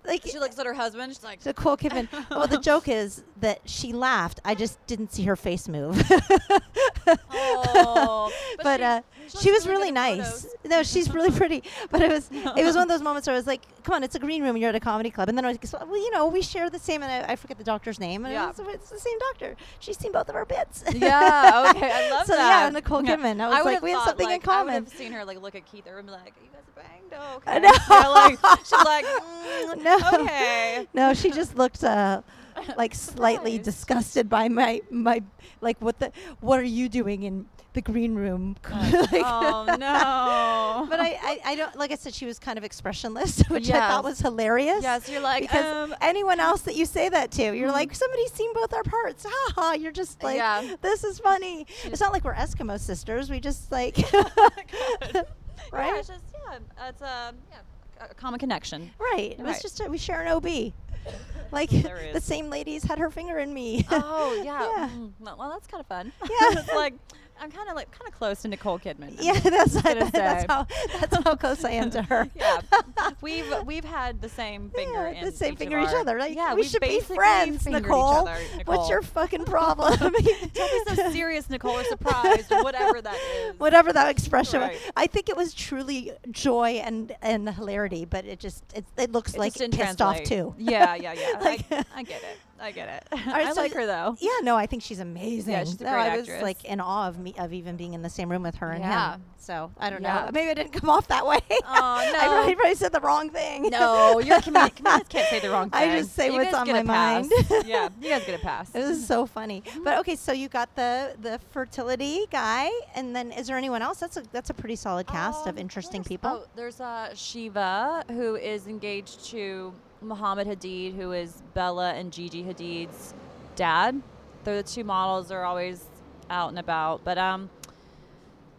Like 0.10 0.26
she 0.26 0.40
looks 0.40 0.58
at 0.58 0.66
her 0.66 0.74
husband. 0.74 1.14
She's 1.14 1.24
like, 1.24 1.40
so 1.42 1.54
cool, 1.54 1.78
Kevin. 1.78 2.10
well, 2.32 2.48
the 2.48 2.58
joke 2.58 2.88
is 2.88 3.24
that 3.42 3.62
she 3.66 3.94
laughed. 3.94 4.42
I 4.44 4.56
just 4.56 4.84
didn't 4.88 5.14
see 5.14 5.24
her 5.24 5.36
face 5.36 5.68
move. 5.68 6.02
oh. 7.32 8.32
but 8.64 8.80
she- 8.80 8.84
uh, 8.84 9.02
she 9.42 9.52
was 9.52 9.68
really 9.68 9.92
nice. 9.92 10.44
photos. 10.44 10.56
No, 10.66 10.84
she's 10.84 11.14
really 11.14 11.32
pretty. 11.38 11.64
But 11.92 12.02
it 12.02 12.12
was 12.12 12.30
it 12.32 12.64
was 12.66 12.76
one 12.76 12.84
of 12.84 12.90
those 12.90 13.02
moments 13.02 13.28
where 13.28 13.36
I 13.36 13.38
was 13.38 13.48
like, 13.48 13.62
"Come 13.84 13.96
on, 13.96 14.04
it's 14.04 14.16
a 14.16 14.20
green 14.20 14.42
room, 14.42 14.52
and 14.52 14.60
you're 14.60 14.70
at 14.70 14.76
a 14.76 14.80
comedy 14.80 15.10
club." 15.12 15.30
And 15.30 15.38
then 15.38 15.46
I 15.46 15.50
was, 15.50 15.74
like, 15.74 15.86
"Well, 15.88 15.98
you 15.98 16.12
know, 16.12 16.28
we 16.28 16.42
share 16.42 16.70
the 16.70 16.80
same." 16.80 17.04
And 17.04 17.12
I, 17.12 17.34
I 17.34 17.36
forget 17.36 17.58
the 17.58 17.64
doctor's 17.64 18.00
name, 18.00 18.26
and 18.26 18.34
Yeah. 18.34 18.50
it's, 18.50 18.60
it's 18.60 18.90
the 18.90 19.00
same 19.00 19.18
doctor. 19.20 19.56
She's 19.80 19.98
seen 19.98 20.12
both 20.12 20.30
of 20.30 20.36
our 20.36 20.46
bits. 20.46 20.84
yeah. 20.94 21.72
Okay. 21.76 21.92
I 21.92 22.10
love 22.12 22.26
so 22.28 22.34
that. 22.36 22.64
yeah, 22.64 22.70
Nicole 22.70 23.02
Kidman. 23.02 23.40
I 23.42 23.48
was 23.48 23.54
like, 23.56 23.66
would've 23.66 23.84
we 23.84 23.92
have 23.92 24.04
something 24.04 24.26
like, 24.28 24.44
in 24.44 24.50
I 24.50 24.54
common. 24.54 24.74
would 24.76 24.84
have 24.86 24.94
seen 24.98 25.12
her 25.12 25.26
like 25.26 25.42
look 25.42 25.56
at 25.56 25.66
Keith 25.66 25.86
and 25.88 26.06
be 26.06 26.12
like, 26.12 26.34
"You 26.44 26.50
guys 26.52 26.64
are 26.68 26.82
banged, 26.82 27.14
oh, 27.14 27.36
okay." 27.38 27.52
I 27.52 27.60
know. 27.60 28.12
Like, 28.12 28.60
she's 28.60 28.72
like, 28.72 29.06
mm, 29.06 29.84
No. 29.84 30.22
okay. 30.24 30.88
no, 30.94 31.14
she 31.14 31.32
just 31.32 31.58
looked 31.58 31.84
uh, 31.84 32.22
like 32.78 32.94
slightly 32.96 33.54
Surprised. 33.54 33.64
disgusted 33.66 34.30
by 34.30 34.50
my 34.50 34.82
my 34.90 35.22
like 35.62 35.80
what 35.82 36.00
the 36.00 36.12
what 36.42 36.60
are 36.60 36.64
you 36.64 36.90
doing 36.90 37.24
in 37.24 37.46
the 37.74 37.82
green 37.82 38.16
room? 38.16 38.56
Like- 38.72 39.24
oh 39.26 39.66
no. 39.80 40.86
But 40.90 41.00
I, 41.00 41.10
I, 41.22 41.40
I 41.46 41.56
don't 41.56 41.76
like 41.78 41.92
I 41.92 41.96
said 41.96 42.14
she 42.14 42.26
was 42.26 42.40
kind 42.40 42.58
of 42.58 42.64
expressionless, 42.64 43.42
which 43.50 43.70
I 43.70 43.80
thought 43.80 44.04
was 44.04 44.20
hilarious. 44.20 44.82
yes, 44.82 45.08
you're 45.10 45.22
like 45.22 45.44
because 45.44 45.66
um, 45.92 45.96
anyone 46.02 46.40
else 46.40 46.62
that 46.62 46.76
you 46.76 46.86
say 46.86 47.10
that 47.10 47.32
to, 47.32 47.44
you're 47.56 47.70
Mhm. 47.70 47.74
like 47.74 47.94
somebody's 47.96 48.32
seen 48.34 48.52
both 48.54 48.74
our 48.74 48.84
parts. 48.84 49.26
Ha 49.30 49.52
ha! 49.56 49.74
You're 49.74 49.92
just 49.92 50.24
like 50.24 50.38
Yeah. 50.38 50.76
this 50.82 51.04
is 51.04 51.20
funny. 51.20 51.68
It's 51.84 52.00
not 52.02 52.12
like 52.14 52.24
we're 52.24 52.34
Eskimo 52.36 52.80
sisters. 52.80 53.30
We 53.30 53.40
just 53.40 53.72
like 53.72 53.98
Yeah, 54.12 55.24
right, 55.72 56.00
it's 56.00 56.08
just 56.08 56.24
yeah, 56.34 56.88
it's 56.90 57.02
um 57.02 57.36
yeah, 57.52 58.06
a 58.10 58.14
common 58.16 58.40
connection. 58.40 58.92
right. 59.00 59.32
It 59.34 59.40
was 59.40 59.54
Right. 59.54 59.62
just 59.62 59.80
a, 59.82 59.90
we 59.90 59.98
share 59.98 60.22
an 60.22 60.28
OB. 60.30 60.74
Like 61.52 61.72
the 61.72 62.22
same 62.22 62.52
ladies 62.52 62.84
had 62.84 63.00
her 63.00 63.10
finger 63.10 63.40
in 63.40 63.52
me. 63.52 63.84
Oh 63.90 64.40
yeah. 64.46 64.70
Yeah. 64.78 64.90
Mm, 64.90 65.14
well, 65.20 65.36
well, 65.40 65.50
that's 65.50 65.66
kind 65.66 65.82
of 65.82 65.88
fun. 65.88 66.12
Yeah. 66.22 66.30
it's 66.60 66.72
like 66.74 66.94
I'm 67.42 67.52
kind 67.52 67.70
of 67.70 67.76
like 67.76 67.92
kind 67.92 68.08
of 68.08 68.14
close 68.14 68.42
to 68.42 68.48
Nicole 68.48 68.80
Kidman. 68.80 69.18
I'm 69.18 69.26
Yeah, 69.26 69.40
that's 69.40 69.82
gonna 69.82 70.10
that's 70.12 70.46
how 70.50 70.66
that's 71.00 71.24
how 71.24 71.36
close 71.36 71.64
I 71.64 71.72
am 71.72 71.90
to 71.92 72.02
her. 72.04 72.30
yeah, 72.36 72.62
we've 73.22 73.54
we've 73.66 73.84
had 73.84 74.22
the 74.22 74.30
same 74.30 74.70
finger 74.72 75.10
Yeah, 75.12 75.20
in 75.20 75.26
the 75.26 75.32
same 75.32 75.56
finger 75.56 75.80
each 75.80 75.90
other. 75.90 76.18
Like, 76.20 76.36
yeah, 76.36 76.54
we 76.54 76.64
should 76.64 76.82
be 76.82 77.00
friends, 77.00 77.64
fingered 77.64 77.82
each 77.82 77.88
Nicole. 77.88 78.30
What's 78.66 78.90
your 78.90 79.02
fucking 79.02 79.46
problem? 79.46 79.96
Don't 79.98 80.18
be 80.18 80.96
so 80.96 81.12
serious, 81.12 81.50
Nicole, 81.50 81.78
or 81.80 81.84
surprised, 81.84 82.52
or 82.52 82.64
whatever 82.64 83.02
that 83.02 83.18
is. 83.38 83.60
Whatever 83.60 83.94
that 83.94 84.10
expression. 84.10 84.62
was. 84.62 84.70
Right. 84.70 84.92
I 84.96 85.08
think 85.08 85.30
it 85.30 85.38
was 85.38 85.54
truly 85.54 86.12
joy 86.32 86.82
and 86.84 87.14
and 87.22 87.50
hilarity, 87.50 88.06
but 88.06 88.26
it 88.26 88.40
just 88.40 88.64
it, 88.76 88.86
it 88.98 89.12
looks 89.12 89.34
It 89.34 89.40
like 89.40 89.54
pissed 89.54 90.02
off 90.02 90.24
too. 90.24 90.56
Yeah, 90.58 90.96
yeah, 90.96 91.14
yeah. 91.14 91.40
Like- 91.40 91.66
I, 91.72 91.84
I 91.96 92.04
get 92.04 92.22
it. 92.22 92.38
I 92.62 92.72
get 92.72 92.90
it. 92.90 93.08
right, 93.28 93.48
I 93.48 93.54
so 93.54 93.62
like 93.62 93.74
her 93.74 93.86
though. 93.86 94.16
Yeah, 94.20 94.30
no, 94.44 94.56
I 94.56 94.66
think 94.66 94.84
she's 94.84 95.00
amazing. 95.00 95.54
Yeah, 95.54 95.64
she's 95.64 95.80
a 95.82 95.84
no, 95.86 95.92
great 95.92 96.02
I 96.08 96.18
was 96.18 96.28
like 96.42 96.64
in 96.66 96.80
awe 96.82 97.08
of 97.08 97.18
me 97.20 97.34
of 97.38 97.54
even 97.54 97.78
being 97.78 97.94
in 97.94 98.02
the 98.02 98.10
same 98.10 98.30
room 98.30 98.44
with 98.44 98.56
her 98.56 98.72
and 98.72 98.82
Yeah. 98.84 99.14
him. 99.14 99.24
So 99.38 99.72
I 99.80 99.90
don't 99.90 100.02
Yeah. 100.04 100.26
know. 100.26 100.30
Maybe 100.34 100.50
I 100.52 100.54
didn't 100.54 100.74
come 100.74 100.90
off 100.90 101.08
that 101.08 101.26
way. 101.26 101.40
Aw, 101.64 102.00
I 102.16 102.28
probably, 102.28 102.56
probably 102.56 102.76
said 102.76 102.92
the 102.92 103.00
wrong 103.00 103.30
thing. 103.30 103.70
No, 103.70 104.20
you're 104.20 104.42
comedians. 104.42 105.08
Can't 105.10 105.28
say 105.28 105.40
the 105.40 105.50
wrong 105.50 105.70
thing. 105.70 105.90
I 105.92 105.98
just 106.00 106.14
say 106.14 106.28
You 106.28 106.34
what's 106.34 106.54
on 106.54 106.68
my 106.68 106.84
mind. 106.84 107.32
yeah, 107.66 107.90
you 108.02 108.10
guys 108.10 108.24
get 108.26 108.36
a 108.36 108.40
pass. 108.40 108.74
It 108.76 108.80
was 108.86 109.06
so 109.06 109.26
funny. 109.26 109.64
But 109.84 109.98
okay, 110.00 110.16
so 110.16 110.32
you 110.34 110.50
got 110.50 110.76
the 110.76 111.16
the 111.20 111.40
fertility 111.52 112.26
guy, 112.32 112.70
and 112.96 113.16
then 113.16 113.32
is 113.32 113.48
there 113.48 113.58
anyone 113.58 113.82
else? 113.82 114.00
That's 114.00 114.18
a 114.18 114.24
that's 114.32 114.50
a 114.50 114.54
pretty 114.54 114.76
solid 114.76 115.08
cast 115.08 115.48
of 115.48 115.56
Um, 115.56 115.58
interesting 115.60 116.04
people. 116.04 116.30
Oh, 116.44 116.46
there's 116.56 116.80
uh, 116.82 117.14
Shiva, 117.16 118.04
who 118.10 118.36
is 118.36 118.68
engaged 118.68 119.26
to 119.32 119.74
Muhammad 120.02 120.48
Hadid, 120.48 120.96
who 120.96 121.12
is 121.12 121.42
Bella 121.54 121.94
and 121.94 122.12
Gigi 122.12 122.44
Hadid's 122.44 123.14
dad. 123.56 124.02
They're 124.44 124.58
the 124.58 124.64
two 124.64 124.84
models. 124.84 125.28
They're 125.30 125.46
always 125.46 125.86
out 126.30 126.50
and 126.50 126.60
about. 126.60 127.04
But 127.04 127.18
um, 127.18 127.50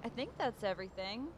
I 0.05 0.09
think 0.09 0.31
that's 0.38 0.62
everything. 0.62 1.29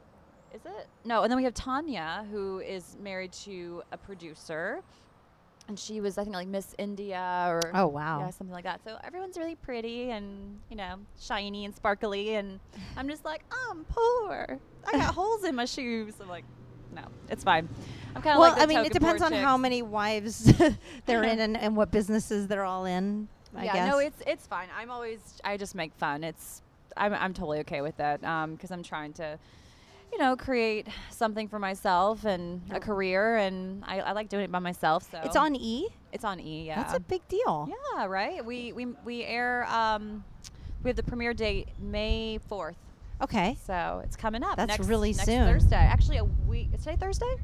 Is 0.55 0.61
it? 0.67 0.87
No. 1.05 1.23
And 1.23 1.31
then 1.31 1.37
we 1.37 1.45
have 1.45 1.55
Tanya, 1.55 2.27
who 2.31 2.59
is 2.61 2.97
married 3.01 3.33
to 3.45 3.83
a 3.93 3.97
producer. 3.97 4.81
And 5.69 5.79
she 5.79 6.01
was, 6.01 6.19
I 6.19 6.25
think, 6.25 6.35
like 6.35 6.49
Miss 6.49 6.75
India 6.77 7.45
or 7.49 7.61
Oh, 7.73 7.87
wow. 7.87 8.19
yeah, 8.21 8.31
something 8.31 8.53
like 8.53 8.65
that. 8.65 8.81
So 8.85 8.99
everyone's 9.05 9.39
really 9.39 9.55
pretty 9.55 10.11
and 10.11 10.59
you 10.69 10.77
know 10.77 10.97
shiny 11.21 11.65
and 11.65 11.75
sparkly, 11.75 12.35
and 12.35 12.59
I'm 12.97 13.09
just 13.09 13.25
like, 13.25 13.45
I'm 13.71 13.85
poor. 13.85 14.59
I 14.85 14.93
got 14.93 15.15
holes 15.15 15.45
in 15.45 15.55
my 15.55 15.65
shoes. 15.65 16.15
I'm 16.21 16.29
like, 16.29 16.45
no, 16.93 17.03
it's 17.31 17.45
fine. 17.45 17.69
I'm 18.15 18.23
kind 18.23 18.35
of 18.35 18.41
well, 18.41 18.53
like 18.53 18.63
I 18.63 18.67
mean, 18.67 18.79
it 18.85 18.93
depends 18.93 19.23
on 19.23 19.31
chick. 19.33 19.41
how 19.41 19.57
many 19.57 19.83
wives 19.83 20.53
they're 21.07 21.25
in 21.25 21.41
and, 21.47 21.57
and 21.57 21.77
what 21.77 21.91
businesses 21.91 22.47
they're 22.47 22.65
all 22.65 22.85
in. 22.85 23.29
I 23.57 23.65
yeah, 23.65 23.73
guess. 23.75 23.91
no, 23.91 23.99
it's 23.99 24.23
it's 24.27 24.47
fine. 24.47 24.69
I'm 24.79 24.91
always 24.91 25.21
I 25.45 25.57
just 25.57 25.75
make 25.75 25.95
fun. 25.95 26.25
It's 26.25 26.63
I'm 26.97 27.13
I'm 27.15 27.35
totally 27.35 27.61
okay 27.61 27.81
with 27.81 27.97
that 27.99 28.21
because 28.21 28.71
I'm 28.71 28.83
trying 28.83 29.13
to. 29.15 29.39
You 30.11 30.19
know, 30.19 30.37
create 30.37 30.89
something 31.09 31.49
for 31.49 31.59
myself 31.59 32.27
and 32.27 32.61
a 32.71 32.79
career, 32.79 33.39
and 33.39 33.83
I, 33.87 34.01
I 34.01 34.13
like 34.13 34.29
doing 34.29 34.45
it 34.45 34.53
by 34.53 34.59
myself. 34.59 35.11
So 35.11 35.19
It's 35.25 35.37
on 35.37 35.57
E. 35.57 35.89
It's 36.13 36.23
on 36.23 36.39
E. 36.39 36.67
Yeah, 36.67 36.83
That's 36.83 36.93
a 36.93 37.01
big 37.01 37.27
deal. 37.29 37.67
Yeah, 37.97 38.05
right. 38.05 38.45
We 38.45 38.75
we 38.75 38.89
we 39.07 39.25
air. 39.25 39.65
Um, 39.71 40.23
we 40.83 40.91
have 40.91 40.97
the 40.97 41.03
premiere 41.03 41.33
date 41.33 41.69
May 41.79 42.39
fourth, 42.47 42.77
Okay. 43.23 43.57
so 43.67 44.03
it's 44.05 44.15
coming 44.17 44.43
up. 44.43 44.57
That's 44.57 44.77
next, 44.77 44.87
really 44.87 45.13
next 45.13 45.25
soon. 45.25 45.47
Thursday. 45.47 45.77
Actually, 45.77 46.19
a 46.19 46.25
week. 46.25 46.69
Is 46.75 46.85
today 46.85 46.97
Thursday? 47.01 47.35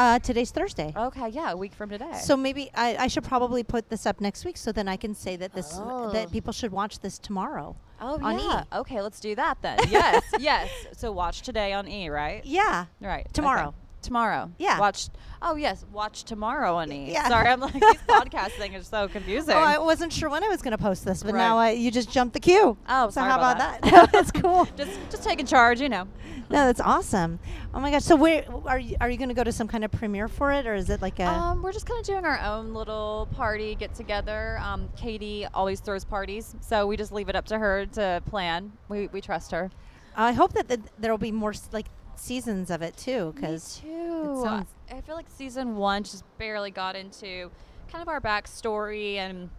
Uh, 0.00 0.18
today's 0.18 0.50
Thursday. 0.50 0.94
Okay, 0.96 1.28
yeah, 1.28 1.50
a 1.50 1.56
week 1.58 1.74
from 1.74 1.90
today. 1.90 2.18
So 2.22 2.34
maybe 2.34 2.70
I, 2.74 2.96
I 3.00 3.06
should 3.06 3.22
probably 3.22 3.62
put 3.62 3.90
this 3.90 4.06
up 4.06 4.18
next 4.18 4.46
week, 4.46 4.56
so 4.56 4.72
then 4.72 4.88
I 4.88 4.96
can 4.96 5.14
say 5.14 5.36
that 5.36 5.52
this 5.52 5.74
Oh. 5.74 6.10
that 6.12 6.32
people 6.32 6.54
should 6.54 6.72
watch 6.72 7.00
this 7.00 7.18
tomorrow. 7.18 7.76
oh 8.00 8.18
on 8.22 8.38
yeah. 8.38 8.62
E. 8.62 8.78
Okay, 8.78 9.02
let's 9.02 9.20
do 9.20 9.34
that 9.34 9.58
then. 9.60 9.78
yes, 9.90 10.22
yes. 10.38 10.70
So 10.96 11.12
watch 11.12 11.42
today 11.42 11.74
on 11.74 11.86
E, 11.86 12.08
right? 12.08 12.42
Yeah. 12.46 12.86
Right. 13.02 13.26
okay. 13.68 13.76
Tomorrow. 14.02 14.50
Yeah. 14.58 14.78
Watch. 14.78 15.08
Oh 15.42 15.56
yes, 15.56 15.84
watch 15.92 16.24
tomorrow 16.24 16.76
on 16.76 16.90
E. 16.92 17.12
Yeah. 17.12 17.28
Sorry, 17.28 17.48
I'm 17.48 17.60
like 17.60 17.72
these 17.74 17.82
podcast 18.08 18.50
thing 18.52 18.74
is 18.74 18.86
so 18.86 19.08
confusing. 19.08 19.54
Oh, 19.54 19.58
I 19.58 19.78
wasn't 19.78 20.12
sure 20.12 20.28
when 20.28 20.42
I 20.44 20.48
was 20.48 20.62
going 20.62 20.72
to 20.72 20.78
post 20.82 21.04
this, 21.04 21.22
but 21.22 21.32
Right. 21.34 21.38
now 21.38 21.56
I, 21.58 21.70
you 21.70 21.90
just 21.90 22.10
jumped 22.10 22.34
the 22.34 22.40
queue. 22.40 22.76
Oh, 22.88 23.10
so 23.10 23.20
how 23.22 23.36
about 23.36 23.58
that. 23.58 23.82
that? 23.82 24.12
that's 24.12 24.30
cool. 24.30 24.66
just 24.76 24.98
just 25.10 25.22
taking 25.22 25.46
charge, 25.46 25.80
you 25.80 25.88
know. 25.88 26.08
No, 26.50 26.66
that's 26.66 26.80
awesome. 26.80 27.38
Oh 27.72 27.78
my 27.80 27.90
gosh! 27.90 28.02
So 28.02 28.16
where 28.16 28.44
are 28.66 28.78
you? 28.78 28.96
Are 29.00 29.08
you 29.08 29.16
going 29.16 29.28
to 29.28 29.34
go 29.34 29.44
to 29.44 29.52
some 29.52 29.68
kind 29.68 29.84
of 29.84 29.92
premiere 29.92 30.28
for 30.28 30.50
it, 30.50 30.66
or 30.66 30.74
is 30.74 30.90
it 30.90 31.00
like 31.00 31.20
a? 31.20 31.24
Um, 31.26 31.62
we're 31.62 31.72
just 31.72 31.86
kind 31.86 32.00
of 32.00 32.06
doing 32.06 32.24
our 32.24 32.40
own 32.40 32.74
little 32.74 33.28
party 33.32 33.74
get 33.76 33.94
together. 33.94 34.58
Um, 34.62 34.88
Katie 34.96 35.46
always 35.54 35.80
throws 35.80 36.04
parties, 36.04 36.56
so 36.60 36.86
we 36.86 36.96
just 36.96 37.12
leave 37.12 37.28
it 37.28 37.36
up 37.36 37.46
to 37.46 37.58
her 37.58 37.86
to 37.92 38.22
plan. 38.28 38.72
We, 38.88 39.06
we 39.08 39.20
trust 39.20 39.52
her. 39.52 39.70
I 40.16 40.32
hope 40.32 40.52
that 40.54 40.66
the, 40.68 40.80
there 40.98 41.12
will 41.12 41.18
be 41.18 41.30
more 41.30 41.50
s- 41.50 41.68
like 41.72 41.86
seasons 42.20 42.70
of 42.70 42.82
it 42.82 42.96
too, 42.96 43.32
because 43.34 43.80
too. 43.82 44.40
sounds- 44.44 44.68
I 44.90 45.00
feel 45.00 45.14
like 45.14 45.26
season 45.28 45.76
one 45.76 46.02
just 46.04 46.24
barely 46.38 46.70
got 46.70 46.96
into 46.96 47.50
kind 47.90 48.02
of 48.02 48.08
our 48.08 48.20
backstory 48.20 49.16
and 49.16 49.50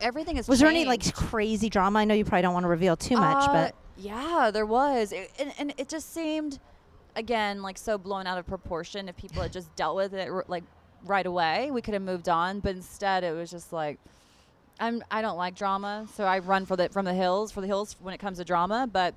everything 0.00 0.36
is. 0.36 0.48
was 0.48 0.58
there 0.60 0.68
any 0.68 0.84
like 0.84 1.14
crazy 1.14 1.68
drama? 1.70 2.00
I 2.00 2.04
know 2.04 2.14
you 2.14 2.24
probably 2.24 2.42
don't 2.42 2.54
want 2.54 2.64
to 2.64 2.68
reveal 2.68 2.96
too 2.96 3.16
much, 3.16 3.48
uh, 3.48 3.52
but 3.52 3.74
yeah, 3.96 4.50
there 4.52 4.66
was, 4.66 5.12
it, 5.12 5.30
and, 5.38 5.52
and 5.58 5.74
it 5.76 5.88
just 5.88 6.12
seemed, 6.12 6.58
again, 7.14 7.62
like 7.62 7.78
so 7.78 7.96
blown 7.96 8.26
out 8.26 8.38
of 8.38 8.46
proportion. 8.46 9.08
If 9.08 9.16
people 9.16 9.42
had 9.42 9.52
just 9.52 9.74
dealt 9.76 9.96
with 9.96 10.14
it 10.14 10.28
r- 10.28 10.44
like 10.48 10.64
right 11.04 11.26
away, 11.26 11.70
we 11.70 11.80
could 11.80 11.94
have 11.94 12.02
moved 12.02 12.28
on. 12.28 12.60
But 12.60 12.74
instead, 12.74 13.22
it 13.22 13.32
was 13.32 13.50
just 13.50 13.72
like, 13.72 13.98
I'm 14.80 15.04
I 15.10 15.22
don't 15.22 15.36
like 15.36 15.54
drama, 15.54 16.08
so 16.14 16.24
I 16.24 16.40
run 16.40 16.66
for 16.66 16.74
the 16.74 16.88
from 16.88 17.04
the 17.04 17.14
hills 17.14 17.52
for 17.52 17.60
the 17.60 17.68
hills 17.68 17.94
when 18.00 18.12
it 18.12 18.18
comes 18.18 18.38
to 18.38 18.44
drama. 18.44 18.88
But 18.92 19.14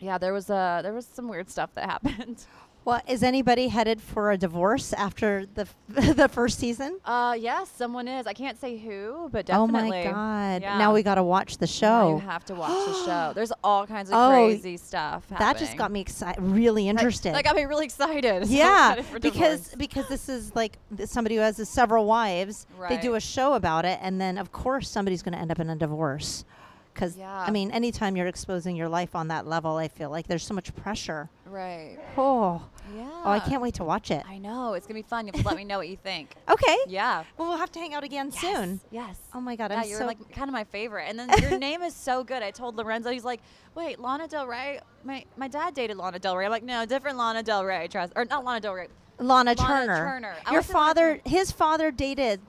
yeah, 0.00 0.18
there 0.18 0.32
was 0.32 0.50
uh 0.50 0.80
there 0.82 0.92
was 0.92 1.06
some 1.06 1.28
weird 1.28 1.48
stuff 1.50 1.72
that 1.74 1.84
happened. 1.90 2.44
well, 2.84 3.00
is 3.06 3.22
anybody 3.22 3.68
headed 3.68 4.00
for 4.00 4.32
a 4.32 4.38
divorce 4.38 4.94
after 4.94 5.44
the 5.54 5.62
f- 5.62 5.76
the 6.16 6.28
first 6.28 6.58
season? 6.58 6.98
Uh, 7.04 7.36
yes, 7.38 7.70
someone 7.70 8.08
is. 8.08 8.26
I 8.26 8.32
can't 8.32 8.58
say 8.58 8.78
who, 8.78 9.28
but 9.30 9.44
definitely. 9.46 10.00
Oh 10.00 10.04
my 10.04 10.10
god! 10.10 10.62
Yeah. 10.62 10.78
Now 10.78 10.94
we 10.94 11.02
got 11.02 11.16
to 11.16 11.22
watch 11.22 11.58
the 11.58 11.66
Now 11.66 11.70
show. 11.70 12.08
you 12.14 12.20
have 12.20 12.44
to 12.46 12.54
watch 12.54 12.70
the 12.86 13.04
show. 13.04 13.32
There's 13.34 13.52
all 13.62 13.86
kinds 13.86 14.08
of 14.10 14.14
Oh, 14.16 14.30
crazy 14.30 14.78
stuff. 14.78 15.24
that 15.38 15.58
just 15.58 15.76
got 15.76 15.92
me 15.92 16.00
excited, 16.00 16.40
really 16.42 16.84
That- 16.84 16.90
interested. 16.90 17.34
That, 17.34 17.44
got 17.44 17.54
me 17.56 17.64
really 17.64 17.84
excited. 17.84 18.46
Yeah, 18.48 18.94
excited 18.94 19.20
because 19.22 19.74
because 19.76 20.08
this 20.08 20.28
is 20.30 20.54
like 20.56 20.78
somebody 21.04 21.36
who 21.36 21.42
has 21.42 21.68
several 21.68 22.06
wives. 22.06 22.66
Right. 22.78 22.88
They 22.88 22.96
do 22.96 23.14
a 23.14 23.20
show 23.20 23.52
about 23.54 23.84
it, 23.84 23.98
and 24.02 24.18
then 24.18 24.38
of 24.38 24.52
course 24.52 24.88
somebody's 24.88 25.22
going 25.22 25.34
to 25.34 25.38
end 25.38 25.50
up 25.50 25.58
in 25.60 25.68
a 25.68 25.76
divorce. 25.76 26.44
Because 26.94 27.16
Yeah. 27.16 27.32
I 27.46 27.50
mean, 27.50 27.70
anytime 27.70 28.16
you're 28.16 28.26
exposing 28.26 28.76
your 28.76 28.88
life 28.88 29.14
on 29.14 29.28
that 29.28 29.46
level, 29.46 29.76
I 29.76 29.88
feel 29.88 30.10
like 30.10 30.26
there's 30.26 30.44
so 30.44 30.54
much 30.54 30.74
pressure. 30.74 31.30
right. 31.46 31.98
Oh, 32.16 32.62
Yeah. 32.94 33.08
oh, 33.24 33.30
I 33.30 33.40
can't 33.40 33.60
wait 33.62 33.74
to 33.74 33.84
watch 33.84 34.10
it. 34.12 34.24
I 34.28 34.38
know 34.38 34.74
it's 34.74 34.86
gonna 34.86 34.98
be 34.98 35.02
fun. 35.02 35.26
You 35.26 35.32
have 35.34 35.42
to 35.42 35.48
let 35.48 35.56
me 35.56 35.64
know 35.64 35.78
what 35.78 35.88
you 35.88 35.96
think. 35.96 36.34
Okay. 36.48 36.76
Yeah. 36.88 37.24
Well, 37.38 37.48
we'll 37.48 37.58
have 37.58 37.72
to 37.72 37.78
hang 37.80 37.94
out 37.94 38.04
again 38.04 38.30
soon. 38.32 38.80
Yes. 38.90 39.18
Oh 39.34 39.40
my 39.40 39.56
god, 39.56 39.70
yeah, 39.70 39.80
I'm 39.80 39.88
you're 39.88 39.98
so 39.98 40.06
like 40.06 40.18
kind 40.32 40.48
of 40.48 40.52
my 40.52 40.64
favorite. 40.64 41.06
And 41.08 41.18
then 41.18 41.28
your 41.42 41.58
name 41.58 41.82
is 41.82 41.94
so 41.94 42.22
good. 42.24 42.42
I 42.42 42.50
told 42.50 42.76
Lorenzo, 42.76 43.10
he's 43.10 43.24
like, 43.24 43.40
"Wait, 43.74 43.98
Lana 44.00 44.26
Del 44.28 44.46
Rey? 44.46 44.80
My 45.04 45.24
my 45.36 45.48
dad 45.48 45.74
dated 45.74 45.96
Lana 45.96 46.18
Del 46.18 46.36
Rey." 46.36 46.44
I'm 46.44 46.50
like, 46.50 46.62
"No, 46.64 46.84
different 46.86 47.18
Lana 47.18 47.42
Del 47.42 47.64
Rey." 47.64 47.88
Trust 47.88 48.12
or 48.16 48.24
not 48.26 48.44
Lana 48.44 48.60
Del 48.60 48.74
Rey. 48.74 48.88
Lana, 49.18 49.54
Lana 49.54 49.54
Turner. 49.56 49.96
Turner. 49.96 50.34
Your 50.50 50.60
was 50.60 50.66
thinking 50.66 50.80
Lana 50.80 50.94
father, 50.94 51.20
his 51.24 51.50
father 51.52 51.90
dated 51.90 52.40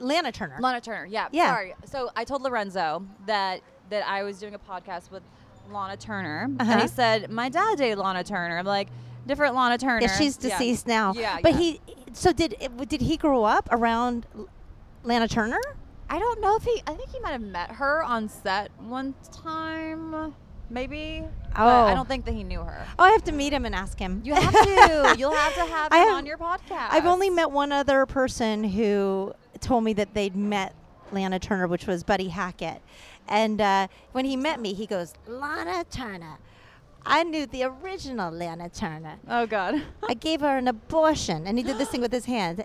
Lana 0.00 0.32
Turner. 0.32 0.56
Lana 0.60 0.80
Turner. 0.80 1.06
Yeah. 1.06 1.28
Yeah. 1.32 1.48
Sorry. 1.54 1.74
So 1.86 2.10
I 2.16 2.24
told 2.24 2.42
Lorenzo 2.42 3.04
that 3.26 3.60
that 3.90 4.06
I 4.06 4.22
was 4.22 4.38
doing 4.38 4.54
a 4.54 4.58
podcast 4.58 5.10
with 5.10 5.22
Lahna 5.70 5.98
Turner, 5.98 6.42
and 6.44 6.60
Uh-huh. 6.60 6.80
he 6.80 6.88
said 6.88 7.30
my 7.30 7.48
dad 7.48 7.78
dated 7.78 7.98
Lana 7.98 8.24
Turner. 8.24 8.58
I'm 8.58 8.66
like, 8.66 8.88
different 9.26 9.54
Lahna 9.54 9.78
Turner. 9.78 10.00
yeah, 10.02 10.16
she's 10.16 10.36
deceased 10.36 10.86
now. 10.86 11.12
Yeah. 11.14 11.38
But 11.42 11.52
yeah. 11.52 11.58
he, 11.58 11.80
so 12.12 12.32
did 12.32 12.54
did 12.88 13.00
he 13.00 13.16
grow 13.16 13.44
up 13.44 13.68
around 13.70 14.26
Lana 15.04 15.28
Turner? 15.28 15.60
I 16.10 16.18
don't 16.18 16.40
know 16.40 16.56
if 16.56 16.64
he. 16.64 16.82
I 16.86 16.94
think 16.94 17.08
he 17.10 17.18
might 17.20 17.32
have 17.32 17.40
met 17.42 17.72
her 17.72 18.02
on 18.02 18.28
set 18.28 18.70
one 18.78 19.14
time, 19.32 20.34
maybe. 20.70 21.22
Oh. 21.56 21.66
I 21.66 21.94
don't 21.94 22.06
think 22.08 22.24
that 22.26 22.34
he 22.34 22.42
knew 22.44 22.60
her. 22.60 22.86
Oh, 22.98 23.04
I 23.04 23.10
have 23.12 23.24
to 23.24 23.32
meet 23.32 23.52
him 23.52 23.64
and 23.64 23.74
ask 23.74 23.98
him. 23.98 24.20
You 24.24 24.34
have 24.34 24.52
to. 24.52 25.14
You'll 25.18 25.34
have 25.34 25.54
to 25.54 25.60
have 25.64 25.92
I 25.92 26.02
him 26.02 26.08
have- 26.08 26.16
on 26.18 26.26
your 26.26 26.36
podcast. 26.38 26.88
I've 26.90 27.06
only 27.06 27.30
met 27.30 27.50
one 27.50 27.72
other 27.72 28.04
person 28.06 28.64
who 28.64 29.32
told 29.64 29.84
me 29.84 29.92
that 29.94 30.14
they'd 30.14 30.36
met 30.36 30.74
Lana 31.12 31.38
Turner, 31.38 31.66
which 31.66 31.86
was 31.86 32.02
Buddy 32.04 32.28
Hackett. 32.28 32.80
And 33.28 33.60
uh, 33.60 33.88
when 34.12 34.24
he 34.24 34.36
met 34.36 34.60
me, 34.60 34.74
he 34.74 34.86
goes, 34.86 35.14
Lana 35.26 35.84
Turner. 35.90 36.38
I 37.06 37.22
knew 37.22 37.46
the 37.46 37.64
original 37.64 38.30
Lana 38.32 38.68
Turner. 38.68 39.16
Oh 39.28 39.46
God. 39.46 39.82
I 40.08 40.14
gave 40.14 40.40
her 40.40 40.56
an 40.56 40.68
abortion. 40.68 41.46
And 41.46 41.58
he 41.58 41.64
did 41.64 41.78
this 41.78 41.88
thing 41.90 42.00
with 42.00 42.12
his 42.12 42.24
hand. 42.26 42.64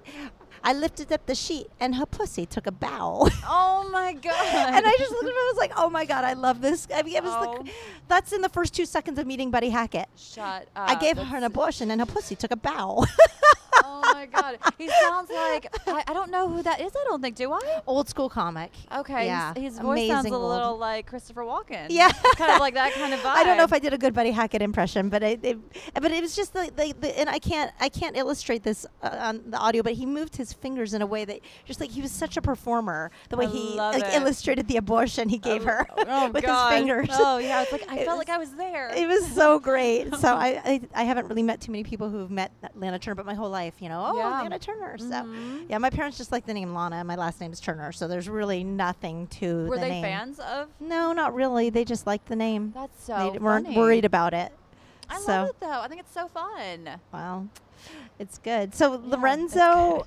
I 0.61 0.73
lifted 0.73 1.11
up 1.13 1.25
the 1.25 1.35
sheet, 1.35 1.67
and 1.79 1.95
her 1.95 2.05
pussy 2.05 2.45
took 2.45 2.67
a 2.67 2.71
bow. 2.71 3.29
oh 3.47 3.89
my 3.93 4.11
God. 4.11 4.73
and 4.73 4.85
I 4.85 4.91
just 4.97 5.11
looked 5.11 5.23
at 5.23 5.29
him 5.29 5.35
and 5.37 5.55
was 5.55 5.57
like, 5.57 5.71
oh 5.77 5.89
my 5.89 6.03
God, 6.03 6.25
I 6.25 6.33
love 6.33 6.59
this. 6.59 6.85
I 6.93 7.01
mean, 7.03 7.15
it 7.15 7.23
was 7.23 7.33
Oh. 7.33 7.63
the, 7.63 7.71
that's 8.09 8.33
in 8.33 8.41
the 8.41 8.49
first 8.49 8.73
two 8.73 8.85
seconds 8.85 9.17
of 9.19 9.25
meeting 9.25 9.51
Buddy 9.51 9.69
Hackett. 9.69 10.07
shut 10.17 10.67
up. 10.75 10.89
I 10.89 10.95
gave 10.95 11.17
her 11.17 11.37
an 11.37 11.43
abortion, 11.45 11.91
and 11.91 12.01
her 12.01 12.05
pussy 12.05 12.35
took 12.35 12.51
a 12.51 12.57
bow. 12.57 13.05
oh 13.83 14.01
my 14.13 14.25
god, 14.25 14.57
he 14.77 14.89
sounds 14.89 15.29
like 15.29 15.67
I, 15.87 16.03
I 16.07 16.13
don't 16.13 16.31
know 16.31 16.49
who 16.49 16.61
that 16.63 16.81
is. 16.81 16.91
I 16.95 17.03
don't 17.05 17.21
think. 17.21 17.35
Do 17.35 17.51
I? 17.53 17.81
Old 17.87 18.09
school 18.09 18.29
comic. 18.29 18.71
Okay. 18.91 19.25
Yeah. 19.25 19.53
His, 19.53 19.63
his 19.75 19.79
voice 19.79 20.07
sounds 20.07 20.25
Amazing 20.25 20.33
a 20.33 20.37
old. 20.37 20.49
little 20.51 20.77
like 20.77 21.05
Christopher 21.07 21.43
Walken. 21.43 21.87
Yeah. 21.89 22.11
kind 22.35 22.51
of 22.51 22.59
like 22.59 22.73
that 22.73 22.93
kind 22.93 23.13
of 23.13 23.19
vibe. 23.21 23.25
I 23.35 23.43
don't 23.43 23.57
know 23.57 23.63
if 23.63 23.73
I 23.73 23.79
did 23.79 23.93
a 23.93 23.97
good 23.97 24.13
Buddy 24.13 24.31
Hackett 24.31 24.61
impression, 24.61 25.09
but 25.09 25.23
I, 25.23 25.37
it, 25.41 25.57
but 25.93 26.11
it 26.11 26.21
was 26.21 26.35
just 26.35 26.53
the, 26.53 26.71
the, 26.75 26.93
the 26.99 27.19
and 27.19 27.29
I 27.29 27.39
can't 27.39 27.71
I 27.79 27.89
can't 27.89 28.17
illustrate 28.17 28.63
this 28.63 28.85
uh, 29.03 29.15
on 29.19 29.41
the 29.51 29.57
audio, 29.57 29.83
but 29.83 29.93
he 29.93 30.05
moved 30.05 30.35
his 30.35 30.53
fingers 30.53 30.93
in 30.93 31.01
a 31.01 31.05
way 31.07 31.25
that 31.25 31.39
just 31.65 31.79
like 31.79 31.89
he 31.91 32.01
was 32.01 32.11
such 32.11 32.37
a 32.37 32.41
performer. 32.41 33.11
The 33.29 33.37
way 33.37 33.45
I 33.45 33.49
he 33.49 33.75
like 33.75 34.13
illustrated 34.13 34.67
the 34.67 34.77
abortion 34.77 35.29
he 35.29 35.37
gave 35.37 35.63
her 35.63 35.87
Oh 35.97 36.29
with 36.33 36.43
god. 36.43 36.71
his 36.71 36.79
fingers. 36.79 37.07
Oh 37.11 37.37
yeah. 37.37 37.61
It's 37.63 37.71
like 37.71 37.89
I 37.89 37.99
It 37.99 38.05
felt 38.05 38.17
was- 38.17 38.27
like 38.27 38.29
I 38.29 38.37
was 38.37 38.51
there. 38.55 38.89
It 38.95 39.07
was 39.07 39.25
so 39.31 39.59
great. 39.59 40.13
So 40.15 40.27
I, 40.35 40.61
I 40.65 40.81
I 40.95 41.03
haven't 41.03 41.27
really 41.27 41.43
met 41.43 41.61
too 41.61 41.71
many 41.71 41.83
people 41.83 42.09
who've 42.09 42.31
met 42.31 42.51
Lana 42.75 42.99
Turner, 42.99 43.15
but 43.15 43.25
my 43.25 43.33
whole 43.33 43.49
life, 43.49 43.68
you 43.79 43.89
know, 43.89 44.03
oh 44.13 44.17
Yeah. 44.17 44.41
Lana 44.41 44.59
Turner. 44.59 44.97
So 44.97 45.05
Mhm. 45.05 45.65
yeah, 45.69 45.77
my 45.77 45.89
parents 45.89 46.17
just 46.17 46.31
like 46.31 46.45
the 46.45 46.53
name 46.53 46.69
Lahna, 46.73 47.05
my 47.05 47.15
last 47.15 47.39
name 47.41 47.51
is 47.51 47.59
Turner. 47.59 47.91
So 47.91 48.07
there's 48.07 48.27
really 48.29 48.63
nothing 48.63 49.27
to 49.27 49.65
Were 49.67 49.75
the 49.75 49.81
they 49.81 49.89
name. 49.89 50.03
fans 50.03 50.39
of? 50.39 50.69
No, 50.79 51.13
not 51.13 51.33
really. 51.33 51.69
They 51.69 51.85
just 51.85 52.05
liked 52.07 52.27
the 52.27 52.35
name. 52.35 52.71
That's 52.75 53.03
so. 53.03 53.31
they 53.33 53.39
weren't 53.39 53.73
worried 53.75 54.05
about 54.05 54.33
it. 54.33 54.51
I 55.09 55.19
so 55.19 55.31
love 55.31 55.49
it 55.49 55.59
though. 55.59 55.81
I 55.81 55.87
think 55.87 56.01
it's 56.01 56.13
so 56.13 56.27
fun. 56.27 56.89
Wow, 57.13 57.47
it's 58.19 58.37
good. 58.37 58.75
So 58.75 58.93
it's 58.95 59.05
Lorenzo 59.05 60.05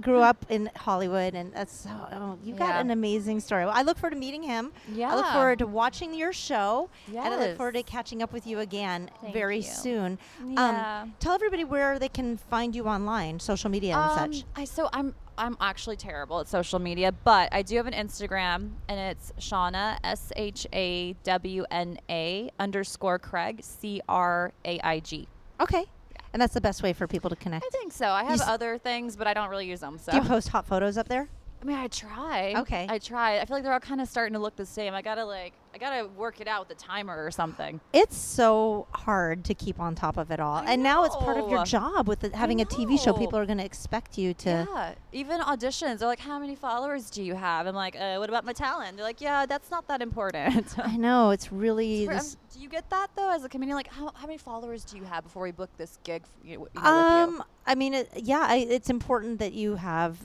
grew 0.00 0.20
up 0.20 0.44
in 0.48 0.70
Hollywood, 0.76 1.34
and 1.34 1.52
that's 1.52 1.72
so. 1.72 1.90
Oh, 2.12 2.38
you 2.42 2.54
got 2.54 2.70
Yeah. 2.70 2.80
an 2.80 2.90
amazing 2.90 3.40
story. 3.40 3.64
I 3.64 3.82
look 3.82 3.96
forward 3.98 4.14
to 4.14 4.20
meeting 4.20 4.42
him. 4.42 4.72
Yeah. 4.92 5.12
I 5.12 5.16
look 5.16 5.26
forward 5.26 5.58
to 5.60 5.66
watching 5.66 6.14
your 6.14 6.32
show, 6.32 6.88
and 7.08 7.18
I 7.18 7.36
look 7.38 7.56
forward 7.56 7.74
to 7.74 7.82
catching 7.82 8.22
up 8.22 8.32
with 8.32 8.46
you 8.46 8.58
again 8.60 9.10
Thank 9.20 9.32
very 9.34 9.58
you. 9.58 9.62
soon. 9.62 10.18
Yeah. 10.44 11.02
Um, 11.02 11.14
tell 11.20 11.32
everybody 11.34 11.64
where 11.64 11.98
they 11.98 12.08
can 12.08 12.36
find 12.36 12.74
you 12.74 12.86
online, 12.86 13.38
social 13.40 13.70
media 13.70 13.94
and 13.96 14.10
Um, 14.20 14.32
such. 14.32 14.44
I 14.56 14.64
so 14.64 14.88
I'm 14.92 15.14
I'm 15.36 15.56
actually 15.60 15.96
terrible 15.96 16.38
at 16.38 16.46
social 16.46 16.78
media, 16.78 17.10
but 17.10 17.52
I 17.52 17.62
do 17.62 17.76
have 17.76 17.88
an 17.88 17.92
Instagram 17.92 18.70
and 18.88 19.00
it's 19.00 19.32
Shawna 19.40 19.98
S 20.04 20.32
H 20.36 20.64
A 20.72 21.14
W 21.24 21.64
N 21.72 21.98
A 22.08 22.50
underscore 22.60 23.18
Craig 23.18 23.58
C 23.64 24.00
R 24.08 24.52
A 24.64 24.78
I 24.84 25.00
G. 25.00 25.26
Okay, 25.60 25.86
and 26.34 26.42
that's 26.42 26.52
the 26.52 26.60
best 26.60 26.82
way 26.82 26.92
for 26.92 27.06
people 27.06 27.30
to 27.30 27.36
connect. 27.36 27.64
I 27.64 27.68
think 27.70 27.92
so. 27.92 28.08
I 28.08 28.24
have 28.24 28.40
other 28.42 28.76
things, 28.76 29.16
but 29.16 29.26
I 29.28 29.32
don't 29.34 29.48
really 29.48 29.68
use 29.68 29.80
them. 29.80 29.98
So 29.98 30.12
Do 30.12 30.18
you 30.18 30.24
post 30.24 30.48
hot 30.48 30.66
photos 30.66 30.98
up 30.98 31.08
there? 31.08 31.28
I 31.64 31.66
mean, 31.66 31.76
I 31.78 31.88
try. 31.88 32.54
Okay. 32.58 32.86
I 32.90 32.98
try. 32.98 33.38
I 33.38 33.46
feel 33.46 33.56
like 33.56 33.62
they're 33.64 33.72
all 33.72 33.80
kind 33.80 34.02
of 34.02 34.08
starting 34.08 34.34
to 34.34 34.38
look 34.38 34.54
the 34.54 34.66
same. 34.66 34.92
I 34.92 35.00
gotta 35.00 35.24
like 35.24 35.54
I 35.74 35.78
gotta 35.78 36.06
work 36.08 36.42
it 36.42 36.46
out 36.46 36.68
with 36.68 36.76
the 36.76 36.84
timer 36.84 37.24
or 37.24 37.30
something. 37.30 37.80
It's 37.94 38.16
so 38.18 38.86
hard 38.92 39.44
to 39.46 39.54
keep 39.54 39.80
on 39.80 39.94
top 39.94 40.18
of 40.18 40.30
it 40.30 40.40
all, 40.40 40.56
I 40.56 40.72
and 40.72 40.82
now 40.82 41.04
it's 41.04 41.16
part 41.16 41.38
of 41.38 41.48
your 41.48 41.64
job 41.64 42.06
with 42.06 42.20
the, 42.20 42.36
having 42.36 42.60
a 42.60 42.66
TV 42.66 43.02
show. 43.02 43.14
People 43.14 43.38
are 43.38 43.46
going 43.46 43.58
to 43.58 43.64
expect 43.64 44.18
you 44.18 44.34
to. 44.34 44.68
Yeah, 44.70 44.94
even 45.12 45.40
auditions. 45.40 45.98
They're 46.00 46.08
like, 46.08 46.20
"How 46.20 46.38
many 46.38 46.54
followers 46.54 47.08
do 47.10 47.22
you 47.22 47.34
have?" 47.34 47.66
I'm 47.66 47.74
like, 47.74 47.96
uh, 47.96 48.16
"What 48.16 48.28
about 48.28 48.44
my 48.44 48.52
talent?" 48.52 48.96
They're 48.96 49.06
like, 49.06 49.22
"Yeah, 49.22 49.46
that's 49.46 49.70
not 49.70 49.88
that 49.88 50.02
important." 50.02 50.78
I 50.84 50.98
know 50.98 51.30
it's 51.30 51.50
really. 51.50 52.04
It's 52.04 52.34
for- 52.34 52.36
um, 52.36 52.40
do 52.52 52.60
you 52.60 52.68
get 52.68 52.88
that 52.90 53.08
though, 53.16 53.34
as 53.34 53.42
a 53.42 53.48
comedian? 53.48 53.76
Like, 53.76 53.88
how, 53.88 54.12
how 54.14 54.26
many 54.26 54.38
followers 54.38 54.84
do 54.84 54.96
you 54.98 55.04
have 55.04 55.24
before 55.24 55.42
we 55.42 55.50
book 55.50 55.70
this 55.78 55.98
gig? 56.04 56.22
You 56.44 56.58
know, 56.58 56.68
you 56.74 56.80
um, 56.82 57.42
I 57.66 57.74
mean, 57.74 57.94
it, 57.94 58.10
yeah, 58.16 58.44
I, 58.46 58.56
it's 58.58 58.90
important 58.90 59.38
that 59.38 59.54
you 59.54 59.76
have 59.76 60.18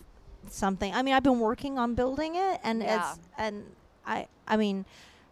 something. 0.50 0.94
I 0.94 1.02
mean, 1.02 1.14
I've 1.14 1.24
been 1.24 1.40
working 1.40 1.78
on 1.78 1.96
building 1.96 2.36
it, 2.36 2.60
and 2.64 2.82
Yeah. 2.82 3.12
it's 3.12 3.20
and 3.38 3.64
I, 4.06 4.28
I 4.48 4.58
mean. 4.58 4.86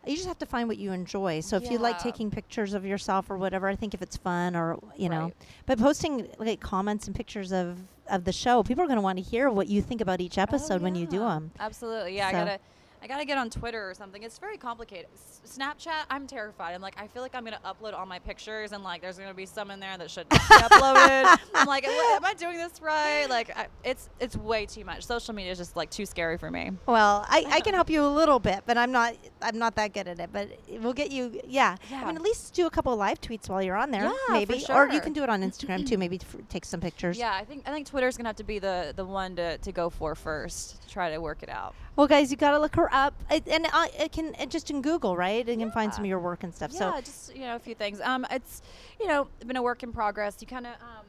You 0.06 0.16
just 0.16 0.28
have 0.30 0.40
to 0.40 0.46
find 0.46 0.70
what 0.70 0.78
you 0.78 0.94
enjoy. 0.94 1.42
So 1.42 1.58
if 1.58 1.70
you 1.70 1.80
like 1.80 2.00
taking 2.00 2.32
pictures 2.32 2.74
of 2.74 2.86
yourself 2.86 3.30
or 3.30 3.36
whatever, 3.38 3.68
I 3.68 3.76
think 3.76 3.94
if 3.94 4.02
it's 4.02 4.16
fun 4.16 4.56
or 4.56 4.80
you 4.96 5.10
know, 5.10 5.24
Right. 5.24 5.34
but 5.66 5.78
posting 5.80 6.30
like 6.40 6.62
comments 6.62 7.08
and 7.08 7.16
pictures 7.16 7.52
of 7.52 7.78
of 8.08 8.24
the 8.24 8.32
show, 8.32 8.64
people 8.64 8.82
are 8.86 8.88
going 8.88 8.96
to 8.96 9.02
want 9.02 9.18
to 9.18 9.22
hear 9.22 9.50
what 9.50 9.68
you 9.68 9.82
think 9.82 10.00
about 10.00 10.22
each 10.22 10.38
oh, 10.38 10.44
episode 10.44 10.80
Oh, 10.80 10.84
when 10.86 10.96
you 10.96 11.08
do 11.08 11.20
them. 11.20 11.52
Absolutely, 11.60 12.16
yeah. 12.16 12.32
So- 12.32 12.38
I 12.38 12.40
gotta, 12.40 12.60
I 13.02 13.08
gotta 13.08 13.26
get 13.26 13.38
on 13.38 13.50
Twitter 13.50 13.90
or 13.90 13.94
something. 13.94 14.24
It's 14.24 14.38
very 14.40 14.58
complicated. 14.58 15.08
S- 15.14 15.42
Snapchat, 15.58 16.06
I'm 16.10 16.26
terrified. 16.26 16.74
I'm 16.74 16.82
like, 16.82 16.96
I 17.00 17.08
feel 17.08 17.22
like 17.22 17.36
I'm 17.36 17.44
gonna 17.44 17.60
upload 17.64 17.94
all 17.94 18.06
my 18.06 18.20
pictures, 18.20 18.72
and 18.72 18.84
like, 18.84 19.02
there's 19.02 19.18
gonna 19.20 19.34
be 19.34 19.46
some 19.46 19.70
in 19.72 19.80
there 19.80 19.98
that 19.98 20.10
shouldn't 20.10 20.32
be 20.32 20.36
uploaded. 20.38 21.38
I'm 21.54 21.68
like, 21.68 21.86
am 21.86 22.26
I 22.26 22.34
doing 22.34 22.58
this 22.58 22.82
right? 22.82 23.28
Like, 23.30 23.56
I, 23.56 23.68
it's 23.84 24.10
it's 24.20 24.36
way 24.36 24.66
too 24.66 24.84
much. 24.84 25.06
Social 25.06 25.34
media 25.34 25.52
is 25.52 25.58
just 25.60 25.76
like 25.76 25.90
too 25.92 26.06
scary 26.06 26.38
for 26.38 26.50
me. 26.50 26.72
Well, 26.88 27.26
I, 27.30 27.46
I 27.50 27.60
can 27.62 27.74
help 27.76 27.90
you 27.92 28.04
a 28.04 28.08
little 28.08 28.40
bit, 28.40 28.64
but 28.66 28.78
I'm 28.78 28.92
not 28.92 29.16
I'm 29.42 29.60
not 29.60 29.76
that 29.76 29.94
good 29.94 30.08
at 30.08 30.20
it. 30.20 30.30
But 30.34 30.50
we'll 30.82 30.94
get 30.94 31.12
you. 31.12 31.40
Yeah. 31.48 31.76
I 31.92 32.06
mean, 32.06 32.16
at 32.16 32.22
least 32.22 32.54
do 32.56 32.66
a 32.66 32.72
couple 32.72 32.92
of 32.94 33.00
live 33.00 33.22
tweets 33.22 33.48
while 33.48 33.62
you're 33.62 33.78
on 33.78 33.92
there, 33.92 34.04
Yeah, 34.04 34.12
for 34.26 34.32
maybe, 34.34 34.66
or 34.70 34.88
you 34.90 35.02
can 35.02 35.14
do 35.14 35.24
it 35.24 35.30
on 35.30 35.42
Instagram 35.44 35.88
too. 35.88 35.98
Maybe 36.08 36.20
f- 36.22 36.36
take 36.50 36.66
some 36.66 36.80
pictures. 36.80 37.18
Yeah, 37.18 37.34
I 37.34 37.44
think 37.46 37.64
I 37.68 37.72
think 37.72 37.88
Twitter's 37.88 38.18
gonna 38.18 38.30
have 38.30 38.36
to 38.38 38.44
be 38.44 38.60
the 38.60 38.94
the 38.96 39.06
one 39.06 39.36
to, 39.36 39.58
to 39.60 39.72
go 39.72 39.90
for 39.90 40.16
first. 40.16 40.82
To 40.82 40.90
try 40.90 41.12
to 41.12 41.20
work 41.20 41.44
it 41.44 41.50
out. 41.50 41.76
Well, 41.98 42.06
guys, 42.06 42.30
you 42.30 42.38
got 42.38 42.52
to 42.52 42.60
look 42.60 42.76
her 42.76 42.94
up, 42.94 43.16
I, 43.28 43.42
and 43.48 43.66
I, 43.74 43.90
it 43.98 44.12
can 44.12 44.36
it 44.36 44.52
just 44.52 44.70
in 44.70 44.84
Google, 44.84 45.18
right? 45.18 45.50
And 45.50 45.60
you 45.60 45.66
can 45.66 45.74
find 45.74 45.92
some 45.92 46.04
of 46.04 46.08
your 46.08 46.20
work 46.20 46.44
and 46.44 46.54
stuff. 46.54 46.70
Yeah, 46.72 46.94
So 46.94 47.02
just 47.02 47.36
you 47.36 47.42
know 47.42 47.56
a 47.56 47.60
few 47.60 47.74
things. 47.74 48.00
Um, 48.02 48.24
it's 48.30 48.62
you 49.00 49.08
know 49.08 49.28
been 49.48 49.56
a 49.56 49.64
work 49.64 49.82
in 49.82 49.92
progress. 49.92 50.38
You 50.40 50.46
kind 50.46 50.68
of 50.68 50.74
um, 50.74 51.07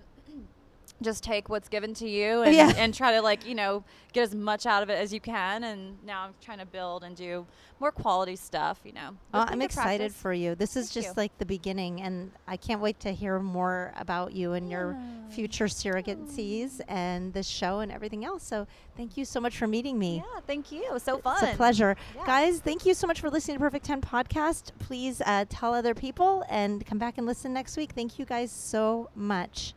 just 1.02 1.22
take 1.22 1.48
what's 1.48 1.68
given 1.68 1.94
to 1.94 2.08
you 2.08 2.42
and, 2.42 2.54
Yeah. 2.54 2.72
and 2.76 2.92
try 2.92 3.12
to 3.12 3.22
like 3.22 3.46
you 3.46 3.54
know 3.54 3.84
get 4.12 4.22
as 4.22 4.34
much 4.34 4.66
out 4.66 4.82
of 4.82 4.90
it 4.90 4.98
as 4.98 5.12
you 5.12 5.20
can. 5.20 5.64
And 5.64 5.96
now 6.04 6.24
I'm 6.24 6.34
trying 6.40 6.58
to 6.58 6.66
build 6.66 7.04
and 7.04 7.14
do 7.14 7.46
more 7.80 7.92
quality 7.92 8.36
stuff. 8.36 8.80
You 8.84 8.92
know. 8.92 9.10
With 9.32 9.50
I'm 9.50 9.62
excited 9.62 9.98
practice. 10.06 10.20
for 10.20 10.32
you. 10.32 10.54
This 10.54 10.76
is 10.76 10.86
Thank 10.86 11.04
just 11.04 11.16
you. 11.16 11.20
like 11.22 11.38
the 11.38 11.46
beginning, 11.46 12.00
and 12.02 12.32
I 12.46 12.56
can't 12.56 12.80
wait 12.80 12.98
to 13.00 13.12
hear 13.12 13.38
more 13.38 13.92
about 13.96 14.32
you 14.32 14.54
and 14.54 14.70
your 14.70 14.96
future 15.30 15.66
surrogacies 15.66 16.80
and 16.88 17.32
this 17.32 17.46
show 17.46 17.80
and 17.80 17.92
everything 17.92 18.24
else. 18.24 18.42
So 18.42 18.66
thank 18.96 19.16
you 19.16 19.24
so 19.24 19.40
much 19.40 19.56
for 19.58 19.66
meeting 19.66 19.98
me. 19.98 20.16
Yeah, 20.16 20.40
thank 20.46 20.72
you. 20.72 20.98
So 20.98 21.18
fun. 21.18 21.42
It's 21.44 21.52
a 21.52 21.56
pleasure. 21.56 21.96
Yeah. 22.16 22.26
Guys, 22.26 22.60
thank 22.60 22.86
you 22.86 22.94
so 22.94 23.06
much 23.06 23.20
for 23.20 23.30
listening 23.30 23.56
to 23.58 23.60
Perfect 23.60 23.84
10 23.84 24.00
Podcast. 24.00 24.72
Please 24.78 25.20
uh, 25.26 25.44
tell 25.48 25.74
other 25.74 25.94
people 25.94 26.44
and 26.48 26.84
come 26.86 26.98
back 26.98 27.18
and 27.18 27.26
listen 27.26 27.52
next 27.52 27.76
week. 27.76 27.92
Thank 27.92 28.18
you 28.18 28.24
guys 28.24 28.50
so 28.50 29.10
much. 29.14 29.74